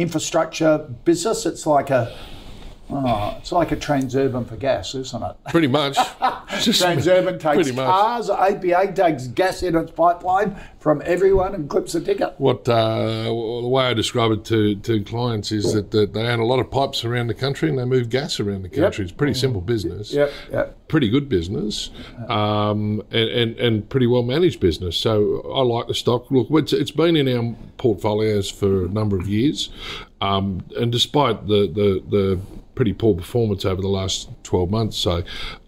infrastructure 0.00 0.78
business. 1.04 1.46
It's 1.46 1.66
like 1.66 1.90
a 1.90 2.16
oh, 2.92 3.36
it's 3.38 3.52
like 3.52 3.72
a 3.72 3.76
Transurban 3.76 4.48
for 4.48 4.56
gas, 4.56 4.94
isn't 4.94 5.22
it? 5.22 5.36
Pretty 5.48 5.66
much. 5.66 5.96
Transurban 6.48 7.40
takes 7.40 7.70
cars, 7.72 8.30
APA 8.30 8.92
takes 8.92 9.28
gas 9.28 9.62
in 9.62 9.76
its 9.76 9.90
pipeline 9.92 10.56
from 10.78 11.02
everyone 11.04 11.54
and 11.54 11.68
clips 11.68 11.94
a 11.94 12.00
ticket. 12.00 12.34
What 12.38 12.68
uh, 12.68 13.24
the 13.24 13.68
way 13.68 13.84
I 13.84 13.94
describe 13.94 14.32
it 14.32 14.44
to, 14.46 14.76
to 14.76 15.02
clients 15.04 15.52
is 15.52 15.74
that, 15.74 15.90
that 15.90 16.14
they 16.14 16.26
own 16.26 16.40
a 16.40 16.44
lot 16.44 16.58
of 16.58 16.70
pipes 16.70 17.04
around 17.04 17.28
the 17.28 17.34
country 17.34 17.68
and 17.68 17.78
they 17.78 17.84
move 17.84 18.08
gas 18.08 18.40
around 18.40 18.62
the 18.62 18.68
country. 18.68 19.04
It's 19.04 19.12
a 19.12 19.16
pretty 19.16 19.34
simple 19.34 19.60
business. 19.60 20.12
Yep, 20.12 20.32
yep. 20.50 20.88
Pretty 20.88 21.08
good 21.08 21.28
business, 21.28 21.90
um, 22.28 23.00
and, 23.12 23.28
and 23.28 23.58
and 23.60 23.88
pretty 23.88 24.08
well 24.08 24.24
managed 24.24 24.58
business. 24.58 24.96
So 24.96 25.40
I 25.54 25.62
like 25.62 25.86
the 25.86 25.94
stock. 25.94 26.28
Look, 26.32 26.48
it's, 26.50 26.72
it's 26.72 26.90
been 26.90 27.14
in 27.14 27.28
our 27.28 27.54
portfolios 27.76 28.50
for 28.50 28.86
a 28.86 28.88
number 28.88 29.16
of 29.16 29.28
years, 29.28 29.70
um, 30.20 30.62
and 30.76 30.90
despite 30.90 31.46
the, 31.46 31.68
the 31.68 32.02
the 32.10 32.40
pretty 32.74 32.92
poor 32.92 33.14
performance 33.14 33.64
over 33.64 33.80
the 33.80 33.88
last 33.88 34.28
12 34.44 34.70
months. 34.70 34.96
So 34.96 35.22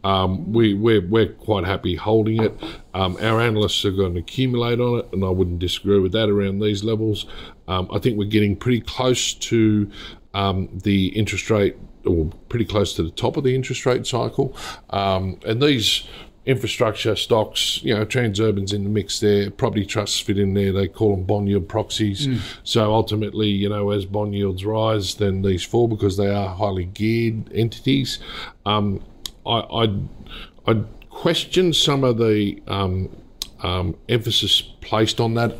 um, 0.04 0.52
we, 0.52 0.74
we're, 0.74 1.06
we're 1.06 1.32
quite 1.32 1.64
happy 1.64 1.96
holding 1.96 2.42
it. 2.42 2.52
Um, 2.94 3.16
our 3.20 3.40
analysts 3.40 3.84
are 3.84 3.90
going 3.90 4.14
to 4.14 4.20
accumulate 4.20 4.80
on 4.80 5.00
it, 5.00 5.08
and 5.12 5.24
I 5.24 5.28
wouldn't 5.28 5.58
disagree 5.58 5.98
with 5.98 6.12
that 6.12 6.28
around 6.28 6.60
these 6.60 6.84
levels. 6.84 7.26
Um, 7.68 7.88
I 7.92 7.98
think 7.98 8.18
we're 8.18 8.28
getting 8.28 8.56
pretty 8.56 8.80
close 8.80 9.34
to 9.34 9.90
um, 10.34 10.68
the 10.82 11.08
interest 11.08 11.50
rate, 11.50 11.76
or 12.06 12.30
pretty 12.48 12.64
close 12.64 12.94
to 12.96 13.02
the 13.02 13.10
top 13.10 13.36
of 13.36 13.44
the 13.44 13.54
interest 13.54 13.86
rate 13.86 14.06
cycle. 14.06 14.56
Um, 14.90 15.38
and 15.46 15.62
these 15.62 16.04
infrastructure 16.44 17.14
stocks, 17.14 17.80
you 17.84 17.94
know, 17.94 18.04
Transurban's 18.04 18.72
in 18.72 18.82
the 18.84 18.90
mix 18.90 19.20
there, 19.20 19.50
property 19.50 19.86
trusts 19.86 20.18
fit 20.18 20.38
in 20.38 20.54
there, 20.54 20.72
they 20.72 20.88
call 20.88 21.14
them 21.14 21.24
bond 21.24 21.48
yield 21.48 21.68
proxies. 21.68 22.26
So 22.64 22.92
ultimately, 22.92 23.48
you 23.48 23.68
know, 23.68 23.90
as 23.90 24.06
bond 24.06 24.34
yields 24.34 24.64
rise, 24.64 25.14
then 25.14 25.42
these 25.42 25.64
fall 25.64 25.86
because 25.86 26.16
they 26.16 26.28
are 26.28 26.48
highly 26.48 26.86
geared 26.86 27.52
entities. 27.54 28.18
Um, 28.66 29.04
I, 29.46 29.60
I'd, 29.70 30.08
I'd 30.66 30.84
question 31.10 31.72
some 31.72 32.02
of 32.02 32.18
the 32.18 32.60
um, 32.66 33.08
um, 33.62 33.96
emphasis 34.08 34.60
placed 34.60 35.20
on 35.20 35.34
that 35.34 35.56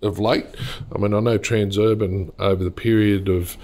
of 0.00 0.18
late. 0.18 0.46
I 0.94 0.98
mean, 0.98 1.14
I 1.14 1.20
know 1.20 1.38
Transurban 1.38 2.32
over 2.38 2.62
the 2.62 2.70
period 2.70 3.28
of 3.28 3.56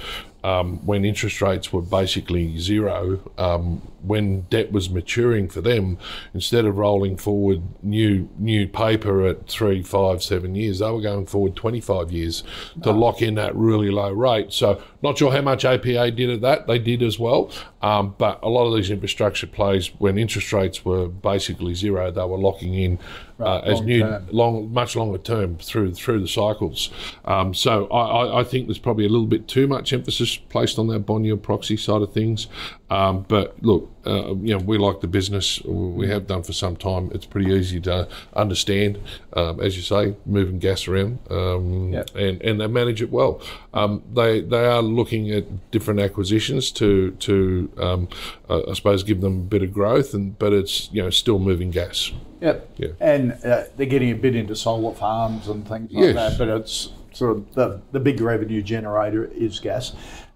um, 0.42 0.84
when 0.86 1.04
interest 1.04 1.40
rates 1.42 1.72
were 1.72 1.82
basically 1.82 2.58
zero, 2.58 3.20
um, 3.36 3.82
when 4.02 4.42
debt 4.42 4.72
was 4.72 4.88
maturing 4.88 5.48
for 5.48 5.60
them, 5.60 5.98
instead 6.32 6.64
of 6.64 6.78
rolling 6.78 7.16
forward 7.16 7.62
new 7.82 8.28
new 8.38 8.66
paper 8.66 9.26
at 9.26 9.46
three, 9.46 9.82
five, 9.82 10.22
seven 10.22 10.54
years, 10.54 10.78
they 10.78 10.90
were 10.90 11.00
going 11.00 11.26
forward 11.26 11.56
25 11.56 12.10
years 12.10 12.42
to 12.82 12.90
lock 12.90 13.20
in 13.20 13.34
that 13.34 13.54
really 13.54 13.90
low 13.90 14.10
rate. 14.10 14.52
So, 14.52 14.82
not 15.02 15.18
sure 15.18 15.32
how 15.32 15.42
much 15.42 15.64
APA 15.64 16.10
did 16.12 16.30
at 16.30 16.40
that. 16.40 16.66
They 16.66 16.78
did 16.78 17.02
as 17.02 17.18
well. 17.18 17.50
Um, 17.82 18.14
but 18.18 18.38
a 18.42 18.48
lot 18.48 18.66
of 18.66 18.76
these 18.76 18.90
infrastructure 18.90 19.46
plays, 19.46 19.88
when 19.98 20.18
interest 20.18 20.52
rates 20.52 20.84
were 20.84 21.08
basically 21.08 21.74
zero, 21.74 22.10
they 22.10 22.24
were 22.24 22.38
locking 22.38 22.74
in 22.74 22.98
uh, 23.42 23.60
as 23.60 23.78
long 23.78 23.86
new, 23.86 24.00
term. 24.00 24.26
long, 24.30 24.72
much 24.72 24.96
longer 24.96 25.18
term 25.18 25.56
through 25.58 25.94
through 25.94 26.20
the 26.20 26.28
cycles. 26.28 26.90
Um, 27.24 27.54
so 27.54 27.86
I, 27.88 28.00
I, 28.00 28.40
I 28.40 28.44
think 28.44 28.66
there's 28.66 28.78
probably 28.78 29.06
a 29.06 29.08
little 29.08 29.26
bit 29.26 29.48
too 29.48 29.66
much 29.66 29.92
emphasis 29.92 30.36
placed 30.36 30.78
on 30.78 30.88
that 30.88 31.00
bond 31.00 31.26
yield 31.26 31.42
proxy 31.42 31.76
side 31.76 32.02
of 32.02 32.12
things. 32.12 32.46
Um, 32.90 33.24
but 33.28 33.62
look, 33.62 33.88
uh, 34.04 34.34
you 34.34 34.56
know, 34.56 34.58
we 34.58 34.76
like 34.76 35.00
the 35.00 35.06
business. 35.06 35.62
We 35.64 36.08
have 36.08 36.26
done 36.26 36.42
for 36.42 36.52
some 36.52 36.74
time. 36.76 37.10
It's 37.14 37.24
pretty 37.26 37.52
easy 37.52 37.80
to 37.82 38.08
understand, 38.34 38.98
um, 39.34 39.60
as 39.60 39.76
you 39.76 39.82
say, 39.82 40.16
moving 40.26 40.58
gas 40.58 40.88
around, 40.88 41.20
um, 41.30 41.92
Yep. 41.92 42.10
and 42.16 42.42
and 42.42 42.60
they 42.60 42.66
manage 42.66 43.00
it 43.00 43.10
well. 43.12 43.40
Um, 43.72 44.02
they 44.12 44.40
they 44.40 44.66
are 44.66 44.82
looking 44.82 45.30
at 45.30 45.70
different 45.70 46.00
acquisitions 46.00 46.72
to 46.72 47.12
to 47.12 47.70
um, 47.78 48.08
uh, 48.48 48.62
I 48.68 48.74
suppose 48.74 49.04
give 49.04 49.20
them 49.20 49.34
a 49.36 49.44
bit 49.44 49.62
of 49.62 49.72
growth, 49.72 50.12
and 50.12 50.36
but 50.38 50.52
it's 50.52 50.90
you 50.92 51.00
know 51.02 51.10
still 51.10 51.38
moving 51.38 51.70
gas. 51.70 52.10
Yep. 52.40 52.70
Yeah. 52.78 52.88
And 53.00 53.32
uh, 53.44 53.64
they're 53.76 53.86
getting 53.86 54.10
a 54.10 54.14
bit 54.14 54.34
into 54.36 54.56
solar 54.56 54.94
farms 54.94 55.48
and 55.48 55.66
things 55.68 55.92
like 55.92 56.04
Yes. 56.04 56.14
that, 56.14 56.38
but 56.38 56.48
it's 56.48 56.92
sort 57.12 57.36
of 57.36 57.54
the, 57.54 57.80
the 57.92 58.00
big 58.00 58.20
revenue 58.20 58.62
generator 58.62 59.24
is 59.34 59.58
gas. 59.60 59.92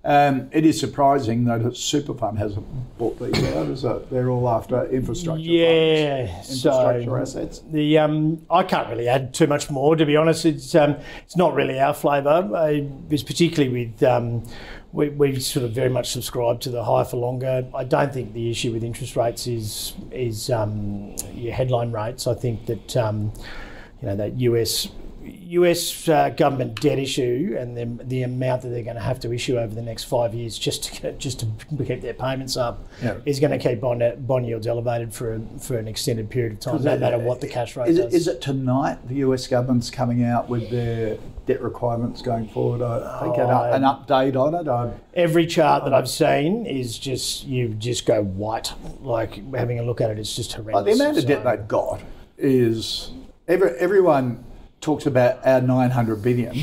Um, 0.06 0.50
it 0.52 0.66
is 0.66 0.78
surprising 0.78 1.46
that 1.46 1.62
a 1.62 1.74
super 1.74 2.12
fund 2.12 2.38
hasn't 2.38 2.66
bought 2.98 3.18
these 3.18 3.42
out, 3.54 3.68
is 3.68 3.84
it? 3.84 4.10
They're 4.10 4.28
all 4.28 4.46
after 4.50 4.84
infrastructure 4.90 5.40
Yeah, 5.42 6.26
funds, 6.26 6.48
infrastructure 6.50 7.04
so 7.06 7.16
assets. 7.16 7.62
the 7.72 7.98
um, 7.98 8.44
I 8.50 8.64
can't 8.64 8.90
really 8.90 9.08
add 9.08 9.32
too 9.32 9.46
much 9.46 9.70
more 9.70 9.96
to 9.96 10.04
be 10.04 10.14
honest. 10.14 10.44
It's 10.44 10.74
um, 10.74 10.96
it's 11.24 11.38
not 11.38 11.54
really 11.54 11.80
our 11.80 11.94
flavour. 11.94 12.50
Uh, 12.54 12.82
It's 13.08 13.22
particularly 13.22 13.86
with 13.86 14.02
um, 14.02 14.42
we 14.94 15.08
we 15.10 15.38
sort 15.40 15.64
of 15.64 15.72
very 15.72 15.90
much 15.90 16.10
subscribe 16.10 16.60
to 16.60 16.70
the 16.70 16.84
high 16.84 17.04
for 17.04 17.16
longer. 17.16 17.66
I 17.74 17.84
don't 17.84 18.12
think 18.14 18.32
the 18.32 18.48
issue 18.50 18.72
with 18.72 18.84
interest 18.84 19.16
rates 19.16 19.46
is 19.46 19.94
is 20.12 20.50
um, 20.50 21.14
your 21.32 21.52
headline 21.52 21.90
rates. 21.92 22.26
I 22.26 22.34
think 22.34 22.66
that 22.66 22.96
um, 22.96 23.32
you 24.00 24.08
know 24.08 24.16
that 24.16 24.38
US. 24.40 24.88
US 25.26 26.06
uh, 26.06 26.28
government 26.30 26.78
debt 26.82 26.98
issue 26.98 27.56
and 27.58 27.74
the, 27.74 28.04
the 28.04 28.22
amount 28.24 28.60
that 28.60 28.68
they're 28.68 28.82
going 28.82 28.96
to 28.96 29.02
have 29.02 29.18
to 29.20 29.32
issue 29.32 29.56
over 29.56 29.74
the 29.74 29.80
next 29.80 30.04
five 30.04 30.34
years 30.34 30.58
just 30.58 30.84
to 30.84 31.00
get, 31.00 31.18
just 31.18 31.40
to 31.40 31.46
keep 31.86 32.02
their 32.02 32.12
payments 32.12 32.58
up 32.58 32.86
Yeah. 33.02 33.16
is 33.24 33.40
going 33.40 33.58
to 33.58 33.58
keep 33.58 33.80
bond, 33.80 34.02
bond 34.26 34.46
yields 34.46 34.66
elevated 34.66 35.14
for 35.14 35.40
for 35.58 35.78
an 35.78 35.88
extended 35.88 36.28
period 36.28 36.52
of 36.54 36.60
time, 36.60 36.82
no 36.84 36.98
matter 36.98 37.18
what 37.18 37.40
the 37.40 37.48
cash 37.48 37.74
rate 37.74 37.88
Is 37.88 37.96
does. 37.96 38.12
it, 38.12 38.16
is 38.16 38.28
it 38.28 38.42
tonight 38.42 38.98
the 39.08 39.16
US 39.26 39.46
government's 39.46 39.90
coming 39.90 40.24
out 40.24 40.50
with 40.50 40.68
their 40.68 41.16
debt 41.46 41.62
requirements 41.62 42.22
going 42.22 42.48
forward? 42.48 42.82
I 42.82 43.20
think 43.22 43.36
an, 43.36 43.42
Oh, 43.50 43.72
an 43.72 43.82
update 43.82 44.36
on 44.36 44.54
it. 44.54 44.68
I, 44.68 44.92
Every 45.14 45.46
chart 45.46 45.84
that 45.84 45.92
I've 45.94 46.08
seen 46.08 46.66
is 46.66 46.98
just 46.98 47.44
you 47.44 47.68
just 47.68 48.06
go 48.06 48.22
white. 48.22 48.72
Like 49.00 49.34
having 49.54 49.78
a 49.78 49.82
look 49.82 50.00
at 50.00 50.10
it, 50.10 50.18
it's 50.18 50.34
just 50.34 50.52
horrendous. 50.54 50.74
Like 50.74 50.84
the 50.86 50.92
amount 51.02 51.16
of 51.18 51.22
So- 51.22 51.28
debt 51.28 51.44
they've 51.44 51.68
got 51.68 52.00
is 52.38 53.10
every, 53.46 53.70
everyone 53.78 54.44
talks 54.80 55.06
about 55.06 55.44
our 55.46 55.60
900 55.60 56.22
billion. 56.22 56.56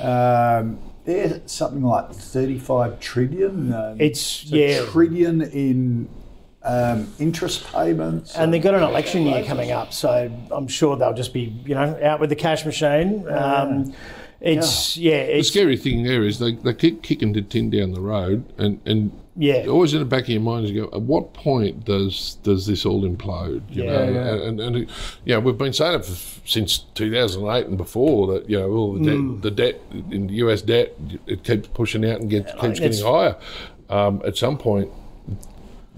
Um, 0.00 0.78
they're 1.04 1.40
something 1.46 1.82
like 1.82 2.12
35 2.12 2.98
trillion. 3.00 3.72
Um, 3.72 4.00
It's- 4.00 4.44
a 4.52 4.56
yeah. 4.56 4.84
trillion 4.86 5.40
in 5.42 6.08
um, 6.66 7.12
interest 7.18 7.64
payments. 7.72 8.34
And 8.36 8.52
they've 8.52 8.62
got 8.62 8.74
an 8.74 8.82
election 8.82 9.22
year 9.24 9.44
coming 9.44 9.70
up, 9.72 9.92
so 9.92 10.30
I'm 10.50 10.66
sure 10.68 10.96
they'll 10.96 11.14
just 11.14 11.32
be, 11.32 11.54
you 11.64 11.74
know, 11.74 11.98
out 12.02 12.20
with 12.20 12.30
the 12.30 12.36
cash 12.36 12.64
machine. 12.66 13.26
Um, 13.28 13.94
it's 14.40 14.96
yeah, 14.98 15.24
The 15.26 15.38
it's 15.38 15.48
scary 15.48 15.76
thing 15.78 16.02
there 16.02 16.22
is 16.22 16.38
they, 16.38 16.52
they 16.52 16.74
keep 16.74 17.02
kicking 17.02 17.32
the 17.32 17.40
tin 17.42 17.70
down 17.70 17.92
the 17.92 18.00
road, 18.02 18.44
and, 18.58 18.80
and 18.84 19.10
yeah. 19.34 19.66
always 19.66 19.94
in 19.94 19.98
the 20.00 20.04
back 20.04 20.24
of 20.24 20.28
your 20.28 20.42
mind 20.42 20.66
is 20.66 20.72
you 20.72 20.82
go, 20.82 20.94
at 20.96 21.00
what 21.02 21.32
point 21.32 21.84
does 21.86 22.36
does 22.42 22.66
this 22.66 22.84
all 22.84 23.02
implode? 23.02 23.62
You 23.70 23.84
Yeah. 23.84 23.90
know, 23.92 24.12
Yeah. 24.12 24.32
and 24.48 24.60
and, 24.60 24.76
and 24.76 24.90
yeah, 25.24 25.38
we've 25.38 25.56
been 25.56 25.72
saying 25.72 26.00
it 26.00 26.04
for, 26.04 26.14
since 26.46 26.78
2008 26.94 27.66
and 27.66 27.78
before 27.78 28.26
that 28.34 28.48
you 28.50 28.58
know 28.58 28.70
all 28.72 28.92
the 28.92 29.00
Mm. 29.10 29.40
debt, 29.40 29.42
the 29.42 29.50
debt 29.50 29.80
in 30.10 30.28
US 30.28 30.60
debt 30.62 30.92
it 31.26 31.42
keeps 31.42 31.68
pushing 31.68 32.04
out 32.04 32.20
and 32.20 32.28
gets, 32.28 32.52
keeps 32.60 32.78
getting 32.78 33.04
higher. 33.04 33.36
Um, 33.88 34.20
at 34.26 34.36
some 34.36 34.58
point, 34.58 34.90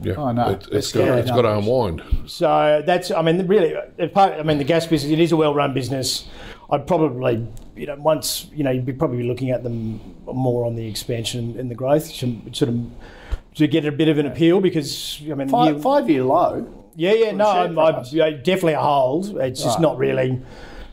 yeah, 0.02 0.14
Oh, 0.16 0.32
no, 0.32 0.50
it, 0.50 0.56
it's 0.56 0.68
it's 0.68 0.92
got 0.92 1.18
it's 1.18 1.30
got 1.30 1.42
to 1.42 1.58
unwind. 1.58 2.02
So 2.26 2.48
uh, 2.48 2.82
that's, 2.82 3.10
I 3.10 3.22
mean, 3.22 3.46
really, 3.46 3.74
uh, 3.74 3.82
if 3.98 4.12
part- 4.12 4.34
I 4.34 4.42
mean, 4.42 4.58
the 4.58 4.64
gas 4.64 4.86
business, 4.86 5.10
it 5.12 5.18
is 5.20 5.32
a 5.32 5.36
well-run 5.36 5.74
business. 5.74 6.28
I'd 6.70 6.86
probably, 6.86 7.46
you 7.76 7.86
know, 7.86 7.96
once, 7.96 8.46
you 8.54 8.62
know, 8.64 8.70
you'd 8.70 8.84
be 8.86 8.92
probably 8.92 9.22
looking 9.22 9.50
at 9.50 9.62
them 9.62 10.00
more 10.26 10.64
on 10.66 10.76
the 10.76 10.86
expansion 10.86 11.58
and 11.58 11.70
the 11.70 11.74
growth 11.74 12.12
to 12.14 12.40
sort 12.52 12.68
of 12.68 12.84
to 13.54 13.66
get 13.66 13.84
a 13.86 13.90
bit 13.92 14.08
of 14.08 14.18
an 14.18 14.26
appeal 14.26 14.60
because, 14.60 15.20
I 15.30 15.34
mean, 15.34 15.48
five, 15.48 15.76
you- 15.76 15.82
five 15.82 16.08
year 16.10 16.22
low. 16.24 16.66
yeah, 16.94 17.12
yeah, 17.12 17.32
no, 17.32 17.44
share 17.52 17.62
I'm, 17.64 17.78
I, 17.78 17.92
price. 17.92 18.12
yeah, 18.12 18.30
definitely 18.30 18.74
a 18.74 18.80
hold. 18.80 19.36
It's 19.38 19.62
just 19.62 19.80
not 19.80 19.98
really. 19.98 20.40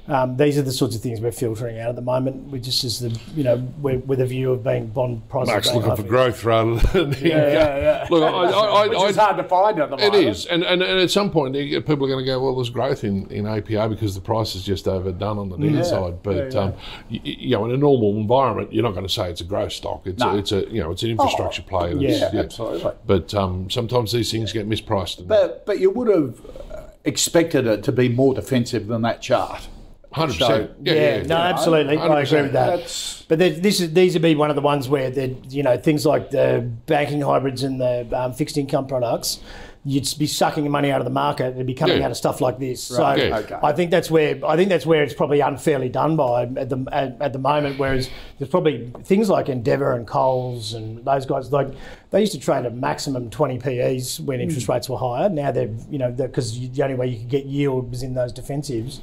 Um, 0.08 0.38
these 0.38 0.56
are 0.60 0.62
the 0.62 0.72
sorts 0.72 0.96
of 0.96 1.02
things 1.02 1.20
we're 1.20 1.32
filtering 1.32 1.80
out 1.80 1.90
at 1.90 1.96
the 1.96 2.02
moment. 2.02 2.52
We 2.52 2.60
just 2.60 2.84
as 2.84 3.00
the, 3.00 3.10
you 3.36 3.44
know, 3.44 3.58
we're, 3.82 3.98
with 4.00 4.22
a 4.22 4.26
view 4.28 4.52
of 4.52 4.64
being 4.64 4.86
bond 4.88 5.28
prices. 5.30 5.50
Mark's 5.50 5.74
looking 5.74 5.90
up. 5.90 5.98
for 5.98 6.04
growth 6.04 6.44
rather 6.44 6.76
than 6.94 7.12
yeah, 7.14 7.78
yeah. 7.78 8.08
Look, 8.12 8.22
I, 8.22 8.28
I, 8.28 8.84
I, 8.84 8.88
Which 8.88 8.98
I, 9.00 9.06
is 9.08 9.16
hard 9.16 9.38
to 9.38 9.44
find 9.44 9.80
at 9.80 9.90
the 9.90 9.98
moment. 9.98 10.14
It 10.16 10.28
is, 10.28 10.46
and, 10.46 10.64
and, 10.64 10.84
and 10.84 11.00
at 11.00 11.10
some 11.10 11.32
point, 11.32 11.56
people 11.56 12.06
are 12.06 12.08
going 12.08 12.20
to 12.20 12.26
go, 12.26 12.40
well, 12.44 12.56
there's 12.56 12.70
growth 12.70 13.04
in, 13.04 13.26
in 13.32 13.48
APA 13.48 13.90
because 13.90 14.14
the 14.14 14.22
price 14.22 14.54
is 14.54 14.64
just 14.64 14.88
overdone 14.88 15.40
on 15.40 15.50
the 15.50 15.58
downside. 15.58 16.22
But 16.22 16.54
yeah. 16.54 16.60
Um, 16.60 16.74
you, 17.10 17.20
you 17.24 17.56
know, 17.56 17.66
in 17.66 17.72
a 17.72 17.78
normal 17.78 18.16
environment, 18.18 18.72
you're 18.72 18.84
not 18.84 18.94
going 18.94 19.08
to 19.08 19.12
say 19.14 19.32
it's 19.32 19.42
a 19.42 19.46
growth 19.46 19.74
stock. 19.74 20.04
It's 20.06 20.20
No. 20.20 20.32
a, 20.32 20.38
it's 20.38 20.52
a 20.52 20.70
you 20.70 20.82
know, 20.82 20.92
it's 20.92 21.02
an 21.02 21.10
infrastructure 21.10 21.64
play. 21.64 21.92
and 21.92 22.02
Yeah, 22.04 22.30
absolutely. 22.32 22.92
But 23.08 23.34
um, 23.34 23.72
sometimes 23.72 24.12
these 24.12 24.30
things 24.30 24.54
get 24.54 24.70
mispriced. 24.70 25.18
and- 25.18 25.28
But, 25.28 25.66
but 25.66 25.80
you 25.80 25.90
would 25.90 26.10
have 26.10 26.40
uh, 26.72 26.82
expected 27.06 27.66
it 27.66 27.84
to 27.86 27.92
be 27.92 28.08
more 28.08 28.36
defensive 28.36 28.86
than 28.86 29.02
that 29.02 29.22
chart. 29.24 29.68
100%. 30.16 30.38
So- 30.40 30.70
yeah, 30.82 30.94
Yeah, 30.94 31.16
yeah, 31.18 31.24
no, 31.24 31.36
absolutely. 31.36 31.98
I 31.98 32.22
agree 32.22 32.42
with 32.44 32.54
that. 32.54 32.78
That's 32.78 33.24
But 33.28 33.40
this 33.40 33.82
is, 33.82 33.94
these 33.94 34.14
would 34.14 34.22
be 34.22 34.36
one 34.36 34.50
of 34.50 34.56
the 34.56 34.62
ones 34.62 34.88
where 34.88 35.10
the 35.10 35.36
you 35.50 35.64
know 35.64 35.78
things 35.78 36.06
like 36.06 36.30
the 36.32 36.70
banking 36.86 37.22
hybrids 37.22 37.64
and 37.64 37.82
the 37.82 38.08
um, 38.14 38.34
fixed 38.34 38.58
income 38.58 38.88
products, 38.88 39.40
you'd 39.88 40.08
be 40.18 40.26
sucking 40.26 40.70
money 40.70 40.92
out 40.92 41.00
of 41.00 41.06
the 41.06 41.12
market. 41.12 41.54
It'd 41.54 41.68
be 41.68 41.76
coming 41.76 42.00
Yeah. 42.00 42.06
out 42.06 42.12
of 42.12 42.18
stuff 42.18 42.42
like 42.42 42.58
this. 42.58 42.90
Right, 42.90 43.20
So 43.20 43.24
yeah. 43.24 43.38
okay. 43.38 43.60
I 43.62 43.72
think 43.72 43.92
that's 43.92 44.10
where 44.10 44.40
I 44.44 44.56
think 44.56 44.70
that's 44.70 44.86
where 44.86 45.04
it's 45.04 45.14
probably 45.14 45.42
unfairly 45.42 45.90
done 45.90 46.16
by 46.16 46.44
at 46.44 46.70
the 46.70 46.84
at, 46.92 47.18
at 47.22 47.34
the 47.34 47.40
moment. 47.40 47.78
Whereas 47.78 48.10
there's 48.40 48.50
probably 48.50 48.92
things 49.04 49.30
like 49.30 49.48
Endeavour 49.48 49.94
and 49.94 50.08
Coles 50.08 50.74
and 50.74 51.06
those 51.06 51.28
guys 51.28 51.52
like 51.52 51.68
they 52.10 52.20
used 52.20 52.34
to 52.34 52.40
trade 52.40 52.66
at 52.66 52.76
maximum 52.76 53.30
20 53.30 53.60
PEs 53.60 54.22
when 54.22 54.42
interest 54.42 54.66
hmm. 54.66 54.72
rates 54.74 54.90
were 54.90 54.98
higher. 54.98 55.30
Now 55.30 55.52
they're 55.52 55.70
you 55.90 56.00
know 56.00 56.12
because 56.12 56.58
the 56.68 56.84
only 56.84 56.96
way 56.96 57.08
you 57.08 57.20
could 57.20 57.30
get 57.30 57.46
yield 57.46 57.92
was 57.92 58.02
in 58.02 58.16
those 58.16 58.34
defensives. 58.34 59.02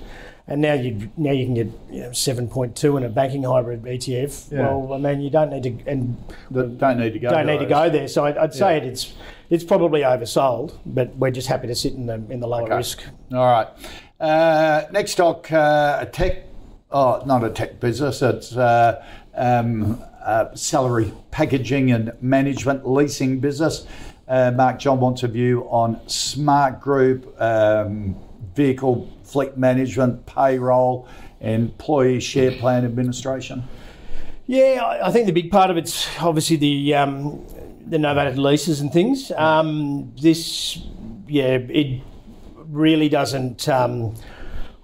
And 0.49 0.61
now 0.61 0.75
you 0.75 1.13
now 1.17 1.31
you 1.31 1.45
can 1.45 1.55
get 1.55 1.69
you 1.93 2.01
know 2.01 2.13
seven 2.13 2.49
point 2.49 2.75
two 2.75 2.97
in 2.97 3.05
a 3.05 3.09
banking 3.09 3.45
hybrid 3.45 3.85
ETF. 3.85 4.51
Yeah. 4.51 4.75
Well, 4.75 4.95
I 4.95 4.99
mean 4.99 5.21
you 5.21 5.31
don't 5.31 5.51
need 5.51 5.63
to 5.63 5.89
and 5.89 6.17
that 6.51 6.79
don't 6.79 6.99
need 6.99 7.13
to 7.13 7.21
go. 7.21 7.31
don't 7.31 7.47
need 7.47 7.61
to 7.61 7.67
go 7.67 7.89
there. 7.89 8.09
So 8.09 8.25
I'd, 8.25 8.37
I'd 8.37 8.53
say 8.53 8.79
it, 8.79 8.83
it's 8.83 9.15
it's 9.53 9.63
probably 9.65 10.01
oversold, 10.01 10.73
but 10.87 11.15
we're 11.17 11.31
just 11.31 11.47
happy 11.47 11.67
to 11.67 11.75
sit 11.75 11.93
in 11.93 12.07
the 12.07 12.15
in 12.31 12.41
the 12.41 12.47
lower 12.49 12.63
Okay. 12.65 12.77
risk. 12.77 13.03
All 13.35 13.45
right. 13.45 13.69
Uh, 14.19 14.85
next 14.93 15.13
stock, 15.13 15.53
uh, 15.53 15.99
a 16.01 16.07
tech, 16.07 16.45
oh, 16.91 17.23
not 17.27 17.45
a 17.45 17.51
tech 17.51 17.79
business, 17.79 18.23
it's 18.23 18.57
uh, 18.57 19.05
um, 19.35 20.03
uh, 20.25 20.55
salary 20.55 21.13
packaging 21.31 21.91
and 21.93 22.13
management 22.23 22.89
leasing 22.89 23.41
business. 23.41 23.87
Uh, 24.27 24.53
Mark 24.53 24.79
John 24.79 25.01
wants 25.01 25.23
a 25.23 25.29
view 25.29 25.67
on 25.69 25.97
Smartgroup, 26.07 27.39
um, 27.41 28.17
vehicle 28.55 29.07
fleet 29.25 29.59
management, 29.59 30.25
payroll, 30.25 31.07
employee 31.41 32.21
share 32.21 32.53
plan 32.53 32.85
administration. 32.87 33.65
Yeah, 34.47 34.81
I- 34.83 35.09
I 35.09 35.11
think 35.11 35.27
the 35.27 35.33
big 35.33 35.51
part 35.51 35.71
of 35.71 35.77
it's 35.77 36.07
obviously 36.21 36.57
the 36.57 36.95
um, 36.95 37.41
the 37.93 37.99
novated 37.99 38.39
leases 38.39 38.81
and 38.81 38.91
things. 38.91 39.31
Um, 39.33 40.13
this, 40.21 40.79
yeah, 41.29 41.59
it 41.59 42.01
really 42.57 43.11
doesn't. 43.11 43.69
Um, 43.69 44.15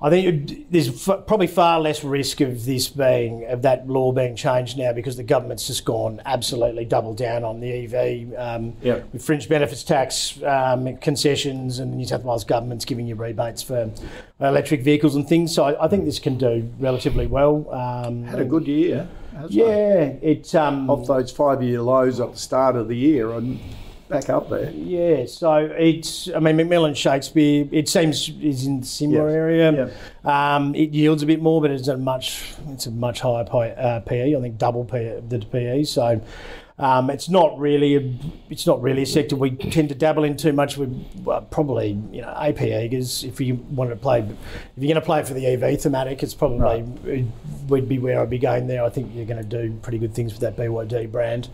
I 0.00 0.10
think 0.10 0.70
there's 0.70 1.08
f- 1.08 1.26
probably 1.26 1.48
far 1.48 1.80
less 1.80 2.04
risk 2.04 2.40
of 2.40 2.64
this 2.64 2.86
being 2.88 3.44
of 3.46 3.62
that 3.62 3.88
law 3.88 4.12
being 4.12 4.36
changed 4.36 4.78
now 4.78 4.92
because 4.92 5.16
the 5.16 5.24
government's 5.24 5.66
just 5.66 5.84
gone 5.84 6.22
absolutely 6.24 6.84
double 6.84 7.14
down 7.14 7.42
on 7.42 7.58
the 7.58 7.72
EV 7.84 8.32
um, 8.38 8.74
Yeah. 8.80 9.00
with 9.12 9.24
fringe 9.24 9.48
benefits 9.48 9.82
tax 9.82 10.40
um, 10.44 10.96
concessions 10.98 11.80
and 11.80 11.92
the 11.92 11.96
New 11.96 12.06
South 12.06 12.22
Wales 12.22 12.44
government's 12.44 12.84
giving 12.84 13.08
you 13.08 13.16
rebates 13.16 13.60
for 13.60 13.90
electric 14.38 14.82
vehicles 14.82 15.16
and 15.16 15.28
things. 15.28 15.52
So 15.52 15.64
I, 15.64 15.86
I 15.86 15.88
think 15.88 16.04
this 16.04 16.20
can 16.20 16.38
do 16.38 16.70
relatively 16.78 17.26
well. 17.26 17.68
Um, 17.74 18.22
Had 18.22 18.38
a 18.38 18.44
good 18.44 18.68
year. 18.68 19.08
hasn't 19.32 19.50
it? 19.52 19.56
yeah, 19.56 20.04
it's 20.22 20.54
um, 20.54 20.88
Off 20.88 21.08
those 21.08 21.32
five 21.32 21.60
year 21.60 21.82
lows 21.82 22.20
at 22.20 22.30
the 22.32 22.38
start 22.38 22.76
of 22.76 22.86
the 22.86 22.96
year. 22.96 23.32
And 23.32 23.58
back 24.08 24.28
up 24.30 24.48
there. 24.50 24.70
Yeah, 24.70 25.26
so 25.26 25.56
it's, 25.56 26.28
I 26.34 26.38
mean, 26.40 26.56
McMillan 26.56 26.96
Shakespeare, 26.96 27.66
it 27.70 27.88
seems 27.88 28.28
is 28.40 28.66
in 28.66 28.82
similar 28.82 29.28
Yeah. 29.30 29.36
area. 29.36 29.90
Um, 30.24 30.74
it 30.74 30.90
yields 30.90 31.22
a 31.22 31.26
bit 31.26 31.40
more, 31.42 31.60
but 31.60 31.70
it's 31.70 31.88
a 31.88 31.96
much, 31.96 32.54
it's 32.70 32.86
a 32.86 32.90
much 32.90 33.20
higher 33.20 33.44
pi- 33.44 33.70
uh, 33.72 34.00
PE. 34.00 34.34
I 34.36 34.40
think 34.40 34.58
double 34.58 34.84
PE, 34.84 35.20
the 35.28 35.38
PE. 35.40 35.84
So 35.84 36.20
um, 36.78 37.10
it's 37.10 37.28
not 37.28 37.58
really 37.58 37.96
a, 37.96 38.14
it's 38.50 38.66
not 38.66 38.80
really 38.80 39.02
a 39.02 39.06
sector 39.06 39.34
we 39.34 39.50
tend 39.50 39.88
to 39.88 39.96
dabble 39.96 40.22
in 40.22 40.36
too 40.36 40.52
much. 40.52 40.76
We 40.76 40.86
well, 41.22 41.42
probably 41.42 41.98
you 42.12 42.22
know 42.22 42.28
AP 42.28 42.58
Eagers 42.58 43.24
if 43.24 43.40
you 43.40 43.56
wanted 43.70 43.90
to 43.90 43.96
play, 43.96 44.20
if 44.20 44.28
you're 44.76 44.86
going 44.86 44.94
to 44.94 45.00
play 45.00 45.24
for 45.24 45.34
the 45.34 45.46
EV 45.46 45.80
thematic, 45.80 46.22
it's 46.22 46.34
probably 46.34 46.84
it 47.04 47.26
would 47.66 47.88
be 47.88 47.98
where 47.98 48.20
I'd 48.20 48.30
be 48.30 48.38
going 48.38 48.68
there. 48.68 48.84
I 48.84 48.90
think 48.90 49.12
you're 49.14 49.26
going 49.26 49.42
to 49.42 49.48
do 49.48 49.76
pretty 49.82 49.98
good 49.98 50.14
things 50.14 50.32
with 50.32 50.40
that 50.42 50.56
BYD 50.56 51.10
brand, 51.10 51.48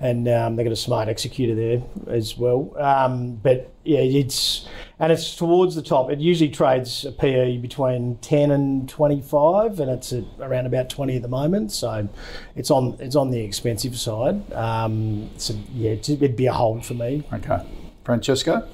and 0.00 0.28
um, 0.28 0.56
they've 0.56 0.66
got 0.66 0.72
a 0.72 0.76
smart 0.76 1.08
executor 1.08 1.54
there 1.54 1.82
as 2.08 2.36
well. 2.36 2.74
Um, 2.78 3.36
but 3.36 3.72
yeah, 3.84 4.00
it's 4.00 4.68
and 4.98 5.12
it's 5.12 5.34
towards 5.34 5.74
the 5.74 5.82
top. 5.82 6.10
It 6.10 6.20
usually 6.20 6.50
trades 6.50 7.04
a 7.04 7.12
PE 7.12 7.58
between 7.58 8.18
10 8.18 8.50
and 8.50 8.88
25, 8.88 9.80
and 9.80 9.90
it's 9.90 10.12
at 10.12 10.24
around 10.40 10.66
about 10.66 10.88
20 10.88 11.16
at 11.16 11.22
the 11.22 11.28
moment. 11.28 11.72
So 11.72 12.08
it's 12.54 12.70
on 12.70 12.96
it's 13.00 13.16
on 13.16 13.30
the 13.30 13.40
expensive 13.40 13.98
side. 13.98 14.52
Um, 14.52 15.30
so 15.36 15.54
yeah, 15.72 15.92
it'd 15.92 16.36
be 16.36 16.46
a 16.46 16.52
hold 16.52 16.86
for 16.86 16.94
me. 16.94 17.24
Okay. 17.32 17.64
Francesco? 18.04 18.68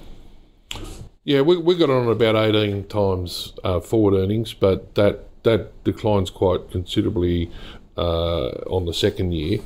Yeah, 1.25 1.43
we, 1.43 1.59
we 1.59 1.77
got 1.77 1.91
on 1.91 2.09
about 2.09 2.35
18 2.35 2.85
times 2.89 3.53
uh, 3.62 3.81
forward 3.81 4.14
earnings, 4.14 4.55
but 4.55 4.95
that, 4.95 5.21
that 5.43 5.85
declines 5.85 6.31
quite 6.31 6.71
considerably 6.71 7.51
uh, 7.97 8.49
on 8.68 8.87
the 8.87 8.95
second 8.95 9.33
year. 9.33 9.61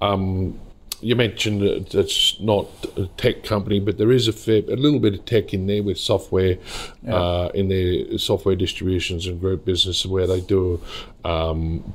Um, 0.00 0.60
you 1.00 1.14
mentioned 1.14 1.62
that 1.62 1.94
it's 1.94 2.40
not 2.40 2.66
a 2.96 3.06
tech 3.16 3.44
company, 3.44 3.78
but 3.80 3.98
there 3.98 4.10
is 4.10 4.28
a 4.28 4.32
fair, 4.32 4.62
a 4.68 4.76
little 4.76 4.98
bit 4.98 5.14
of 5.14 5.24
tech 5.24 5.54
in 5.54 5.66
there 5.66 5.82
with 5.82 5.98
software 5.98 6.58
uh, 7.06 7.50
in 7.54 7.68
their 7.68 8.18
software 8.18 8.56
distributions 8.56 9.26
and 9.26 9.40
group 9.40 9.64
business 9.64 10.04
where 10.04 10.26
they 10.26 10.40
do 10.40 10.80
um, 11.24 11.94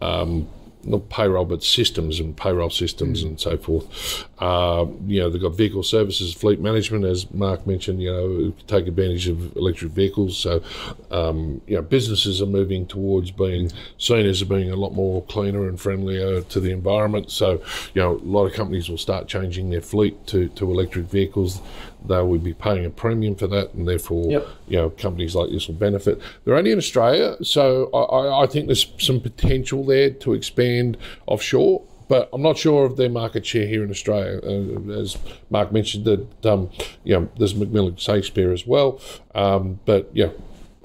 um, 0.00 0.48
not 0.86 1.08
payroll, 1.08 1.44
but 1.44 1.62
systems 1.62 2.20
and 2.20 2.36
payroll 2.36 2.70
systems 2.70 3.22
and 3.22 3.40
so 3.40 3.56
forth. 3.56 4.26
Uh, 4.38 4.86
you 5.06 5.20
know, 5.20 5.30
they've 5.30 5.40
got 5.40 5.56
vehicle 5.56 5.82
services, 5.82 6.34
fleet 6.34 6.60
management, 6.60 7.04
as 7.04 7.30
Mark 7.32 7.66
mentioned. 7.66 8.02
You 8.02 8.12
know, 8.12 8.52
take 8.66 8.86
advantage 8.86 9.28
of 9.28 9.56
electric 9.56 9.92
vehicles. 9.92 10.36
So, 10.36 10.62
um, 11.10 11.60
you 11.66 11.76
know, 11.76 11.82
businesses 11.82 12.42
are 12.42 12.46
moving 12.46 12.86
towards 12.86 13.30
being 13.30 13.70
seen 13.98 14.26
as 14.26 14.42
being 14.42 14.70
a 14.70 14.76
lot 14.76 14.92
more 14.92 15.22
cleaner 15.24 15.68
and 15.68 15.80
friendlier 15.80 16.42
to 16.42 16.60
the 16.60 16.70
environment. 16.70 17.30
So, 17.30 17.62
you 17.94 18.02
know, 18.02 18.16
a 18.16 18.18
lot 18.18 18.46
of 18.46 18.52
companies 18.52 18.88
will 18.88 18.98
start 18.98 19.28
changing 19.28 19.70
their 19.70 19.80
fleet 19.80 20.26
to, 20.28 20.48
to 20.48 20.70
electric 20.70 21.06
vehicles. 21.06 21.60
They 22.06 22.20
will 22.22 22.38
be 22.38 22.52
paying 22.54 22.84
a 22.84 22.90
premium 22.90 23.34
for 23.34 23.46
that, 23.48 23.74
and 23.74 23.88
therefore, 23.88 24.30
Yep. 24.30 24.46
you 24.68 24.76
know, 24.76 24.90
companies 24.90 25.34
like 25.34 25.50
this 25.50 25.66
will 25.68 25.74
benefit. 25.74 26.20
They're 26.44 26.56
only 26.56 26.70
in 26.72 26.78
Australia, 26.78 27.36
so 27.42 27.88
I, 27.94 27.98
I, 27.98 28.42
I 28.42 28.46
think 28.46 28.66
there's 28.66 28.86
some 28.98 29.20
potential 29.20 29.84
there 29.84 30.10
to 30.10 30.34
expand 30.34 30.96
offshore. 31.26 31.82
But 32.06 32.28
I'm 32.34 32.42
not 32.42 32.58
sure 32.58 32.84
of 32.84 32.98
their 32.98 33.08
market 33.08 33.46
share 33.46 33.66
here 33.66 33.82
in 33.82 33.90
Australia. 33.90 34.38
Uh, 34.44 34.92
as 35.00 35.16
Mark 35.48 35.72
mentioned, 35.72 36.04
that 36.04 36.46
um, 36.52 36.68
you 37.02 37.14
know, 37.18 37.28
there's 37.38 37.54
McMillan 37.54 37.98
Shakespeare 37.98 38.52
as 38.52 38.66
well. 38.66 39.00
Um, 39.34 39.80
but 39.86 40.10
yeah, 40.12 40.28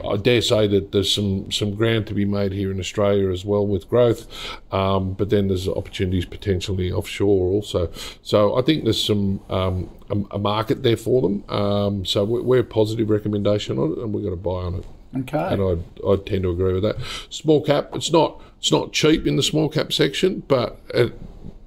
I 0.06 0.18
dare 0.18 0.41
say 0.41 0.68
that 0.68 0.91
there's 0.91 1.14
some, 1.14 1.52
some 1.52 1.76
ground 1.76 2.08
to 2.08 2.14
be 2.14 2.26
made 2.26 2.52
here 2.52 2.72
in 2.72 2.80
Australia 2.80 3.30
as 3.32 3.45
well 3.45 3.66
with 3.66 3.89
growth, 3.89 4.28
um, 4.72 5.14
but 5.14 5.30
then 5.30 5.47
there's 5.47 5.68
opportunities 5.68 6.26
potentially 6.26 6.91
offshore 6.91 7.47
also. 7.50 7.91
So 8.22 8.56
I 8.58 8.62
think 8.62 8.84
there's 8.84 9.04
some 9.04 9.41
um, 9.50 9.89
a, 10.10 10.36
a 10.36 10.39
market 10.39 10.84
there 10.84 10.97
for 10.97 11.22
them. 11.22 11.43
Um, 11.50 12.06
so 12.06 12.24
we're, 12.24 12.41
we're 12.43 12.60
a 12.60 12.64
positive 12.64 13.10
recommendation 13.10 13.78
on 13.78 13.93
it, 13.93 13.97
and 14.00 14.14
we're 14.14 14.22
going 14.22 14.34
to 14.34 14.38
buy 14.38 14.52
on 14.52 14.76
it. 14.76 14.86
Okay. 15.22 15.54
And 15.54 15.62
I'd, 15.62 16.06
I'd 16.08 16.26
tend 16.26 16.43
to 16.43 16.52
agree 16.52 16.74
with 16.74 16.84
that. 16.84 16.97
Small 17.30 17.62
cap, 17.64 17.89
it's 17.93 18.12
not 18.12 18.41
it's 18.60 18.72
not 18.72 18.91
cheap 18.93 19.26
in 19.26 19.38
the 19.38 19.43
small 19.43 19.70
cap 19.70 19.91
section, 19.91 20.43
but 20.47 20.80
it, 20.93 21.14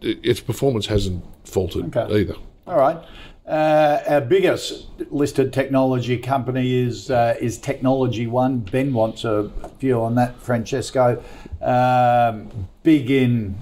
it, 0.01 0.19
its 0.23 0.41
performance 0.41 0.87
hasn't 0.87 1.25
faltered 1.45 1.97
Okay. 1.97 2.21
either. 2.21 2.35
All 2.67 2.77
right. 2.79 3.03
Uh, 3.47 4.01
our 4.07 4.21
biggest 4.21 4.87
listed 5.11 5.53
technology 5.53 6.17
company 6.17 6.75
is 6.75 7.11
uh, 7.11 7.35
is 7.41 7.59
Technology 7.59 8.29
One. 8.29 8.61
Ben 8.61 8.93
wants 8.95 9.25
a 9.25 9.51
view 9.81 10.01
on 10.01 10.15
that. 10.15 10.41
Francesco, 10.41 11.21
um, 11.61 12.69
big 12.85 13.11
in 13.11 13.57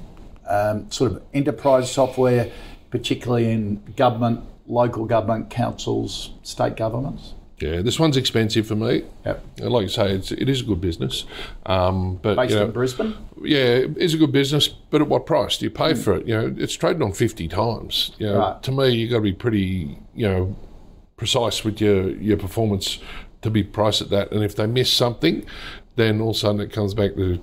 um, 0.46 0.90
sort 0.90 1.12
of 1.12 1.22
enterprise 1.32 1.90
software, 1.90 2.50
particularly 2.90 3.50
in 3.50 3.82
government, 3.96 4.44
local 4.66 5.06
government, 5.06 5.48
councils, 5.48 6.32
state 6.42 6.76
governments. 6.76 7.32
Yeah, 7.60 7.82
this 7.82 7.98
one's 8.00 8.16
expensive 8.16 8.66
for 8.66 8.74
me. 8.76 9.04
Yep. 9.26 9.44
And 9.58 9.70
Like 9.70 9.82
you 9.82 9.88
say, 9.88 10.12
it's, 10.12 10.32
it 10.32 10.48
is 10.48 10.62
a 10.62 10.64
good 10.64 10.80
business. 10.80 11.24
Um, 11.66 12.16
but 12.22 12.36
Based 12.36 12.50
you 12.52 12.58
know, 12.58 12.64
in 12.66 12.70
Brisbane. 12.72 13.14
yeah, 13.42 13.84
it's 13.96 14.14
a 14.14 14.16
good 14.16 14.32
business, 14.32 14.68
but 14.68 15.00
at 15.02 15.08
what 15.08 15.26
price 15.26 15.58
do 15.58 15.66
you 15.66 15.70
pay 15.70 15.94
for 15.94 16.14
it? 16.14 16.26
You 16.26 16.34
know, 16.36 16.54
it's 16.56 16.74
traded 16.74 17.02
on 17.02 17.12
fifty 17.12 17.48
times. 17.48 18.12
You 18.18 18.26
know, 18.28 18.38
Right. 18.38 18.62
to 18.62 18.72
me, 18.72 18.88
you've 18.90 19.10
got 19.10 19.16
to 19.18 19.22
be 19.22 19.32
pretty, 19.32 19.98
you 20.14 20.26
know, 20.28 20.56
precise 21.16 21.62
with 21.64 21.80
your 21.80 22.10
your 22.12 22.36
performance 22.38 22.98
to 23.42 23.50
be 23.50 23.62
priced 23.62 24.00
at 24.02 24.10
that. 24.10 24.32
And 24.32 24.42
if 24.42 24.54
they 24.56 24.66
miss 24.66 24.90
something, 24.90 25.44
then 25.96 26.20
all 26.20 26.30
of 26.30 26.36
a 26.36 26.38
sudden 26.38 26.60
it 26.60 26.72
comes 26.72 26.94
back 26.94 27.14
to 27.16 27.38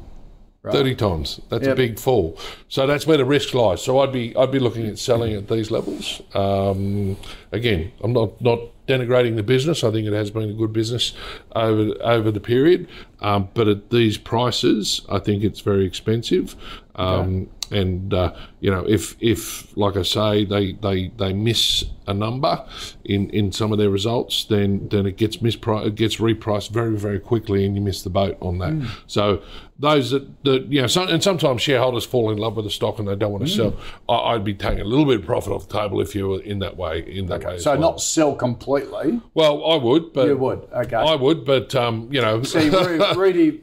thirty 0.72 0.96
times. 0.96 1.40
That's 1.50 1.66
a 1.74 1.76
big 1.76 2.00
fall. 2.00 2.38
So 2.70 2.86
that's 2.88 3.06
where 3.08 3.18
the 3.18 3.26
risk 3.26 3.54
lies. 3.54 3.82
So 3.84 4.00
I'd 4.00 4.12
be 4.12 4.36
I'd 4.36 4.52
be 4.52 4.60
looking 4.60 4.88
at 4.88 5.00
selling 5.00 5.34
at 5.34 5.48
these 5.48 5.72
levels. 5.72 6.22
Um, 6.34 7.18
again, 7.52 7.92
I'm 8.02 8.14
not 8.14 8.42
not 8.42 8.60
denigrating 8.88 9.36
the 9.36 9.44
business. 9.44 9.84
I 9.84 9.92
think 9.92 10.08
it 10.08 10.14
has 10.14 10.32
been 10.32 10.50
a 10.50 10.54
good 10.54 10.74
business 10.74 11.14
over 11.56 11.94
over 12.02 12.32
the 12.32 12.40
period, 12.40 12.88
um, 13.22 13.50
but 13.54 13.68
at 13.68 13.90
these 13.90 14.18
prices, 14.18 15.02
I 15.10 15.20
think 15.20 15.44
it's 15.44 15.60
very 15.62 15.86
expensive. 15.86 16.56
Um, 16.96 17.50
And 17.70 18.14
uh, 18.14 18.32
you 18.60 18.72
know, 18.72 18.84
if 18.88 19.16
if 19.20 19.76
like 19.78 19.96
I 19.98 20.02
say, 20.02 20.44
they, 20.46 20.74
they, 20.74 21.10
they 21.18 21.32
miss 21.34 21.86
a 22.08 22.14
number 22.14 22.66
in, 23.04 23.30
in 23.30 23.52
some 23.52 23.72
of 23.72 23.78
their 23.78 23.90
results, 23.92 24.46
then 24.46 24.88
then 24.90 25.06
it 25.06 25.16
gets 25.18 25.38
mispri- 25.38 25.86
it 25.86 25.96
gets 25.96 26.16
repriced 26.16 26.72
very 26.72 26.98
very 26.98 27.20
quickly, 27.20 27.66
and 27.66 27.76
you 27.76 27.82
miss 27.82 28.02
the 28.02 28.10
boat 28.10 28.36
on 28.42 28.58
that. 28.60 28.90
So 29.06 29.44
those 29.78 30.10
that, 30.10 30.44
that 30.44 30.66
you 30.72 30.82
know, 30.82 30.88
some, 30.88 31.08
and 31.08 31.22
sometimes 31.22 31.62
shareholders 31.62 32.04
fall 32.04 32.32
in 32.32 32.40
love 32.40 32.56
with 32.56 32.66
the 32.66 32.72
stock 32.72 32.98
and 32.98 33.08
they 33.08 33.16
don't 33.16 33.32
want 33.32 33.46
to 33.46 33.52
sell. 33.52 33.76
I, 34.10 34.34
I'd 34.34 34.44
be 34.44 34.56
taking 34.56 34.82
a 34.82 34.86
little 34.86 35.06
bit 35.06 35.20
of 35.20 35.26
profit 35.28 35.54
off 35.54 35.68
the 35.68 35.78
table 35.80 36.02
if 36.02 36.16
you 36.16 36.28
were 36.30 36.42
in 36.42 36.58
that 36.60 36.78
way. 36.78 37.02
In 37.08 37.28
that 37.28 37.42
case, 37.42 37.64
So 37.64 37.76
not 37.76 38.02
sell 38.02 38.34
completely. 38.34 39.22
well, 39.36 39.64
I 39.72 39.76
would, 39.76 40.14
but 40.14 40.28
You 40.28 40.38
would. 40.38 40.68
Okay. 40.74 40.96
I 40.96 41.14
would, 41.14 41.46
but 41.46 41.76
um, 41.76 42.10
you 42.12 42.22
know, 42.22 42.42
See, 42.42 42.70
Ru- 42.72 43.14
Rudy 43.14 43.62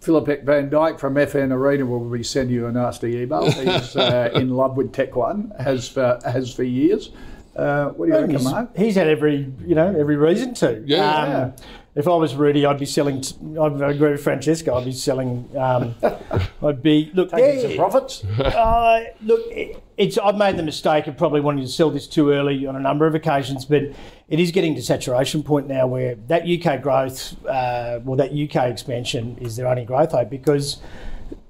Philippek 0.00 0.42
Van 0.42 0.68
Dyke 0.68 0.98
from 0.98 1.14
FN 1.14 1.52
Arena 1.52 1.86
will 1.86 2.00
be 2.10 2.24
sending 2.24 2.56
you 2.56 2.66
a 2.66 2.72
nasty 2.72 3.18
email. 3.18 3.48
He's 3.48 3.94
uh, 3.94 4.31
in 4.40 4.50
love 4.50 4.76
with 4.76 4.92
Tech 4.92 5.16
One, 5.16 5.52
has 5.58 5.88
for 5.88 6.18
has 6.24 6.54
for 6.54 6.62
years. 6.62 7.10
Uh, 7.54 7.90
what 7.90 8.06
do 8.06 8.12
you 8.12 8.18
reckon, 8.18 8.36
He's, 8.36 8.44
Mark? 8.44 8.76
he's 8.76 8.94
had 8.94 9.08
every, 9.08 9.52
you 9.66 9.74
know, 9.74 9.94
every 9.98 10.16
reason 10.16 10.54
to. 10.54 10.82
Yeah. 10.86 11.26
Yeah. 11.26 11.50
If 11.94 12.08
I 12.08 12.14
was 12.14 12.34
Rudi, 12.34 12.64
I'd 12.64 12.78
be 12.78 12.86
selling. 12.86 13.20
T- 13.20 13.36
I'd 13.60 13.82
agree 13.82 14.12
with 14.12 14.24
Francesco. 14.24 14.74
I'd 14.74 14.86
be 14.86 14.92
selling. 14.92 15.46
Um, 15.54 15.94
I'd 16.62 16.82
be 16.82 17.10
look. 17.12 17.30
Taking 17.30 17.60
yeah, 17.60 17.68
some 17.68 17.76
profits. 17.76 18.24
Uh, 18.24 19.04
look, 19.20 19.42
it, 19.50 19.82
it's. 19.98 20.16
I've 20.16 20.38
made 20.38 20.56
the 20.56 20.62
mistake 20.62 21.06
of 21.06 21.18
probably 21.18 21.42
wanting 21.42 21.66
to 21.66 21.70
sell 21.70 21.90
this 21.90 22.06
too 22.06 22.30
early 22.30 22.66
on 22.66 22.76
a 22.76 22.80
number 22.80 23.06
of 23.06 23.14
occasions, 23.14 23.66
but 23.66 23.82
it 23.82 24.40
is 24.40 24.52
getting 24.52 24.74
to 24.76 24.82
saturation 24.82 25.42
point 25.42 25.68
now 25.68 25.86
where 25.86 26.14
that 26.28 26.48
UK 26.48 26.80
growth, 26.80 27.36
uh, 27.44 28.00
well, 28.02 28.16
that 28.16 28.32
UK 28.32 28.70
expansion 28.70 29.36
is 29.38 29.56
their 29.56 29.66
only 29.66 29.84
growth 29.84 30.12
hope 30.12 30.30
because 30.30 30.80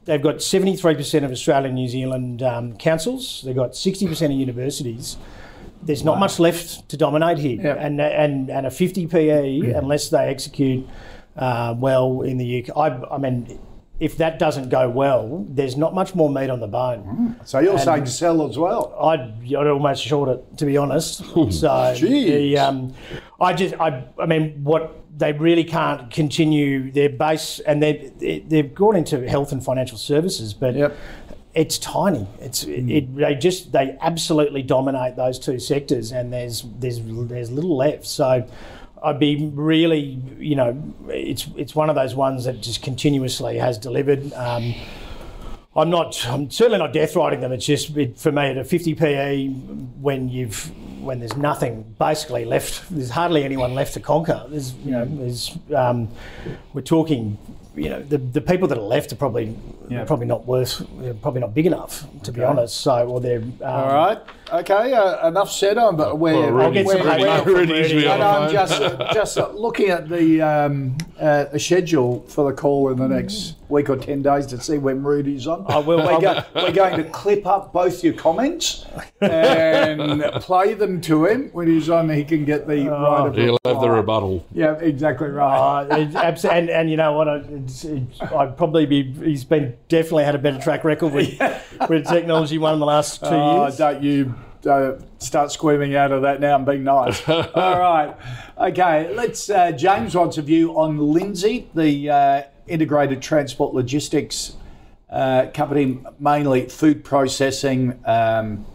they've 0.04 0.22
got 0.22 0.36
73% 0.36 1.24
of 1.24 1.30
Australia 1.30 1.66
and 1.66 1.74
New 1.74 1.88
Zealand 1.88 2.42
um, 2.42 2.76
councils. 2.76 3.42
They've 3.44 3.56
got 3.56 3.72
60% 3.72 4.24
of 4.26 4.30
universities. 4.32 5.16
There's 5.82 6.04
not 6.04 6.18
much 6.20 6.38
left 6.38 6.88
to 6.90 6.96
dominate 6.96 7.38
here, 7.38 7.60
Yep. 7.60 7.76
and 7.80 8.00
and 8.00 8.50
and 8.50 8.66
a 8.66 8.70
50 8.70 9.06
PE 9.08 9.72
unless 9.72 10.10
they 10.10 10.28
execute 10.28 10.86
uh, 11.36 11.74
well 11.76 12.22
in 12.22 12.38
the 12.38 12.62
UK. 12.64 12.76
I, 12.76 13.14
I 13.14 13.18
mean, 13.18 13.58
if 14.00 14.16
that 14.16 14.38
doesn't 14.38 14.68
go 14.68 14.88
well, 14.88 15.46
there's 15.48 15.76
not 15.76 15.94
much 15.94 16.14
more 16.14 16.28
meat 16.28 16.50
on 16.50 16.58
the 16.60 16.66
bone. 16.66 17.36
So 17.44 17.60
you're 17.60 17.78
saying 17.78 18.06
sell 18.06 18.48
as 18.48 18.58
well. 18.58 18.94
I'd, 19.00 19.34
I'd 19.46 19.66
almost 19.66 20.02
short 20.02 20.28
it, 20.28 20.58
to 20.58 20.66
be 20.66 20.76
honest. 20.76 21.22
So 21.52 21.94
the, 22.00 22.58
um, 22.58 22.94
I 23.40 23.52
just, 23.52 23.74
I, 23.80 24.04
I 24.18 24.26
mean, 24.26 24.64
what 24.64 24.98
they 25.16 25.32
really 25.32 25.62
can't 25.64 26.10
continue 26.10 26.90
their 26.90 27.10
base, 27.10 27.60
and 27.60 27.82
they 27.82 28.42
they've 28.48 28.74
gone 28.74 28.96
into 28.96 29.28
health 29.28 29.52
and 29.52 29.62
financial 29.64 29.98
services, 29.98 30.52
but 30.54 30.74
Yep. 30.74 30.96
it's 31.54 31.78
tiny. 31.78 32.26
It's 32.40 32.64
it, 32.64 33.14
they 33.14 33.34
just 33.34 33.72
they 33.72 33.96
absolutely 34.00 34.62
dominate 34.62 35.16
those 35.16 35.38
two 35.38 35.58
sectors, 35.60 36.10
and 36.12 36.32
there's 36.32 36.64
there's 36.80 37.00
there's 37.04 37.50
little 37.52 37.76
left. 37.76 38.06
So. 38.06 38.46
I'd 39.04 39.18
be 39.18 39.50
really, 39.54 40.20
you 40.38 40.54
know, 40.56 40.94
it's 41.08 41.46
it's 41.56 41.74
one 41.74 41.90
of 41.90 41.96
those 41.96 42.14
ones 42.14 42.44
that 42.44 42.60
just 42.60 42.82
continuously 42.82 43.58
has 43.58 43.78
delivered. 43.78 44.32
Um, 44.34 44.74
I'm 45.74 45.90
not. 45.90 46.26
I'm 46.28 46.50
certainly 46.50 46.78
not 46.78 46.92
death 46.92 47.16
riding 47.16 47.40
them. 47.40 47.50
It's 47.52 47.64
just 47.66 47.96
it, 47.96 48.18
for 48.18 48.30
me 48.30 48.42
at 48.42 48.58
a 48.58 48.64
50 48.64 48.94
PE 48.94 49.48
when 49.48 50.28
you've 50.28 50.70
when 51.02 51.18
there's 51.18 51.36
nothing 51.36 51.94
basically 51.98 52.44
left. 52.44 52.88
There's 52.90 53.10
hardly 53.10 53.42
anyone 53.44 53.74
left 53.74 53.94
to 53.94 54.00
conquer. 54.00 54.44
There's 54.48 54.74
you 54.84 54.92
know 54.92 55.04
there's 55.06 55.56
um, 55.74 56.08
we're 56.74 56.82
talking 56.82 57.38
you 57.74 57.88
know 57.88 58.02
the, 58.02 58.18
the 58.18 58.40
people 58.42 58.68
that 58.68 58.76
are 58.76 58.82
left 58.82 59.12
are 59.12 59.16
probably 59.16 59.56
Yeah. 59.88 60.04
probably 60.04 60.26
not 60.26 60.46
worth 60.46 60.86
probably 61.22 61.40
not 61.40 61.54
big 61.54 61.66
enough 61.66 62.04
to 62.24 62.32
be 62.32 62.42
honest. 62.42 62.76
So 62.82 63.08
or 63.08 63.20
they're 63.20 63.40
um, 63.40 63.62
All 63.64 63.88
right. 63.94 64.18
Okay. 64.52 64.92
Uh, 64.92 65.28
enough 65.28 65.50
said 65.50 65.78
on 65.78 65.96
but 65.96 66.18
where, 66.18 66.34
Well, 66.34 66.52
where, 66.52 66.62
I'll 66.64 66.72
get 66.72 66.86
some 66.88 67.00
where- 67.00 67.10
hate 67.18 67.24
mail 67.24 67.42
from 67.44 67.54
Rudi 67.54 67.72
needs 67.72 67.88
to 67.88 67.94
be 67.94 68.00
Rudi. 68.02 68.08
on 68.08 68.20
And 68.20 68.22
the 68.22 68.26
I'm 68.26 68.52
just 68.52 68.82
uh, 68.82 69.14
just 69.14 69.38
uh, 69.38 69.48
looking 69.52 69.88
at 69.88 70.08
the 70.08 70.42
um, 70.42 70.96
uh, 71.18 71.44
the 71.44 71.58
schedule 71.58 72.20
for 72.28 72.50
the 72.50 72.56
call 72.56 72.90
in 72.90 72.98
the 72.98 73.08
next 73.08 73.56
week 73.70 73.88
or 73.88 73.96
ten 73.96 74.20
days 74.22 74.44
to 74.46 74.60
see 74.60 74.76
when 74.78 75.02
Rudi's 75.02 75.46
on. 75.46 75.64
I 75.68 75.78
will- 75.78 75.98
We're, 75.98 76.20
go- 76.20 76.42
we're 76.54 76.72
going 76.72 76.96
to 77.02 77.04
clip 77.10 77.46
up 77.46 77.72
both 77.72 78.04
your 78.04 78.12
comments 78.12 78.84
and 79.20 80.22
play 80.42 80.74
them 80.74 81.00
to 81.02 81.24
him 81.24 81.48
when 81.52 81.68
he's 81.68 81.88
on. 81.88 82.10
He 82.10 82.24
can 82.24 82.44
get 82.44 82.66
the 82.66 82.88
right 82.88 83.26
of 83.26 83.34
He'll 83.36 83.58
have 83.64 83.80
the 83.80 83.88
rebuttal. 83.90 84.46
Yeah, 84.52 84.74
exactly 84.74 85.28
right. 85.28 85.84
Uh, 85.90 85.96
it's 86.28 86.44
and, 86.44 86.68
and 86.68 86.90
you 86.90 86.96
know 86.98 87.12
what? 87.14 87.28
I- 87.28 87.36
It's, 87.52 87.84
it's, 87.84 88.20
I'd 88.20 88.56
probably 88.58 88.84
be. 88.84 89.12
He's 89.12 89.44
been 89.44 89.76
definitely 89.88 90.24
had 90.24 90.34
a 90.34 90.38
better 90.38 90.58
track 90.60 90.84
record 90.84 91.12
with 91.14 91.38
with 91.88 92.06
technology 92.06 92.58
one 92.58 92.74
in 92.74 92.80
the 92.80 92.86
last 92.86 93.20
two 93.20 93.26
Oh, 93.30 93.62
years. 93.62 93.76
don't 93.78 94.02
you 94.02 94.34
uh, 94.66 94.98
start 95.18 95.50
squeaming 95.52 95.96
out 95.96 96.12
of 96.12 96.22
that 96.22 96.40
now 96.40 96.56
and 96.56 96.66
being 96.66 96.84
nice. 96.84 97.26
All 97.28 97.78
right. 97.78 98.14
Okay, 98.58 99.14
let's. 99.14 99.50
Uh, 99.50 99.72
James 99.72 100.14
wants 100.14 100.38
a 100.38 100.42
view 100.42 100.76
on 100.78 100.98
Lindsay, 100.98 101.68
the 101.74 102.10
uh, 102.10 102.42
integrated 102.66 103.22
transport 103.22 103.74
logistics 103.74 104.56
uh, 105.10 105.46
company, 105.52 106.00
mainly 106.18 106.68
food 106.68 107.04
processing. 107.04 108.00
Um, 108.04 108.66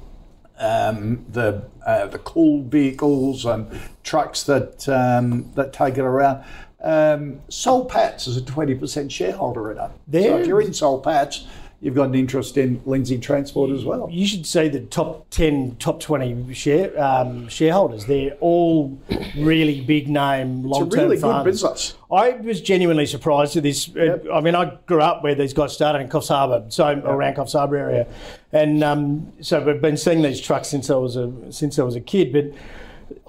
um, 0.59 1.25
the 1.29 1.63
uh, 1.85 2.07
the 2.07 2.19
cool 2.19 2.63
vehicles 2.63 3.45
and 3.45 3.67
trucks 4.03 4.43
that 4.43 4.87
um, 4.89 5.51
that 5.53 5.73
take 5.73 5.97
it 5.97 6.01
around. 6.01 6.43
Um, 6.81 7.41
Soul 7.49 7.85
Patts 7.85 8.27
is 8.27 8.37
a 8.37 8.41
twenty 8.41 8.75
percent 8.75 9.11
shareholder 9.11 9.71
in 9.71 9.77
it. 9.77 9.91
So 10.29 10.37
if 10.37 10.47
you're 10.47 10.61
in 10.61 10.73
Soul 10.73 10.99
Patts, 10.99 11.45
you've 11.79 11.95
got 11.95 12.09
an 12.09 12.15
interest 12.15 12.57
in 12.57 12.81
Lindsay 12.85 13.19
Transport 13.19 13.69
as 13.69 13.85
well. 13.85 14.07
You 14.11 14.25
should 14.25 14.45
see 14.45 14.67
the 14.67 14.81
top 14.81 15.29
ten, 15.29 15.75
top 15.77 15.99
twenty 15.99 16.53
share 16.53 16.99
um, 17.01 17.47
shareholders. 17.47 18.05
They're 18.05 18.33
all 18.39 18.97
really 19.37 19.81
big 19.81 20.09
name, 20.09 20.63
long 20.63 20.87
It's 20.87 20.95
a 20.95 20.97
term 20.97 21.09
really 21.09 21.21
good 21.21 21.43
business. 21.43 21.95
I 22.11 22.31
was 22.31 22.61
genuinely 22.61 23.05
surprised 23.05 23.57
at 23.57 23.63
this. 23.63 23.95
Uh, 23.95 24.19
I 24.33 24.41
mean, 24.41 24.55
I 24.55 24.77
grew 24.85 25.01
up 25.01 25.23
where 25.23 25.35
these 25.35 25.53
guys 25.53 25.73
started 25.73 25.99
in 25.99 26.09
Coffs 26.09 26.29
Harbour, 26.29 26.65
so 26.69 26.87
around 26.87 27.35
Coffs 27.35 27.53
Harbour 27.53 27.77
area, 27.77 28.07
and 28.51 28.83
um, 28.83 29.31
so 29.41 29.63
we've 29.63 29.81
been 29.81 29.97
seeing 29.97 30.21
these 30.21 30.41
trucks 30.41 30.67
since 30.67 30.89
I 30.89 30.95
was 30.95 31.15
a 31.15 31.51
since 31.51 31.77
I 31.77 31.83
was 31.83 31.95
a 31.95 32.01
kid. 32.01 32.33
But 32.33 32.45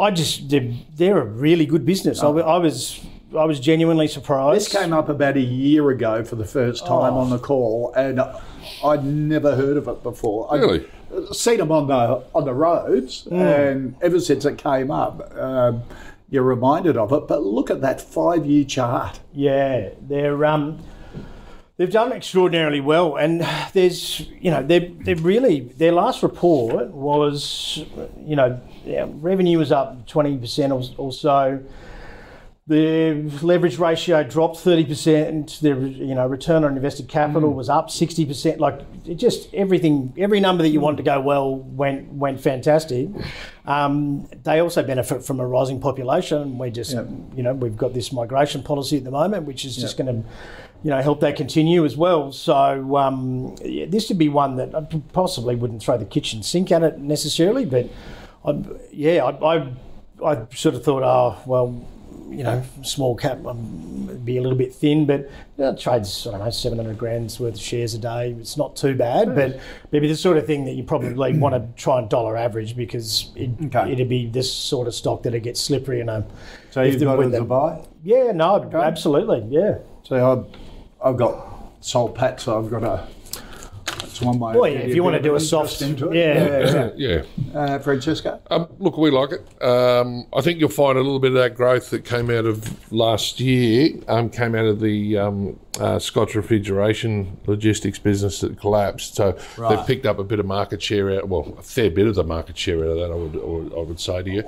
I 0.01 0.11
just 0.11 0.49
they're, 0.49 0.73
they're 0.95 1.21
a 1.21 1.25
really 1.25 1.67
good 1.67 1.85
business. 1.85 2.23
I, 2.23 2.29
I 2.29 2.59
was 2.59 3.05
I 3.37 3.45
was 3.45 3.61
genuinely 3.61 4.09
surprised. 4.09 4.67
This 4.67 4.73
came 4.73 4.93
up 4.93 5.09
about 5.09 5.37
a 5.37 5.41
year 5.41 5.91
ago 5.91 6.25
for 6.25 6.37
the 6.37 6.45
first 6.47 6.87
time 6.87 7.15
Oh. 7.15 7.19
on 7.19 7.31
the 7.31 7.39
call, 7.39 7.93
and 7.95 8.23
I'd 8.83 9.05
never 9.05 9.55
heard 9.55 9.77
of 9.77 9.87
it 9.89 10.03
before. 10.03 10.53
I'd 10.53 10.61
Really? 10.61 10.85
seen 11.33 11.59
them 11.59 11.71
on 11.73 11.89
the 11.89 12.23
on 12.35 12.45
the 12.45 12.55
roads, 12.55 13.25
Hmm. 13.29 13.35
and 13.35 13.95
ever 14.01 14.19
since 14.21 14.45
it 14.45 14.57
came 14.59 14.91
up, 14.91 15.31
um, 15.39 15.83
you're 16.31 16.43
reminded 16.43 16.97
of 16.97 17.13
it. 17.13 17.27
But 17.29 17.43
look 17.43 17.71
at 17.71 17.81
that 17.83 18.01
five 18.01 18.47
year 18.47 18.65
chart. 18.65 19.21
Yeah, 19.35 19.91
they're 20.07 20.43
um, 20.47 20.79
they've 21.77 21.91
done 21.93 22.13
extraordinarily 22.13 22.81
well, 22.81 23.17
and 23.17 23.45
there's 23.75 24.21
you 24.41 24.51
know 24.51 24.63
they 24.63 24.95
they 25.05 25.15
really 25.15 25.61
their 25.77 25.93
last 25.93 26.23
report 26.23 26.93
was 26.93 27.85
you 28.25 28.37
know 28.37 28.59
yeah, 28.87 29.07
revenue 29.21 29.59
was 29.59 29.71
up 29.71 30.07
twenty 30.07 30.37
percent 30.39 30.73
or, 30.73 30.83
or 30.97 31.13
so. 31.13 31.59
The 32.69 33.15
leverage 33.41 33.79
ratio 33.79 34.23
dropped 34.23 34.59
thirty 34.59 34.85
percent. 34.85 35.59
The 35.63 35.71
you 35.71 36.15
know 36.15 36.27
return 36.27 36.65
on 36.65 36.77
invested 36.77 37.09
capital 37.09 37.55
was 37.55 37.71
up 37.71 37.89
sixty 37.89 38.27
percent. 38.27 38.61
Like 38.61 38.81
it 39.07 39.15
just 39.15 39.53
everything, 39.55 40.13
every 40.19 40.39
number 40.39 40.63
that 40.63 40.69
you 40.69 40.79
wanted 40.79 40.99
to 40.99 41.03
go 41.03 41.19
well 41.19 41.57
went 41.57 42.13
went 42.13 42.43
fantastic. 42.43 43.09
Um, 43.65 44.29
they 44.43 44.59
also 44.61 44.83
benefit 44.83 45.25
from 45.25 45.41
a 45.41 45.47
rising 45.47 45.81
population. 45.81 46.59
We 46.59 46.71
just 46.71 46.93
you 46.93 47.43
know 47.43 47.55
we've 47.55 47.77
got 47.77 47.95
this 47.95 48.13
migration 48.13 48.63
policy 48.63 48.99
at 48.99 49.05
the 49.05 49.13
moment, 49.13 49.47
which 49.47 49.65
is 49.65 49.75
just 49.75 49.97
going 49.97 50.23
to 50.23 50.29
you 50.83 50.91
know 50.91 51.01
help 51.01 51.21
that 51.21 51.37
continue 51.37 51.87
as 51.87 51.97
well. 51.97 52.33
So 52.33 52.99
um, 52.99 53.57
yeah, 53.65 53.87
this 53.89 54.11
would 54.11 54.19
be 54.19 54.29
one 54.29 54.57
that 54.57 54.75
I 54.75 54.83
possibly 55.15 55.55
wouldn't 55.55 55.83
throw 55.83 55.97
the 55.97 56.05
kitchen 56.05 56.43
sink 56.43 56.71
at 56.71 56.83
it 56.83 56.99
necessarily, 56.99 57.65
but 57.65 57.89
I, 58.45 58.63
yeah, 58.93 59.25
I, 59.25 59.57
I 59.57 59.73
I 60.23 60.47
sort 60.55 60.75
of 60.75 60.85
thought, 60.85 61.03
oh 61.03 61.41
well 61.47 61.83
you 62.31 62.45
know, 62.45 62.63
small 62.83 63.15
cap 63.15 63.45
um, 63.47 64.21
be 64.25 64.37
a 64.37 64.43
little 64.43 64.57
bit 64.59 64.75
thin, 64.75 65.07
but 65.07 65.21
you 65.57 65.65
know, 65.65 65.75
trades 65.77 66.27
I 66.27 66.31
don't 66.33 66.41
know 66.41 66.51
seven 66.51 66.79
hundred 66.79 66.99
grand's 66.99 67.39
worth 67.41 67.55
of 67.55 67.61
shares 67.61 67.95
a 67.95 67.99
day. 67.99 68.33
It's 68.39 68.57
not 68.57 68.77
too 68.77 68.95
bad, 68.95 69.35
but 69.35 69.59
maybe 69.93 70.09
the 70.09 70.17
sort 70.17 70.37
of 70.37 70.47
thing 70.47 70.65
that 70.67 70.73
you 70.73 70.83
probably 70.83 71.37
want 71.39 71.55
to 71.55 71.83
try 71.83 71.99
and 71.99 72.09
dollar 72.09 72.37
average 72.37 72.77
because 72.77 73.31
it, 73.37 73.51
Okay. 73.67 73.93
it'd 73.93 74.09
be 74.09 74.27
this 74.27 74.53
sort 74.53 74.87
of 74.89 74.95
stock 74.95 75.23
that 75.25 75.35
it 75.35 75.41
gets 75.41 75.61
slippery 75.61 76.01
and 76.01 76.11
um, 76.11 76.25
So 76.71 76.83
you've 76.83 77.01
got 77.01 77.19
it 77.21 77.33
as 77.35 77.41
a 77.41 77.45
buy. 77.45 77.83
yeah, 78.05 78.33
no, 78.33 78.69
absolutely, 78.73 79.45
yeah. 79.49 79.79
So 80.05 80.33
I've, 80.33 80.47
I've 81.05 81.17
got 81.17 81.47
Soul 81.81 82.09
Pat, 82.11 82.41
so 82.41 82.59
I've 82.59 82.71
got 82.71 82.83
a. 82.83 83.07
That's 84.19 84.27
one 84.27 84.39
way. 84.39 84.57
Well, 84.57 84.71
yeah, 84.71 84.79
if 84.79 84.95
you 84.95 85.03
want 85.05 85.17
to 85.17 85.23
do 85.23 85.35
a 85.35 85.41
soft, 85.41 85.81
interest 85.83 85.83
into 85.83 86.11
it. 86.11 86.17
yeah, 86.17 86.91
yeah. 86.97 87.23
Yeah. 87.53 87.59
Uh, 87.59 87.79
Francesco. 87.79 88.41
Um, 88.51 88.69
look, 88.79 88.97
we 88.97 89.11
like 89.11 89.31
it. 89.33 89.63
Um, 89.63 90.27
I 90.35 90.41
think 90.41 90.61
you'll 90.61 90.69
find 90.69 90.99
a 90.99 91.03
little 91.03 91.19
bit 91.21 91.33
of 91.33 91.39
that 91.39 91.55
growth 91.55 91.91
that 91.91 92.05
came 92.05 92.31
out 92.31 92.47
of 92.47 92.93
last 92.93 93.41
year 93.41 93.91
um, 94.09 94.31
came 94.31 94.55
out 94.55 94.65
of 94.65 94.81
the 94.81 95.19
um, 95.19 95.59
uh, 95.81 95.99
Scott's 95.99 96.35
refrigeration 96.35 97.39
logistics 97.47 97.99
business 97.99 98.41
that 98.41 98.59
collapsed. 98.59 99.15
So 99.15 99.39
they've 99.69 99.87
picked 99.87 100.07
up 100.07 100.19
a 100.19 100.25
bit 100.25 100.41
of 100.41 100.47
market 100.47 100.83
share 100.83 101.11
out. 101.11 101.29
Well, 101.29 101.55
a 101.59 101.63
fair 101.63 101.91
bit 101.91 102.07
of 102.07 102.15
the 102.15 102.25
market 102.25 102.57
share 102.57 102.79
out 102.79 102.91
of 102.91 102.97
that. 102.99 103.11
I 103.11 103.15
would, 103.15 103.37
I 103.37 103.47
would, 103.47 103.73
I 103.73 103.89
would 103.89 104.01
say 104.01 104.23
to 104.23 104.31
you. 104.31 104.43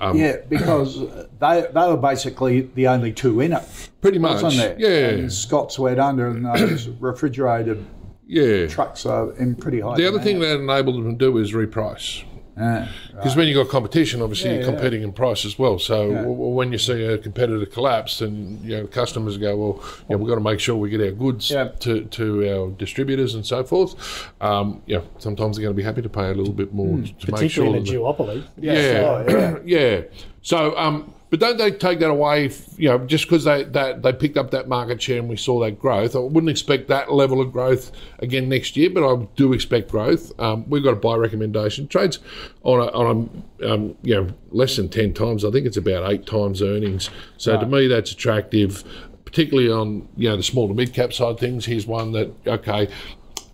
Um, 0.00 0.16
yeah, 0.16 0.38
because 0.48 0.98
they 1.38 1.66
they 1.72 1.88
were 1.88 1.96
basically 1.96 2.62
the 2.62 2.88
only 2.88 3.12
two 3.12 3.40
in 3.40 3.52
it. 3.52 3.62
Pretty 4.00 4.18
much. 4.18 4.42
Wasn't 4.42 4.78
there? 4.78 4.78
Yeah. 4.78 5.18
And 5.18 5.32
Scott's 5.32 5.78
went 5.78 6.00
under, 6.00 6.28
and 6.28 6.44
those 6.44 6.88
refrigerated 7.00 7.84
Yeah. 8.32 8.66
trucks 8.68 9.04
are 9.06 9.32
in 9.36 9.54
pretty 9.54 9.80
high. 9.80 9.96
The 9.96 10.06
other 10.08 10.20
thing 10.20 10.38
that 10.40 10.58
enabled 10.60 10.96
them 10.96 11.12
to 11.18 11.18
do 11.18 11.38
is 11.38 11.52
reprice. 11.52 12.24
Yeah. 12.56 12.86
Because 13.16 13.34
when 13.34 13.48
you've 13.48 13.56
got 13.56 13.70
competition, 13.70 14.20
obviously 14.20 14.50
Yeah, 14.50 14.56
you're 14.56 14.64
yeah. 14.66 14.72
competing 14.72 15.02
in 15.02 15.12
price 15.12 15.46
as 15.46 15.58
well. 15.58 15.78
So 15.78 16.02
Yeah. 16.10 16.16
w- 16.18 16.34
w- 16.36 16.54
when 16.54 16.70
you 16.70 16.76
see 16.76 17.02
a 17.02 17.16
competitor 17.16 17.64
collapse, 17.64 18.18
then 18.18 18.60
you 18.62 18.76
know 18.76 18.86
customers 18.86 19.38
go, 19.38 19.56
well, 19.56 19.82
you 20.08 20.14
know, 20.14 20.18
we've 20.18 20.28
got 20.28 20.34
to 20.34 20.42
make 20.42 20.60
sure 20.60 20.76
we 20.76 20.90
get 20.90 21.00
our 21.00 21.12
goods 21.12 21.50
Yeah. 21.50 21.68
to, 21.80 22.02
to 22.04 22.24
our 22.52 22.70
distributors 22.72 23.34
and 23.34 23.44
so 23.46 23.64
forth. 23.64 23.94
Um, 24.42 24.82
yeah, 24.86 25.00
sometimes 25.18 25.56
they're 25.56 25.62
going 25.62 25.74
to 25.74 25.80
be 25.82 25.82
happy 25.82 26.02
to 26.02 26.10
pay 26.10 26.28
a 26.30 26.34
little 26.34 26.52
bit 26.52 26.74
more 26.74 26.88
Hmm. 26.98 27.04
to 27.04 27.10
make 27.10 27.18
sure. 27.20 27.32
particularly 27.36 27.78
in 27.78 27.82
a 27.82 27.86
that- 27.86 27.96
duopoly. 27.96 28.42
yeah, 28.60 29.56
yeah. 29.64 30.00
So, 30.42 30.76
um, 30.84 31.10
but 31.32 31.40
don't 31.40 31.56
they 31.56 31.70
take 31.70 31.98
that 32.00 32.10
away? 32.10 32.50
You 32.76 32.90
know, 32.90 32.98
just 33.06 33.24
because 33.24 33.44
they 33.44 33.64
that 33.64 34.02
they 34.02 34.12
picked 34.12 34.36
up 34.36 34.50
that 34.50 34.68
market 34.68 35.00
share 35.00 35.18
and 35.18 35.30
we 35.30 35.38
saw 35.38 35.60
that 35.60 35.78
growth, 35.78 36.14
I 36.14 36.18
wouldn't 36.18 36.50
expect 36.50 36.88
that 36.88 37.10
level 37.10 37.40
of 37.40 37.52
growth 37.54 37.90
again 38.18 38.50
next 38.50 38.76
year. 38.76 38.90
But 38.90 39.10
I 39.10 39.26
do 39.34 39.54
expect 39.54 39.90
growth. 39.90 40.38
Um, 40.38 40.68
we've 40.68 40.84
got 40.84 40.92
a 40.92 40.96
buy 40.96 41.16
recommendation. 41.16 41.88
Trades 41.88 42.18
on 42.64 42.80
a, 42.80 42.92
on 42.92 43.46
a 43.62 43.72
um, 43.72 43.96
you 44.02 44.14
know 44.14 44.28
less 44.50 44.76
than 44.76 44.90
ten 44.90 45.14
times. 45.14 45.42
I 45.42 45.50
think 45.50 45.64
it's 45.64 45.78
about 45.78 46.12
eight 46.12 46.26
times 46.26 46.60
earnings. 46.60 47.08
So 47.38 47.58
to 47.58 47.64
me, 47.64 47.86
that's 47.86 48.12
attractive. 48.12 48.84
Particularly 49.24 49.70
on 49.70 50.06
you 50.18 50.28
know 50.28 50.36
the 50.36 50.42
small 50.42 50.68
to 50.68 50.74
mid 50.74 50.92
cap 50.92 51.14
side 51.14 51.30
of 51.30 51.40
things. 51.40 51.64
Here's 51.64 51.86
one 51.86 52.12
that 52.12 52.30
okay, 52.46 52.90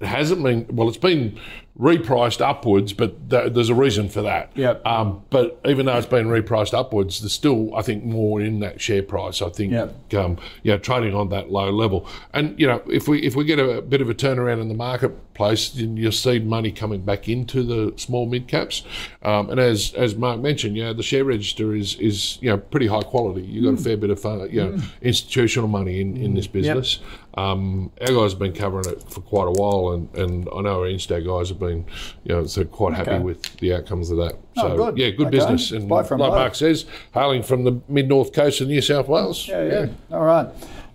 it 0.01 0.07
hasn't 0.07 0.43
been 0.43 0.67
well. 0.73 0.89
It's 0.89 0.97
been 0.97 1.39
repriced 1.79 2.41
upwards, 2.41 2.93
but 2.93 3.31
th- 3.31 3.53
there's 3.53 3.69
a 3.69 3.75
reason 3.75 4.09
for 4.09 4.23
that. 4.23 4.51
Yep. 4.57 4.85
Um, 4.85 5.23
but 5.31 5.61
even 5.65 5.87
though 5.87 5.97
it's 5.97 6.07
been 6.09 6.27
repriced 6.27 6.75
upwards, 6.75 7.21
there's 7.21 7.33
still, 7.33 7.75
I 7.75 7.83
think, 7.83 8.03
more 8.05 8.41
in 8.41 8.59
that 8.61 8.81
share 8.81 9.03
price. 9.03 9.41
I 9.41 9.49
think, 9.51 9.73
Yep. 9.73 10.15
um, 10.15 10.39
yeah, 10.65 10.77
trading 10.77 11.15
on 11.15 11.29
that 11.29 11.51
low 11.53 11.71
level. 11.71 12.07
And 12.35 12.59
you 12.59 12.67
know, 12.67 12.83
if 12.91 13.07
we 13.07 13.21
if 13.23 13.37
we 13.37 13.45
get 13.45 13.61
a, 13.61 13.81
bit 13.81 14.01
of 14.01 14.11
a 14.11 14.15
turnaround 14.15 14.61
in 14.61 14.69
the 14.69 14.75
marketplace, 14.75 15.69
then 15.71 15.97
you'll 15.97 16.11
see 16.11 16.41
money 16.41 16.73
coming 16.73 17.03
back 17.03 17.29
into 17.29 17.63
the 17.63 17.97
small 17.97 18.27
mid 18.27 18.49
caps. 18.49 18.83
Um, 19.23 19.49
and 19.51 19.61
as 19.61 19.95
as 19.95 20.17
Mark 20.17 20.41
mentioned, 20.41 20.77
you 20.77 20.83
know, 20.85 20.93
the 20.93 21.05
share 21.05 21.25
register 21.25 21.75
is 21.77 21.95
is 22.01 22.39
you 22.43 22.51
know 22.51 22.59
pretty 22.59 22.89
high 22.89 23.03
quality. 23.03 23.43
You've 23.43 23.65
got 23.65 23.81
a 23.81 23.85
fair 23.85 23.97
bit 23.97 24.11
of 24.11 24.21
fun, 24.21 24.49
you 24.51 24.65
know, 24.65 24.79
institutional 25.01 25.69
money 25.69 26.01
in, 26.01 26.17
in 26.17 26.35
this 26.35 26.49
business. 26.49 26.99
Um, 27.39 27.93
our 28.01 28.09
guys 28.09 28.33
have 28.33 28.39
been 28.41 28.53
covering 28.53 28.89
it 28.89 29.03
for 29.11 29.21
quite 29.21 29.47
a 29.47 29.53
while, 29.53 29.93
and, 29.93 30.13
and 30.17 30.49
I 30.55 30.63
know 30.63 30.81
our 30.81 30.89
Insta 30.89 31.25
guys 31.25 31.51
have 31.51 31.61
been, 31.61 31.85
you 32.25 32.35
know, 32.35 32.47
so 32.47 32.65
quite 32.65 32.95
happy 32.95 33.11
Okay. 33.13 33.23
with 33.23 33.43
the 33.59 33.75
outcomes 33.75 34.11
of 34.11 34.17
that. 34.19 34.35
Oh, 34.57 34.63
So 34.63 34.77
good. 34.77 34.99
yeah, 34.99 35.11
good 35.11 35.29
Okay. 35.29 35.37
business. 35.37 35.71
And 35.71 35.89
like. 35.89 36.11
Mark 36.11 36.55
says, 36.57 36.87
hailing 37.15 37.43
from 37.45 37.63
the 37.65 37.81
mid 37.89 38.09
north 38.09 38.33
coast 38.33 38.61
of 38.61 38.69
New 38.69 38.81
South 38.81 39.07
Wales. 39.09 39.47
Yeah, 39.47 39.65
yeah. 39.65 39.87
All 40.11 40.25
right. 40.25 40.49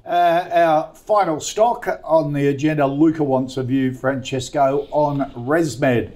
Uh, 0.05 0.49
our 0.51 0.95
final 0.95 1.39
stock 1.39 1.87
on 2.03 2.33
the 2.33 2.47
agenda, 2.47 2.85
Luca 2.85 3.23
wants 3.23 3.55
a 3.55 3.63
view, 3.63 3.93
Francesco, 3.93 4.85
on 4.91 5.31
ResMed, 5.31 6.11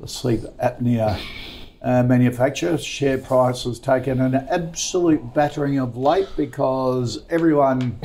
Let's 0.00 0.14
see 0.20 0.36
the 0.36 0.38
sleep 0.38 0.40
apnea 0.58 1.20
uh, 1.82 2.02
manufacturer. 2.02 2.78
Share 2.78 3.18
price 3.18 3.64
has 3.64 3.78
taken 3.78 4.20
an 4.20 4.34
absolute 4.34 5.34
battering 5.34 5.78
of 5.78 5.96
late 5.96 6.28
because 6.36 7.22
everyone, 7.30 7.98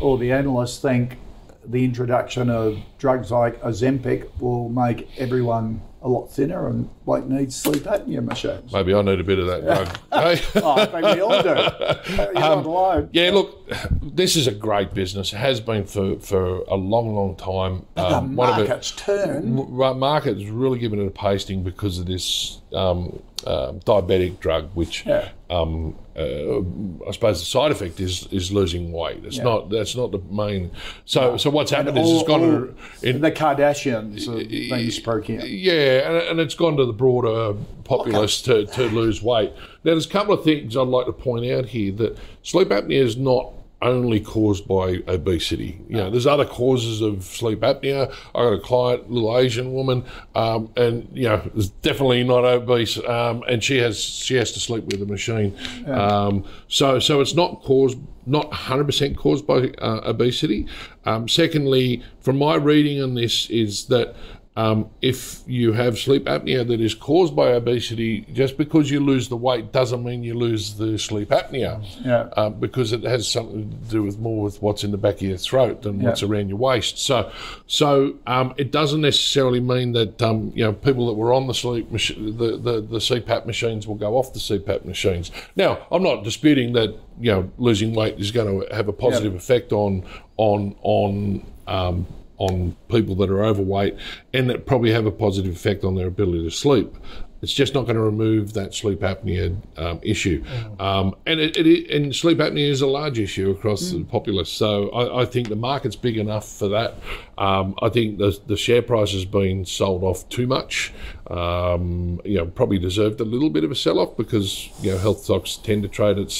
all 0.00 0.16
the 0.16 0.32
analysts 0.32 0.80
think 0.80 1.18
the 1.66 1.84
introduction 1.84 2.50
of 2.50 2.78
drugs 2.98 3.30
like 3.30 3.60
Ozempic 3.62 4.28
will 4.40 4.68
make 4.68 5.08
everyone 5.18 5.80
a 6.02 6.08
lot 6.08 6.26
thinner 6.30 6.68
and 6.68 6.90
like 7.06 7.24
needs 7.24 7.56
sleep 7.56 7.84
apnea 7.84 8.22
machines. 8.22 8.70
Maybe 8.70 8.92
I 8.92 9.00
need 9.00 9.18
a 9.20 9.24
bit 9.24 9.38
of 9.38 9.46
that 9.46 9.62
drug. 9.64 9.98
Oh, 10.62 10.72
I 10.76 10.84
think 10.86 11.14
we 11.16 11.20
all 11.22 11.42
do. 11.42 11.48
You're 12.14 12.32
not 12.34 12.66
alone. 12.66 13.08
Yeah, 13.14 13.30
look, 13.30 13.66
this 14.02 14.36
is 14.36 14.46
a 14.46 14.52
great 14.52 14.92
business. 14.92 15.32
It 15.32 15.36
has 15.38 15.60
been 15.60 15.86
for, 15.86 16.18
for 16.18 16.58
a 16.68 16.74
long, 16.74 17.14
long 17.14 17.36
time. 17.36 17.86
The 17.94 18.02
Um, 18.18 18.36
one 18.36 18.50
of 18.50 18.58
it- 18.58 18.68
market's 18.68 18.90
turned. 18.90 19.58
M- 19.58 19.98
market 19.98 20.36
really 20.50 20.78
given 20.78 21.00
it 21.00 21.06
a 21.06 21.10
pasting 21.10 21.62
because 21.62 21.98
of 21.98 22.04
this 22.04 22.60
um, 22.74 23.22
uh, 23.46 23.72
diabetic 23.84 24.40
drug, 24.40 24.70
which 24.74 25.04
Yeah. 25.06 25.28
um, 25.50 25.94
uh, 26.16 26.60
I 27.08 27.10
suppose 27.12 27.40
the 27.40 27.46
side 27.46 27.72
effect 27.72 28.00
is 28.00 28.28
is 28.30 28.52
losing 28.52 28.92
weight. 28.92 29.24
It's 29.24 29.38
not 29.38 29.70
that's 29.70 29.96
not 29.96 30.12
the 30.12 30.20
main. 30.30 30.70
So 31.04 31.36
so 31.36 31.50
what's 31.50 31.70
happened 31.70 31.98
is 31.98 32.10
it's 32.10 32.28
gone 32.28 32.42
all 32.42 32.50
to, 32.50 32.74
in, 33.02 33.20
the 33.20 33.32
Kardashians 33.32 34.26
have 34.26 34.48
been 34.48 34.90
speaking. 34.90 35.40
yeah, 35.44 36.08
and, 36.08 36.16
and 36.28 36.40
it's 36.40 36.54
gone 36.54 36.76
to 36.76 36.86
the 36.86 36.92
broader 36.92 37.54
populace 37.84 38.40
to, 38.42 38.64
to 38.66 38.84
lose 38.88 39.22
weight. 39.22 39.52
Now, 39.84 39.92
there's 39.92 40.06
a 40.06 40.10
couple 40.10 40.32
of 40.34 40.42
things 40.44 40.76
I'd 40.76 40.88
like 40.88 41.06
to 41.06 41.12
point 41.12 41.50
out 41.50 41.66
here 41.66 41.92
that 41.92 42.16
sleep 42.42 42.68
apnea 42.68 43.02
is 43.02 43.16
not 43.16 43.52
only 43.84 44.20
caused 44.20 44.66
by 44.66 45.02
obesity. 45.06 45.80
You 45.88 45.96
know, 45.96 46.10
there's 46.10 46.26
other 46.26 46.44
causes 46.44 47.00
of 47.00 47.24
sleep 47.24 47.60
apnea. 47.60 48.12
I 48.34 48.42
got 48.42 48.52
a 48.54 48.58
client, 48.58 49.10
little 49.10 49.36
Asian 49.36 49.72
woman, 49.72 50.04
um, 50.34 50.72
and 50.76 51.08
you 51.12 51.28
know, 51.28 51.50
is 51.54 51.68
definitely 51.68 52.24
not 52.24 52.44
obese, 52.44 52.98
um, 53.06 53.44
and 53.48 53.62
she 53.62 53.78
has 53.78 54.00
she 54.00 54.34
has 54.36 54.52
to 54.52 54.60
sleep 54.60 54.84
with 54.86 55.02
a 55.02 55.06
machine. 55.06 55.56
Um, 55.86 56.44
so 56.68 56.98
so 56.98 57.20
it's 57.20 57.34
not 57.34 57.62
caused 57.62 57.98
not 58.26 58.50
100% 58.50 59.16
caused 59.16 59.46
by 59.46 59.68
uh, 59.78 60.00
obesity. 60.04 60.66
Um, 61.04 61.28
secondly, 61.28 62.02
from 62.20 62.38
my 62.38 62.54
reading 62.54 63.02
on 63.02 63.14
this 63.14 63.50
is 63.50 63.86
that 63.86 64.16
um, 64.56 64.88
if 65.02 65.40
you 65.48 65.72
have 65.72 65.98
sleep 65.98 66.26
apnea 66.26 66.66
that 66.66 66.80
is 66.80 66.94
caused 66.94 67.34
by 67.34 67.48
obesity, 67.48 68.20
just 68.32 68.56
because 68.56 68.88
you 68.88 69.00
lose 69.00 69.28
the 69.28 69.36
weight 69.36 69.72
doesn't 69.72 70.04
mean 70.04 70.22
you 70.22 70.34
lose 70.34 70.74
the 70.76 70.96
sleep 70.96 71.30
apnea. 71.30 71.84
Yeah. 72.04 72.28
Um, 72.36 72.60
because 72.60 72.92
it 72.92 73.02
has 73.02 73.26
something 73.26 73.68
to 73.68 73.76
do 73.90 74.04
with 74.04 74.18
more 74.20 74.44
with 74.44 74.62
what's 74.62 74.84
in 74.84 74.92
the 74.92 74.96
back 74.96 75.16
of 75.16 75.22
your 75.22 75.38
throat 75.38 75.82
than 75.82 76.00
what's 76.00 76.22
around 76.22 76.50
your 76.50 76.58
waist. 76.58 76.98
So, 76.98 77.32
so 77.66 78.14
um, 78.28 78.54
it 78.56 78.70
doesn't 78.70 79.00
necessarily 79.00 79.58
mean 79.58 79.92
that 79.92 80.22
um, 80.22 80.52
you 80.54 80.62
know 80.62 80.72
people 80.72 81.08
that 81.08 81.14
were 81.14 81.32
on 81.32 81.48
the 81.48 81.54
sleep 81.54 81.90
mach- 81.90 82.16
the, 82.16 82.56
the 82.56 82.80
the 82.80 82.98
CPAP 82.98 83.46
machines 83.46 83.88
will 83.88 83.96
go 83.96 84.16
off 84.16 84.32
the 84.32 84.38
CPAP 84.38 84.84
machines. 84.84 85.32
Now, 85.56 85.84
I'm 85.90 86.02
not 86.04 86.22
disputing 86.22 86.74
that 86.74 86.96
you 87.18 87.32
know 87.32 87.50
losing 87.58 87.92
weight 87.92 88.20
is 88.20 88.30
going 88.30 88.60
to 88.60 88.72
have 88.72 88.86
a 88.86 88.92
positive 88.92 89.34
effect 89.34 89.72
on 89.72 90.04
on 90.36 90.76
on 90.82 91.44
um, 91.66 92.06
on 92.38 92.76
people 92.88 93.14
that 93.16 93.30
are 93.30 93.44
overweight 93.44 93.96
and 94.32 94.50
that 94.50 94.66
probably 94.66 94.92
have 94.92 95.06
a 95.06 95.10
positive 95.10 95.54
effect 95.54 95.84
on 95.84 95.94
their 95.94 96.06
ability 96.06 96.44
to 96.44 96.50
sleep. 96.50 96.94
It's 97.42 97.52
just 97.52 97.74
not 97.74 97.82
going 97.82 97.96
to 97.96 98.02
remove 98.02 98.54
that 98.54 98.72
sleep 98.72 99.00
apnea 99.00 99.54
um, 99.76 100.00
issue, 100.02 100.42
um, 100.80 101.14
and 101.26 101.40
it, 101.40 101.58
it, 101.58 101.90
and 101.94 102.16
sleep 102.16 102.38
apnea 102.38 102.70
is 102.70 102.80
a 102.80 102.86
large 102.86 103.18
issue 103.18 103.50
across 103.50 103.90
the 103.90 104.02
populace. 104.04 104.50
So 104.50 104.88
I, 104.88 105.20
I 105.20 105.24
think 105.26 105.50
the 105.50 105.56
market's 105.56 105.94
big 105.94 106.16
enough 106.16 106.48
for 106.48 106.68
that. 106.68 106.94
Um, 107.36 107.74
I 107.82 107.90
think 107.90 108.16
the 108.16 108.40
the 108.46 108.56
share 108.56 108.80
price 108.80 109.12
has 109.12 109.26
been 109.26 109.66
sold 109.66 110.04
off 110.04 110.26
too 110.30 110.46
much. 110.46 110.94
Um, 111.26 112.18
you 112.24 112.38
know, 112.38 112.46
probably 112.46 112.78
deserved 112.78 113.20
a 113.20 113.24
little 113.24 113.50
bit 113.50 113.62
of 113.62 113.70
a 113.70 113.74
sell 113.74 113.98
off 113.98 114.16
because 114.16 114.70
you 114.80 114.92
know 114.92 114.96
health 114.96 115.24
stocks 115.24 115.56
tend 115.56 115.82
to 115.82 115.88
trade 115.90 116.18
at 116.18 116.30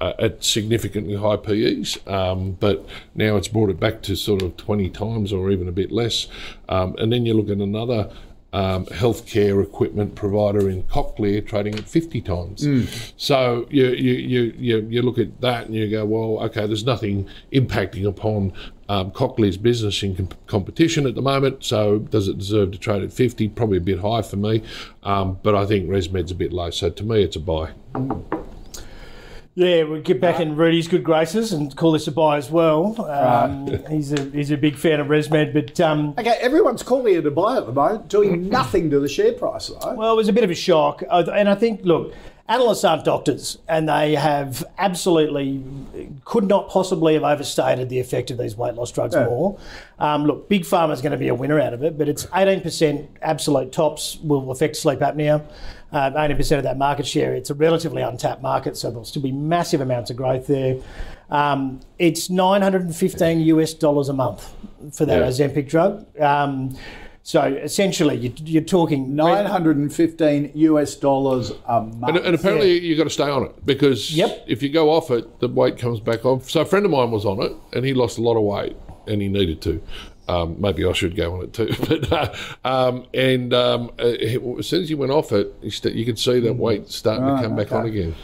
uh, 0.00 0.12
at 0.18 0.42
significantly 0.42 1.16
high 1.16 1.36
PEs, 1.36 1.98
um, 2.06 2.52
but 2.52 2.86
now 3.14 3.36
it's 3.36 3.48
brought 3.48 3.70
it 3.70 3.78
back 3.78 4.02
to 4.02 4.16
sort 4.16 4.42
of 4.42 4.56
20 4.56 4.90
times 4.90 5.32
or 5.32 5.50
even 5.50 5.68
a 5.68 5.72
bit 5.72 5.92
less. 5.92 6.26
Um, 6.68 6.94
and 6.98 7.12
then 7.12 7.26
you 7.26 7.34
look 7.34 7.50
at 7.50 7.58
another 7.58 8.10
um, 8.52 8.86
healthcare 8.86 9.62
equipment 9.62 10.14
provider 10.14 10.68
in 10.68 10.82
Cochlear 10.84 11.46
trading 11.46 11.76
at 11.76 11.84
50 11.84 12.20
times. 12.20 12.62
So 13.16 13.66
you, 13.70 13.88
you, 13.88 14.12
you, 14.14 14.54
you, 14.58 14.78
you 14.90 15.02
look 15.02 15.18
at 15.18 15.40
that 15.40 15.66
and 15.66 15.74
you 15.74 15.88
go, 15.88 16.04
well, 16.04 16.44
okay, 16.46 16.66
there's 16.66 16.84
nothing 16.84 17.28
impacting 17.52 18.06
upon 18.06 18.52
um, 18.88 19.12
Cochlear's 19.12 19.56
business 19.56 20.02
in 20.02 20.16
com- 20.16 20.28
competition 20.48 21.06
at 21.06 21.14
the 21.14 21.22
moment. 21.22 21.62
So 21.62 22.00
does 22.00 22.26
it 22.26 22.38
deserve 22.38 22.72
to 22.72 22.78
trade 22.78 23.04
at 23.04 23.12
50? 23.12 23.48
Probably 23.50 23.78
a 23.78 23.82
bit 23.82 24.00
high 24.00 24.22
for 24.22 24.36
me, 24.36 24.64
um, 25.04 25.38
but 25.42 25.54
I 25.54 25.64
think 25.64 25.88
ResMed's 25.88 26.32
a 26.32 26.34
bit 26.34 26.52
low. 26.52 26.70
So 26.70 26.90
to 26.90 27.04
me, 27.04 27.22
it's 27.22 27.36
a 27.36 27.40
buy. 27.40 27.70
Yeah, 29.56 29.82
we'll 29.82 30.00
get 30.00 30.20
back 30.20 30.38
in 30.40 30.54
Rudi's 30.56 30.86
good 30.86 31.02
graces 31.02 31.52
and 31.52 31.74
call 31.76 31.92
this 31.92 32.06
a 32.06 32.12
buy 32.12 32.36
as 32.36 32.50
well. 32.50 33.00
Um, 33.10 33.66
he's 33.90 34.12
a 34.12 34.22
he's 34.30 34.50
a 34.52 34.56
big 34.56 34.76
fan 34.76 35.00
of 35.00 35.08
ResMed, 35.08 35.52
but 35.52 35.78
um, 35.80 36.14
Okay, 36.18 36.36
everyone's 36.40 36.82
calling 36.84 37.14
it 37.14 37.26
a 37.26 37.30
buy 37.30 37.56
at 37.56 37.66
the 37.66 37.72
moment, 37.72 38.08
doing 38.08 38.48
nothing 38.48 38.90
to 38.90 39.00
the 39.00 39.08
share 39.08 39.32
price 39.32 39.66
though. 39.68 39.94
well, 39.94 40.12
it 40.12 40.16
was 40.16 40.28
a 40.28 40.32
bit 40.32 40.44
of 40.44 40.50
a 40.50 40.54
shock, 40.54 41.02
and 41.10 41.48
I 41.48 41.56
think 41.56 41.80
look, 41.82 42.14
analysts 42.48 42.84
aren't 42.84 43.04
doctors, 43.04 43.58
and 43.68 43.88
they 43.88 44.14
have 44.14 44.64
absolutely 44.78 45.62
could 46.24 46.44
not 46.44 46.68
possibly 46.68 47.14
have 47.14 47.24
overstated 47.24 47.88
the 47.88 47.98
effect 47.98 48.30
of 48.30 48.38
these 48.38 48.56
weight 48.56 48.74
loss 48.74 48.92
drugs 48.92 49.16
more. 49.16 49.58
Um, 49.98 50.26
look, 50.26 50.48
big 50.48 50.62
pharma 50.62 50.92
is 50.92 51.02
going 51.02 51.12
to 51.12 51.18
be 51.18 51.28
a 51.28 51.34
winner 51.34 51.60
out 51.60 51.74
of 51.74 51.82
it, 51.82 51.98
but 51.98 52.08
it's 52.08 52.24
18% 52.26 53.08
absolute 53.20 53.72
tops 53.72 54.16
will 54.22 54.50
affect 54.52 54.76
sleep 54.76 55.00
apnea. 55.00 55.42
Uh, 55.92 56.10
80% 56.12 56.58
of 56.58 56.62
that 56.62 56.78
market 56.78 57.04
share. 57.04 57.34
It's 57.34 57.50
a 57.50 57.54
relatively 57.54 58.00
untapped 58.02 58.42
market, 58.42 58.76
so 58.76 58.90
there'll 58.90 59.04
still 59.04 59.22
be 59.22 59.32
massive 59.32 59.80
amounts 59.80 60.08
of 60.10 60.16
growth 60.16 60.46
there. 60.46 60.76
Um, 61.30 61.80
it's 61.98 62.30
915 62.30 63.40
US 63.40 63.74
dollars 63.74 64.08
a 64.08 64.12
month 64.12 64.52
for 64.92 65.04
that 65.06 65.18
Yeah. 65.18 65.26
Ozempic 65.26 65.68
drug. 65.68 66.06
Um, 66.20 66.76
so 67.22 67.42
essentially, 67.42 68.16
you, 68.16 68.32
you're 68.44 68.62
talking 68.62 69.14
915 69.14 70.52
US 70.54 70.94
dollars 70.94 71.52
a 71.66 71.80
month. 71.82 72.16
And, 72.16 72.26
and 72.26 72.34
apparently 72.34 72.78
you've 72.78 72.98
got 72.98 73.04
to 73.04 73.10
stay 73.10 73.28
on 73.28 73.44
it 73.44 73.66
because 73.66 74.14
Yep. 74.14 74.44
if 74.46 74.62
you 74.62 74.68
go 74.68 74.90
off 74.90 75.10
it, 75.10 75.40
the 75.40 75.48
weight 75.48 75.76
comes 75.78 76.00
back 76.00 76.24
on. 76.24 76.40
So 76.42 76.60
a 76.60 76.64
friend 76.64 76.84
of 76.84 76.90
mine 76.92 77.10
was 77.10 77.24
on 77.26 77.42
it 77.42 77.52
and 77.72 77.84
he 77.84 77.94
lost 77.94 78.18
a 78.18 78.22
lot 78.22 78.36
of 78.36 78.42
weight 78.44 78.76
and 79.06 79.20
he 79.20 79.28
needed 79.28 79.60
to. 79.62 79.82
Um, 80.30 80.56
maybe 80.60 80.84
I 80.86 80.92
should 80.92 81.16
go 81.16 81.34
on 81.34 81.44
it 81.44 81.52
too. 81.52 81.74
But 81.88 82.12
uh, 82.12 82.34
um, 82.64 83.06
and 83.12 83.52
um, 83.52 83.90
uh, 83.98 84.02
as 84.60 84.66
soon 84.68 84.82
as 84.82 84.88
he 84.88 84.94
went 84.94 85.10
off 85.12 85.32
it, 85.32 85.52
he 85.60 85.70
st- 85.70 85.94
you 85.96 86.04
could 86.04 86.18
see 86.18 86.38
that 86.40 86.54
weight 86.54 86.88
starting 86.88 87.26
to 87.26 87.42
come 87.42 87.56
back 87.56 87.72
on 87.72 87.86
again. 87.86 88.14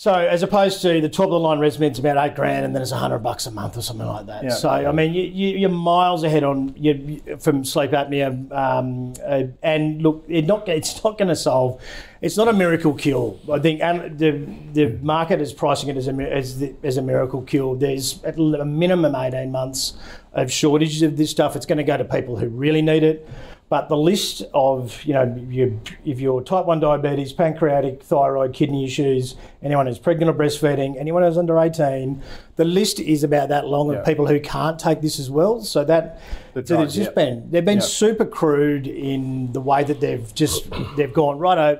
So 0.00 0.14
as 0.14 0.44
opposed 0.44 0.80
to 0.82 1.00
the 1.00 1.08
top 1.08 1.24
of 1.24 1.30
the 1.30 1.40
line 1.40 1.58
ResMed's 1.58 1.98
about 1.98 2.24
eight 2.24 2.36
grand, 2.36 2.64
and 2.64 2.72
then 2.72 2.82
it's 2.82 2.92
a 2.92 2.96
hundred 2.96 3.18
bucks 3.18 3.46
a 3.46 3.50
month 3.50 3.76
or 3.76 3.82
something 3.82 4.06
like 4.06 4.26
that. 4.26 4.44
Yeah. 4.44 4.50
So 4.50 4.68
I 4.68 4.92
mean, 4.92 5.12
you, 5.12 5.24
you, 5.24 5.58
you're 5.58 5.70
miles 5.70 6.22
ahead 6.22 6.44
on 6.44 6.72
you, 6.76 7.20
from 7.40 7.64
sleep 7.64 7.90
apnea. 7.90 8.30
Um, 8.52 9.14
uh, 9.26 9.48
and 9.60 10.00
look, 10.00 10.24
it 10.28 10.46
not 10.46 10.68
it's 10.68 11.02
not 11.02 11.18
going 11.18 11.30
to 11.30 11.34
solve. 11.34 11.82
It's 12.20 12.36
not 12.36 12.46
a 12.46 12.52
miracle 12.52 12.94
cure. 12.94 13.36
I 13.52 13.58
think 13.58 13.80
and 13.80 14.16
the 14.16 14.46
the 14.72 14.96
market 15.02 15.40
is 15.40 15.52
pricing 15.52 15.88
it 15.88 15.96
as 15.96 16.06
a 16.06 16.12
as, 16.12 16.60
the, 16.60 16.76
as 16.84 16.96
a 16.96 17.02
miracle 17.02 17.42
cure. 17.42 17.74
There's 17.76 18.22
at 18.22 18.38
a 18.38 18.64
minimum 18.64 19.16
eighteen 19.16 19.50
months 19.50 19.94
of 20.32 20.52
shortages 20.52 21.02
of 21.02 21.16
this 21.16 21.32
stuff. 21.32 21.56
It's 21.56 21.66
going 21.66 21.78
to 21.78 21.82
go 21.82 21.96
to 21.96 22.04
people 22.04 22.36
who 22.36 22.46
really 22.46 22.82
need 22.82 23.02
it. 23.02 23.28
But 23.70 23.90
the 23.90 23.96
list 23.98 24.44
of, 24.54 25.04
you 25.04 25.12
know, 25.12 25.44
you, 25.50 25.78
if 26.02 26.20
you're 26.20 26.40
type 26.42 26.64
1 26.64 26.80
diabetes, 26.80 27.34
pancreatic, 27.34 28.02
thyroid, 28.02 28.54
kidney 28.54 28.84
issues, 28.86 29.36
anyone 29.62 29.86
who's 29.86 29.98
pregnant 29.98 30.30
or 30.30 30.34
breastfeeding, 30.34 30.96
anyone 30.98 31.22
who's 31.22 31.36
under 31.36 31.58
18, 31.58 32.22
the 32.56 32.64
list 32.64 32.98
is 32.98 33.24
about 33.24 33.50
that 33.50 33.66
long 33.66 33.90
Yeah. 33.92 33.98
of 33.98 34.06
people 34.06 34.26
who 34.26 34.40
can't 34.40 34.78
take 34.78 35.02
this 35.02 35.18
as 35.20 35.30
well. 35.30 35.60
So 35.60 35.84
that, 35.84 36.18
The 36.54 36.66
so 36.66 36.76
there's 36.78 36.94
just 36.94 37.10
yeah. 37.10 37.14
been, 37.14 37.50
they've 37.50 37.64
been 37.64 37.78
Yeah. 37.78 37.84
super 37.84 38.24
crude 38.24 38.86
in 38.86 39.52
the 39.52 39.60
way 39.60 39.84
that 39.84 40.00
they've 40.00 40.34
just, 40.34 40.66
they've 40.96 41.12
gone, 41.12 41.38
righto, 41.38 41.78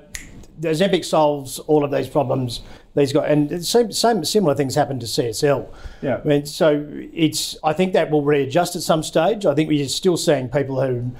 the 0.61 0.69
Ozempic 0.69 1.07
solves 1.07 1.59
all 1.61 1.85
of 1.85 1.91
these 1.91 2.09
problems. 2.09 2.61
These 2.97 3.13
guys, 3.13 3.31
and 3.31 3.65
same, 3.65 3.93
same 3.93 4.25
similar 4.25 4.55
things 4.57 4.75
happen 4.75 4.99
to 4.99 5.07
CSL. 5.07 5.69
Yeah. 6.03 6.21
I 6.23 6.27
mean, 6.27 6.47
so 6.47 6.85
it's. 7.15 7.57
I 7.63 7.73
think 7.73 7.93
that 7.93 8.11
will 8.11 8.23
readjust 8.23 8.75
at 8.75 8.83
some 8.83 9.05
stage. 9.05 9.47
I 9.47 9.55
think 9.55 9.69
we're 9.69 9.87
still 9.87 10.17
seeing 10.17 10.49
people 10.49 10.81
who, 10.81 11.13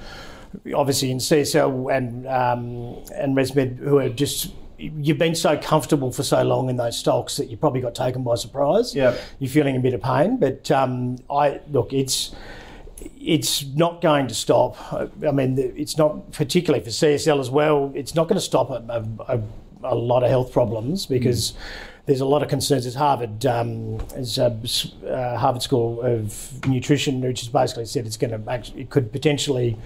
obviously 0.75 1.11
in 1.11 1.19
CSL 1.19 1.95
and 1.95 2.27
um, 2.27 3.03
and 3.15 3.37
ResMed, 3.37 3.79
who 3.79 3.99
are 3.99 4.09
just. 4.09 4.53
You've 4.81 5.19
been 5.19 5.35
so 5.35 5.59
comfortable 5.59 6.13
for 6.13 6.23
so 6.23 6.41
long 6.45 6.71
in 6.71 6.77
those 6.77 6.97
stocks 6.97 7.37
that 7.39 7.49
you 7.51 7.57
probably 7.57 7.81
got 7.81 7.97
taken 7.97 8.23
by 8.23 8.37
surprise. 8.37 8.95
Yeah. 8.95 9.17
You're 9.41 9.51
feeling 9.51 9.75
a 9.75 9.81
bit 9.81 9.93
of 9.93 10.01
pain, 10.01 10.37
but 10.37 10.71
um, 10.71 11.17
I 11.29 11.61
look. 11.69 11.93
It's 11.93 12.33
it's 13.21 13.65
not 13.75 14.01
going 14.01 14.29
to 14.29 14.35
stop. 14.35 14.77
I 14.93 15.31
mean, 15.33 15.59
it's 15.59 15.99
not 15.99 16.31
particularly 16.33 16.85
for 16.85 16.91
CSL 16.91 17.41
as 17.41 17.51
well. 17.51 17.93
It's 17.95 18.15
not 18.15 18.29
going 18.29 18.37
to 18.37 18.45
stop 18.45 18.71
a, 18.71 18.85
a, 19.29 19.37
a, 19.37 19.43
a 19.83 19.95
lot 19.95 20.23
of 20.23 20.31
health 20.31 20.53
problems 20.53 21.07
because 21.07 21.55
there's 22.09 22.23
a 22.23 22.27
lot 22.27 22.43
of 22.43 22.49
concerns. 22.49 22.85
There's 22.85 22.95
Harvard, 22.95 23.45
um, 23.45 23.99
there's 24.09 24.39
a, 24.39 24.59
uh, 25.07 25.37
Harvard 25.37 25.63
School 25.63 26.01
of 26.01 26.67
Nutrition, 26.67 27.21
which 27.21 27.41
has 27.41 27.49
basically 27.51 27.85
said 27.85 28.07
it's 28.07 28.17
going 28.17 28.31
to 28.31 28.63
it 28.77 28.91
could 28.91 29.13
potentially 29.13 29.77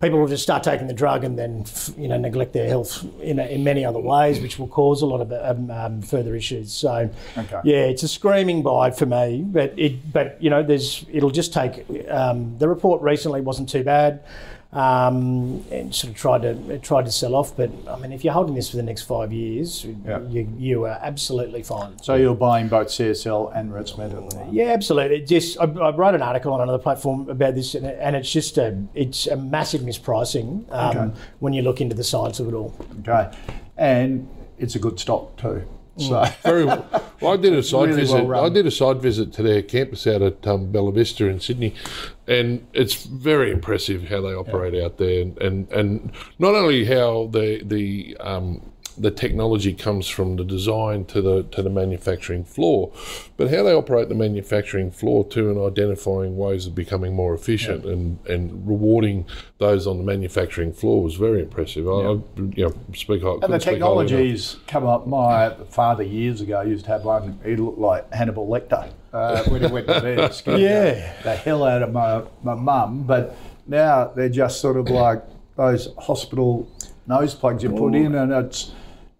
people 0.00 0.18
will 0.20 0.28
just 0.28 0.42
start 0.42 0.62
taking 0.62 0.86
the 0.86 0.94
drug 0.94 1.24
and 1.24 1.38
then 1.38 1.64
you 1.96 2.08
know 2.08 2.18
neglect 2.18 2.52
their 2.52 2.68
health 2.68 3.04
in, 3.20 3.38
in 3.38 3.64
many 3.64 3.84
other 3.84 3.98
ways, 3.98 4.40
which 4.40 4.58
will 4.58 4.68
cause 4.68 5.02
a 5.02 5.06
lot 5.06 5.20
of 5.20 5.32
um, 5.32 5.70
um, 5.70 6.02
further 6.02 6.36
issues. 6.36 6.72
So, 6.72 7.10
Okay. 7.36 7.60
yeah, 7.64 7.84
it's 7.86 8.02
a 8.04 8.08
screaming 8.08 8.62
buy 8.62 8.90
for 8.90 9.06
me. 9.06 9.42
But 9.44 9.74
it, 9.76 10.12
but 10.12 10.40
you 10.40 10.50
know, 10.50 10.62
there's 10.62 11.04
it'll 11.10 11.30
just 11.30 11.52
take. 11.52 11.84
Um, 12.08 12.56
the 12.58 12.68
report 12.68 13.02
recently 13.02 13.40
wasn't 13.40 13.68
too 13.68 13.82
bad. 13.82 14.20
Um, 14.74 15.64
and 15.70 15.94
sort 15.94 16.10
of 16.12 16.16
tried 16.18 16.42
to 16.42 16.78
tried 16.80 17.04
to 17.04 17.12
sell 17.12 17.36
off, 17.36 17.56
but 17.56 17.70
I 17.88 17.96
mean, 17.96 18.12
if 18.12 18.24
you're 18.24 18.32
holding 18.34 18.56
this 18.56 18.68
for 18.70 18.76
the 18.76 18.82
next 18.82 19.02
five 19.02 19.32
years, 19.32 19.86
Yeah. 20.04 20.20
you, 20.28 20.48
you 20.58 20.84
are 20.86 20.98
absolutely 21.00 21.62
fine. 21.62 21.96
So 22.02 22.16
you're 22.16 22.34
buying 22.34 22.66
both 22.66 22.88
CSL 22.88 23.52
and 23.56 23.70
ResMed 23.70 24.06
at 24.06 24.10
the 24.10 24.20
moment? 24.36 24.52
Yeah, 24.52 24.72
absolutely. 24.72 25.18
It 25.18 25.28
just 25.28 25.60
I, 25.60 25.64
I 25.64 25.94
wrote 25.94 26.16
an 26.16 26.22
article 26.22 26.52
on 26.52 26.60
another 26.60 26.78
platform 26.82 27.28
about 27.30 27.54
this, 27.54 27.76
and, 27.76 27.86
and 27.86 28.16
it's 28.16 28.30
just 28.32 28.58
a 28.58 28.76
it's 28.94 29.28
a 29.28 29.36
massive 29.36 29.82
mispricing 29.82 30.64
um, 30.72 30.96
Okay. 30.96 31.20
when 31.38 31.52
you 31.52 31.62
look 31.62 31.80
into 31.80 31.94
the 31.94 32.04
science 32.04 32.40
of 32.40 32.48
it 32.48 32.54
all. 32.54 32.74
Okay. 33.06 33.30
And 33.76 34.28
it's 34.58 34.74
a 34.74 34.80
good 34.80 34.98
stock 34.98 35.36
too. 35.36 35.62
So 35.96 36.24
Very 36.42 36.64
well. 36.64 36.86
I 37.26 37.36
did 37.36 37.52
a 37.52 37.62
side 37.62 37.88
Really 37.88 38.00
visit. 38.00 38.24
well. 38.24 38.44
I 38.44 38.48
did 38.48 38.66
a 38.66 38.70
side 38.70 39.00
visit 39.00 39.32
to 39.34 39.42
their 39.42 39.62
campus 39.62 40.06
out 40.06 40.22
at 40.22 40.46
um, 40.46 40.72
Bella 40.72 40.92
Vista 40.92 41.26
in 41.26 41.40
Sydney, 41.40 41.74
and 42.26 42.66
it's 42.72 43.04
very 43.04 43.50
impressive 43.52 44.08
how 44.08 44.20
they 44.20 44.34
operate 44.34 44.74
out 44.82 44.98
there, 44.98 45.22
and, 45.22 45.38
and 45.38 45.70
and 45.72 46.12
not 46.38 46.54
only 46.54 46.84
how 46.84 47.28
the 47.30 47.62
the 47.64 48.16
um, 48.18 48.60
the 48.96 49.10
technology 49.10 49.72
comes 49.74 50.08
from 50.08 50.36
the 50.36 50.44
design 50.44 51.04
to 51.06 51.20
the 51.22 51.42
to 51.52 51.62
the 51.62 51.70
manufacturing 51.70 52.44
floor, 52.44 52.92
but 53.36 53.50
how 53.50 53.62
they 53.62 53.72
operate 53.72 54.08
the 54.08 54.14
manufacturing 54.14 54.90
floor 54.90 55.24
too, 55.26 55.50
and 55.50 55.58
identifying 55.60 56.36
ways 56.36 56.66
of 56.66 56.74
becoming 56.74 57.14
more 57.14 57.34
efficient 57.34 57.84
and, 57.84 58.18
and 58.26 58.66
rewarding 58.66 59.26
those 59.58 59.86
on 59.86 59.98
the 59.98 60.04
manufacturing 60.04 60.72
floor 60.72 61.02
was 61.02 61.14
very 61.14 61.42
impressive. 61.42 61.86
I, 61.88 61.90
I 61.90 62.12
you 62.54 62.64
know 62.68 62.74
speak 62.94 63.22
high- 63.22 63.32
And 63.32 63.42
the 63.42 63.46
couldn't 63.46 63.60
speak 63.60 63.72
technologies 63.74 64.56
come 64.66 64.86
up. 64.86 65.06
My 65.06 65.54
father 65.70 66.02
years 66.02 66.40
ago 66.40 66.60
used 66.62 66.84
to 66.86 66.90
have 66.92 67.04
one. 67.04 67.38
He 67.44 67.56
looked 67.56 67.78
like 67.78 68.12
Hannibal 68.12 68.46
Lecter 68.48 68.90
uh, 69.12 69.42
when 69.44 69.60
he 69.62 69.66
went 69.68 69.86
to 69.88 70.00
there. 70.00 70.30
Scared 70.32 70.60
Yeah. 70.60 71.12
the, 71.18 71.30
the 71.30 71.36
hell 71.36 71.64
out 71.64 71.82
of 71.82 71.92
my 71.92 72.22
my 72.42 72.54
mum. 72.54 73.04
But 73.04 73.36
now 73.66 74.06
they're 74.14 74.28
just 74.28 74.60
sort 74.60 74.76
of 74.76 74.88
like 74.90 75.22
those 75.56 75.88
hospital 75.98 76.68
nose 77.06 77.34
plugs 77.34 77.62
you 77.62 77.70
put 77.70 77.94
in, 77.94 78.14
and 78.14 78.32
it's 78.32 78.72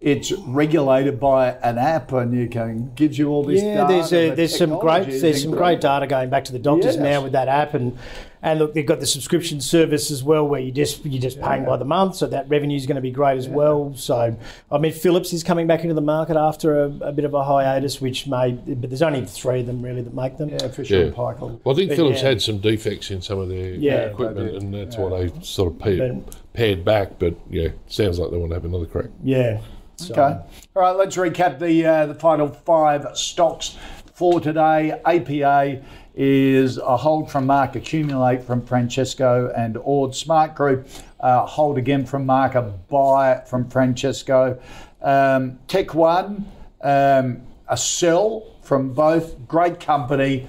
it's 0.05 0.33
regulated 0.33 1.19
by 1.19 1.53
an 1.63 1.79
app, 1.79 2.13
and 2.13 2.35
you 2.37 2.47
can 2.47 2.93
gives 2.95 3.19
you 3.19 3.31
all 3.31 3.43
this. 3.43 3.63
Yeah, 3.63 3.87
data. 3.87 3.89
there's 3.89 4.13
a, 4.13 4.35
there's 4.35 4.57
some 4.59 4.79
great 4.79 5.05
there's 5.21 5.43
some 5.43 5.53
great 5.53 5.81
data 5.81 6.07
going 6.07 6.29
back 6.29 6.45
to 6.45 6.53
the 6.53 6.59
doctors 6.59 6.97
Yes. 6.97 7.03
now 7.03 7.23
with 7.23 7.33
that 7.33 7.49
app 7.49 7.73
and 7.73 7.97
and 8.45 8.59
look 8.61 8.75
they've 8.75 8.87
got 8.87 9.01
the 9.01 9.07
subscription 9.07 9.61
service 9.61 10.11
as 10.13 10.23
well 10.23 10.47
where 10.47 10.61
you 10.61 10.71
just 10.71 11.05
you're 11.05 11.21
just 11.21 11.41
paying 11.41 11.65
by 11.65 11.77
the 11.77 11.85
month 11.85 12.15
so 12.15 12.27
that 12.27 12.49
revenue 12.49 12.77
is 12.77 12.87
going 12.87 12.95
to 12.95 13.01
be 13.03 13.11
great 13.11 13.37
as 13.39 13.49
well 13.49 13.93
so 13.97 14.37
I 14.71 14.79
mean 14.79 14.93
Philips 14.93 15.33
is 15.33 15.43
coming 15.43 15.67
back 15.67 15.83
into 15.83 15.95
the 15.95 16.01
market 16.03 16.37
after 16.37 16.85
a, 16.85 16.91
a 17.01 17.13
bit 17.13 17.25
of 17.25 17.35
a 17.35 17.43
hiatus 17.43 18.01
which 18.01 18.27
may 18.27 18.53
but 18.53 18.91
there's 18.91 19.03
only 19.03 19.25
three 19.25 19.61
of 19.61 19.67
them 19.67 19.83
really 19.83 20.03
that 20.03 20.15
make 20.15 20.37
them 20.37 20.51
Yeah, 20.51 20.69
Fisher 20.69 20.97
Yeah. 20.99 21.05
and 21.07 21.15
Paykel. 21.15 21.59
Well, 21.65 21.75
I 21.75 21.79
think 21.79 21.89
But 21.89 21.97
Philips 21.97 22.23
yeah. 22.23 22.29
had 22.29 22.43
some 22.43 22.59
defects 22.59 23.11
in 23.11 23.23
some 23.23 23.39
of 23.41 23.49
their 23.49 23.71
Yeah, 23.75 23.95
equipment, 24.11 24.55
and 24.57 24.73
that's 24.75 24.97
why 24.97 25.09
they 25.27 25.33
sort 25.43 25.73
of 25.73 25.79
pared, 25.81 26.25
But- 26.27 26.37
pared 26.53 26.85
back. 26.85 27.19
But 27.19 27.35
yeah, 27.51 27.69
sounds 27.89 28.19
like 28.19 28.31
they 28.31 28.37
want 28.37 28.51
to 28.51 28.55
have 28.57 28.65
another 28.65 28.87
crack. 28.87 29.07
yeah 29.25 29.59
so, 29.97 30.13
Okay. 30.13 30.39
All 30.77 30.83
right, 30.83 30.97
let's 30.97 31.17
recap 31.17 31.59
the 31.61 31.87
uh, 31.87 32.07
the 32.07 32.15
final 32.15 32.49
five 32.49 33.07
stocks 33.17 33.77
for 34.13 34.41
today. 34.41 34.93
APA 35.05 35.81
is 36.15 36.79
a 36.79 36.97
hold 36.97 37.31
from 37.31 37.47
Mark, 37.47 37.75
accumulate 37.75 38.43
from 38.43 38.65
Francesco 38.65 39.53
and 39.57 39.77
Ord. 39.79 40.13
Smartgroup, 40.13 40.87
uh, 41.21 41.45
hold 41.47 41.79
again 41.79 42.07
from 42.07 42.25
Mark, 42.27 42.55
a 42.55 42.63
buy 42.63 43.43
from 43.47 43.69
Francesco. 43.69 44.61
Um, 45.03 45.59
Tech 45.67 45.95
One, 45.95 46.51
um, 46.83 47.43
a 47.69 47.77
sell 47.77 48.57
from 48.63 48.93
both. 48.93 49.47
Great 49.49 49.81
company 49.81 50.47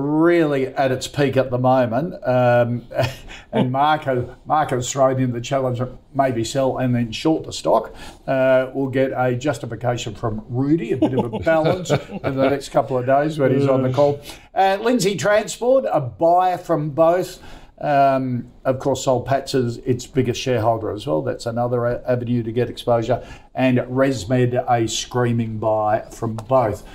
really 0.00 0.66
at 0.68 0.90
its 0.90 1.06
peak 1.06 1.36
at 1.36 1.50
the 1.50 1.58
moment. 1.58 2.14
Um, 2.26 2.86
and 3.52 3.70
Marco, 3.72 4.36
Marco's 4.46 4.90
thrown 4.90 5.20
in 5.20 5.32
the 5.32 5.40
challenge 5.40 5.80
of 5.80 5.96
maybe 6.14 6.44
sell 6.44 6.78
and 6.78 6.94
then 6.94 7.12
short 7.12 7.44
the 7.44 7.52
stock. 7.52 7.94
Uh, 8.26 8.70
we'll 8.74 8.90
get 8.90 9.12
a 9.14 9.34
justification 9.36 10.14
from 10.14 10.44
Rudi, 10.48 10.92
a 10.92 10.96
bit 10.96 11.14
of 11.14 11.32
a 11.32 11.38
balance 11.40 11.90
in 11.90 12.36
the 12.36 12.48
next 12.48 12.70
couple 12.70 12.98
of 12.98 13.06
days 13.06 13.38
when 13.38 13.52
he's 13.52 13.68
on 13.68 13.82
the 13.82 13.92
call. 13.92 14.20
Uh, 14.54 14.78
Lindsay 14.80 15.16
Transport, 15.16 15.84
a 15.90 16.00
buy 16.00 16.56
from 16.56 16.90
both. 16.90 17.42
Um, 17.80 18.50
of 18.64 18.78
course, 18.78 19.04
Soul 19.04 19.22
Patts 19.22 19.54
is 19.54 19.78
its 19.78 20.06
biggest 20.06 20.40
shareholder 20.40 20.90
as 20.90 21.06
well. 21.06 21.22
That's 21.22 21.46
another 21.46 21.86
a- 21.86 22.02
avenue 22.06 22.42
to 22.42 22.52
get 22.52 22.68
exposure. 22.68 23.26
And 23.54 23.78
ResMed, 23.78 24.64
a 24.68 24.86
screaming 24.86 25.58
buy 25.58 26.02
from 26.10 26.36
both. 26.36 26.86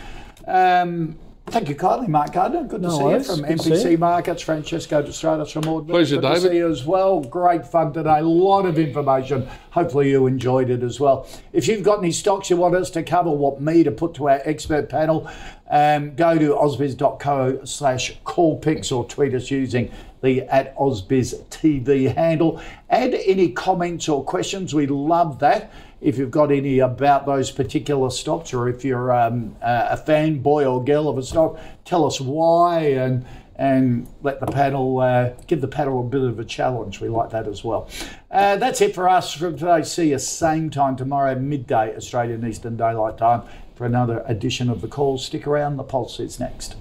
Um, 0.48 1.18
thank 1.48 1.70
you 1.70 1.76
kindly, 1.76 2.08
Mark 2.08 2.34
Gardner. 2.34 2.64
Good 2.64 2.82
to 2.82 2.88
No 2.88 2.98
see 2.98 3.04
worries. 3.04 3.28
you 3.28 3.36
from 3.36 3.46
Good 3.46 3.60
to 3.60 3.70
MPC 3.70 3.92
you. 3.92 3.98
Markets. 3.98 4.42
Francesco 4.42 5.02
De 5.02 5.10
Stradis 5.12 5.52
from 5.52 5.68
Ord. 5.68 5.88
Pleasure, 5.88 6.16
Good 6.18 6.22
to 6.22 6.28
David. 6.36 6.52
see 6.52 6.58
you 6.58 6.70
as 6.70 6.86
well. 6.86 7.22
Great 7.22 7.66
fun 7.66 7.94
today. 7.94 8.20
A 8.20 8.24
lot 8.24 8.66
of 8.66 8.78
information. 8.80 9.48
Hopefully 9.72 10.10
you 10.10 10.28
enjoyed 10.28 10.70
it 10.70 10.84
as 10.84 11.00
well. 11.00 11.28
If 11.54 11.68
you've 11.68 11.84
got 11.84 12.00
any 12.00 12.12
stocks 12.12 12.50
you 12.50 12.58
want 12.58 12.76
us 12.76 12.90
to 12.92 13.04
cover, 13.04 13.30
want 13.30 13.62
me 13.62 13.84
to 13.84 13.92
put 13.92 14.14
to 14.16 14.30
our 14.30 14.42
expert 14.44 14.90
panel, 14.90 15.30
um, 15.70 16.16
go 16.16 16.38
to 16.38 16.54
ausbiz.co 16.56 17.64
slash 17.66 18.18
call 18.24 18.58
picks 18.58 18.92
or 18.92 19.06
tweet 19.08 19.34
us 19.34 19.50
using 19.52 19.92
the 20.22 20.42
at 20.44 20.76
ausbiz 20.78 21.40
TV 21.50 22.14
handle. 22.16 22.62
Add 22.90 23.14
any 23.14 23.50
comments 23.50 24.10
or 24.10 24.24
questions. 24.24 24.74
We 24.74 24.88
love 24.88 25.40
that. 25.40 25.72
If 26.02 26.18
you've 26.18 26.32
got 26.32 26.52
any 26.52 26.80
about 26.80 27.26
those 27.26 27.52
particular 27.52 28.10
stocks, 28.10 28.54
or 28.54 28.68
if 28.70 28.84
you're 28.86 29.12
um, 29.12 29.56
a 29.62 29.98
fanboy 29.98 30.72
or 30.72 30.84
girl 30.84 31.08
of 31.08 31.18
a 31.18 31.24
stock, 31.24 31.60
tell 31.84 32.06
us 32.06 32.20
why 32.22 32.80
and 32.80 33.26
and 33.58 34.08
let 34.22 34.40
the 34.40 34.48
panel 34.48 35.00
uh, 35.00 35.30
give 35.48 35.62
the 35.62 35.68
panel 35.68 36.02
a 36.02 36.04
bit 36.04 36.22
of 36.22 36.40
a 36.40 36.46
challenge. 36.46 37.00
We 37.00 37.08
like 37.08 37.30
that 37.30 37.48
as 37.48 37.64
well. 37.64 37.90
Uh, 38.30 38.58
that's 38.58 38.82
it 38.82 38.94
for 38.94 39.08
us 39.08 39.34
from 39.34 39.58
today. 39.58 39.84
See 39.84 40.10
you 40.10 40.20
same 40.20 40.70
time 40.70 40.98
tomorrow, 40.98 41.36
midday 41.36 41.96
Australian 41.96 42.46
Eastern 42.46 42.76
Daylight 42.76 43.18
Time, 43.18 43.44
for 43.76 43.86
another 43.86 44.24
edition 44.28 44.70
of 44.70 44.82
the 44.82 44.88
call. 44.88 45.18
Stick 45.18 45.48
around. 45.48 45.78
The 45.78 45.84
pulse 45.84 46.20
is 46.20 46.40
next. 46.40 46.76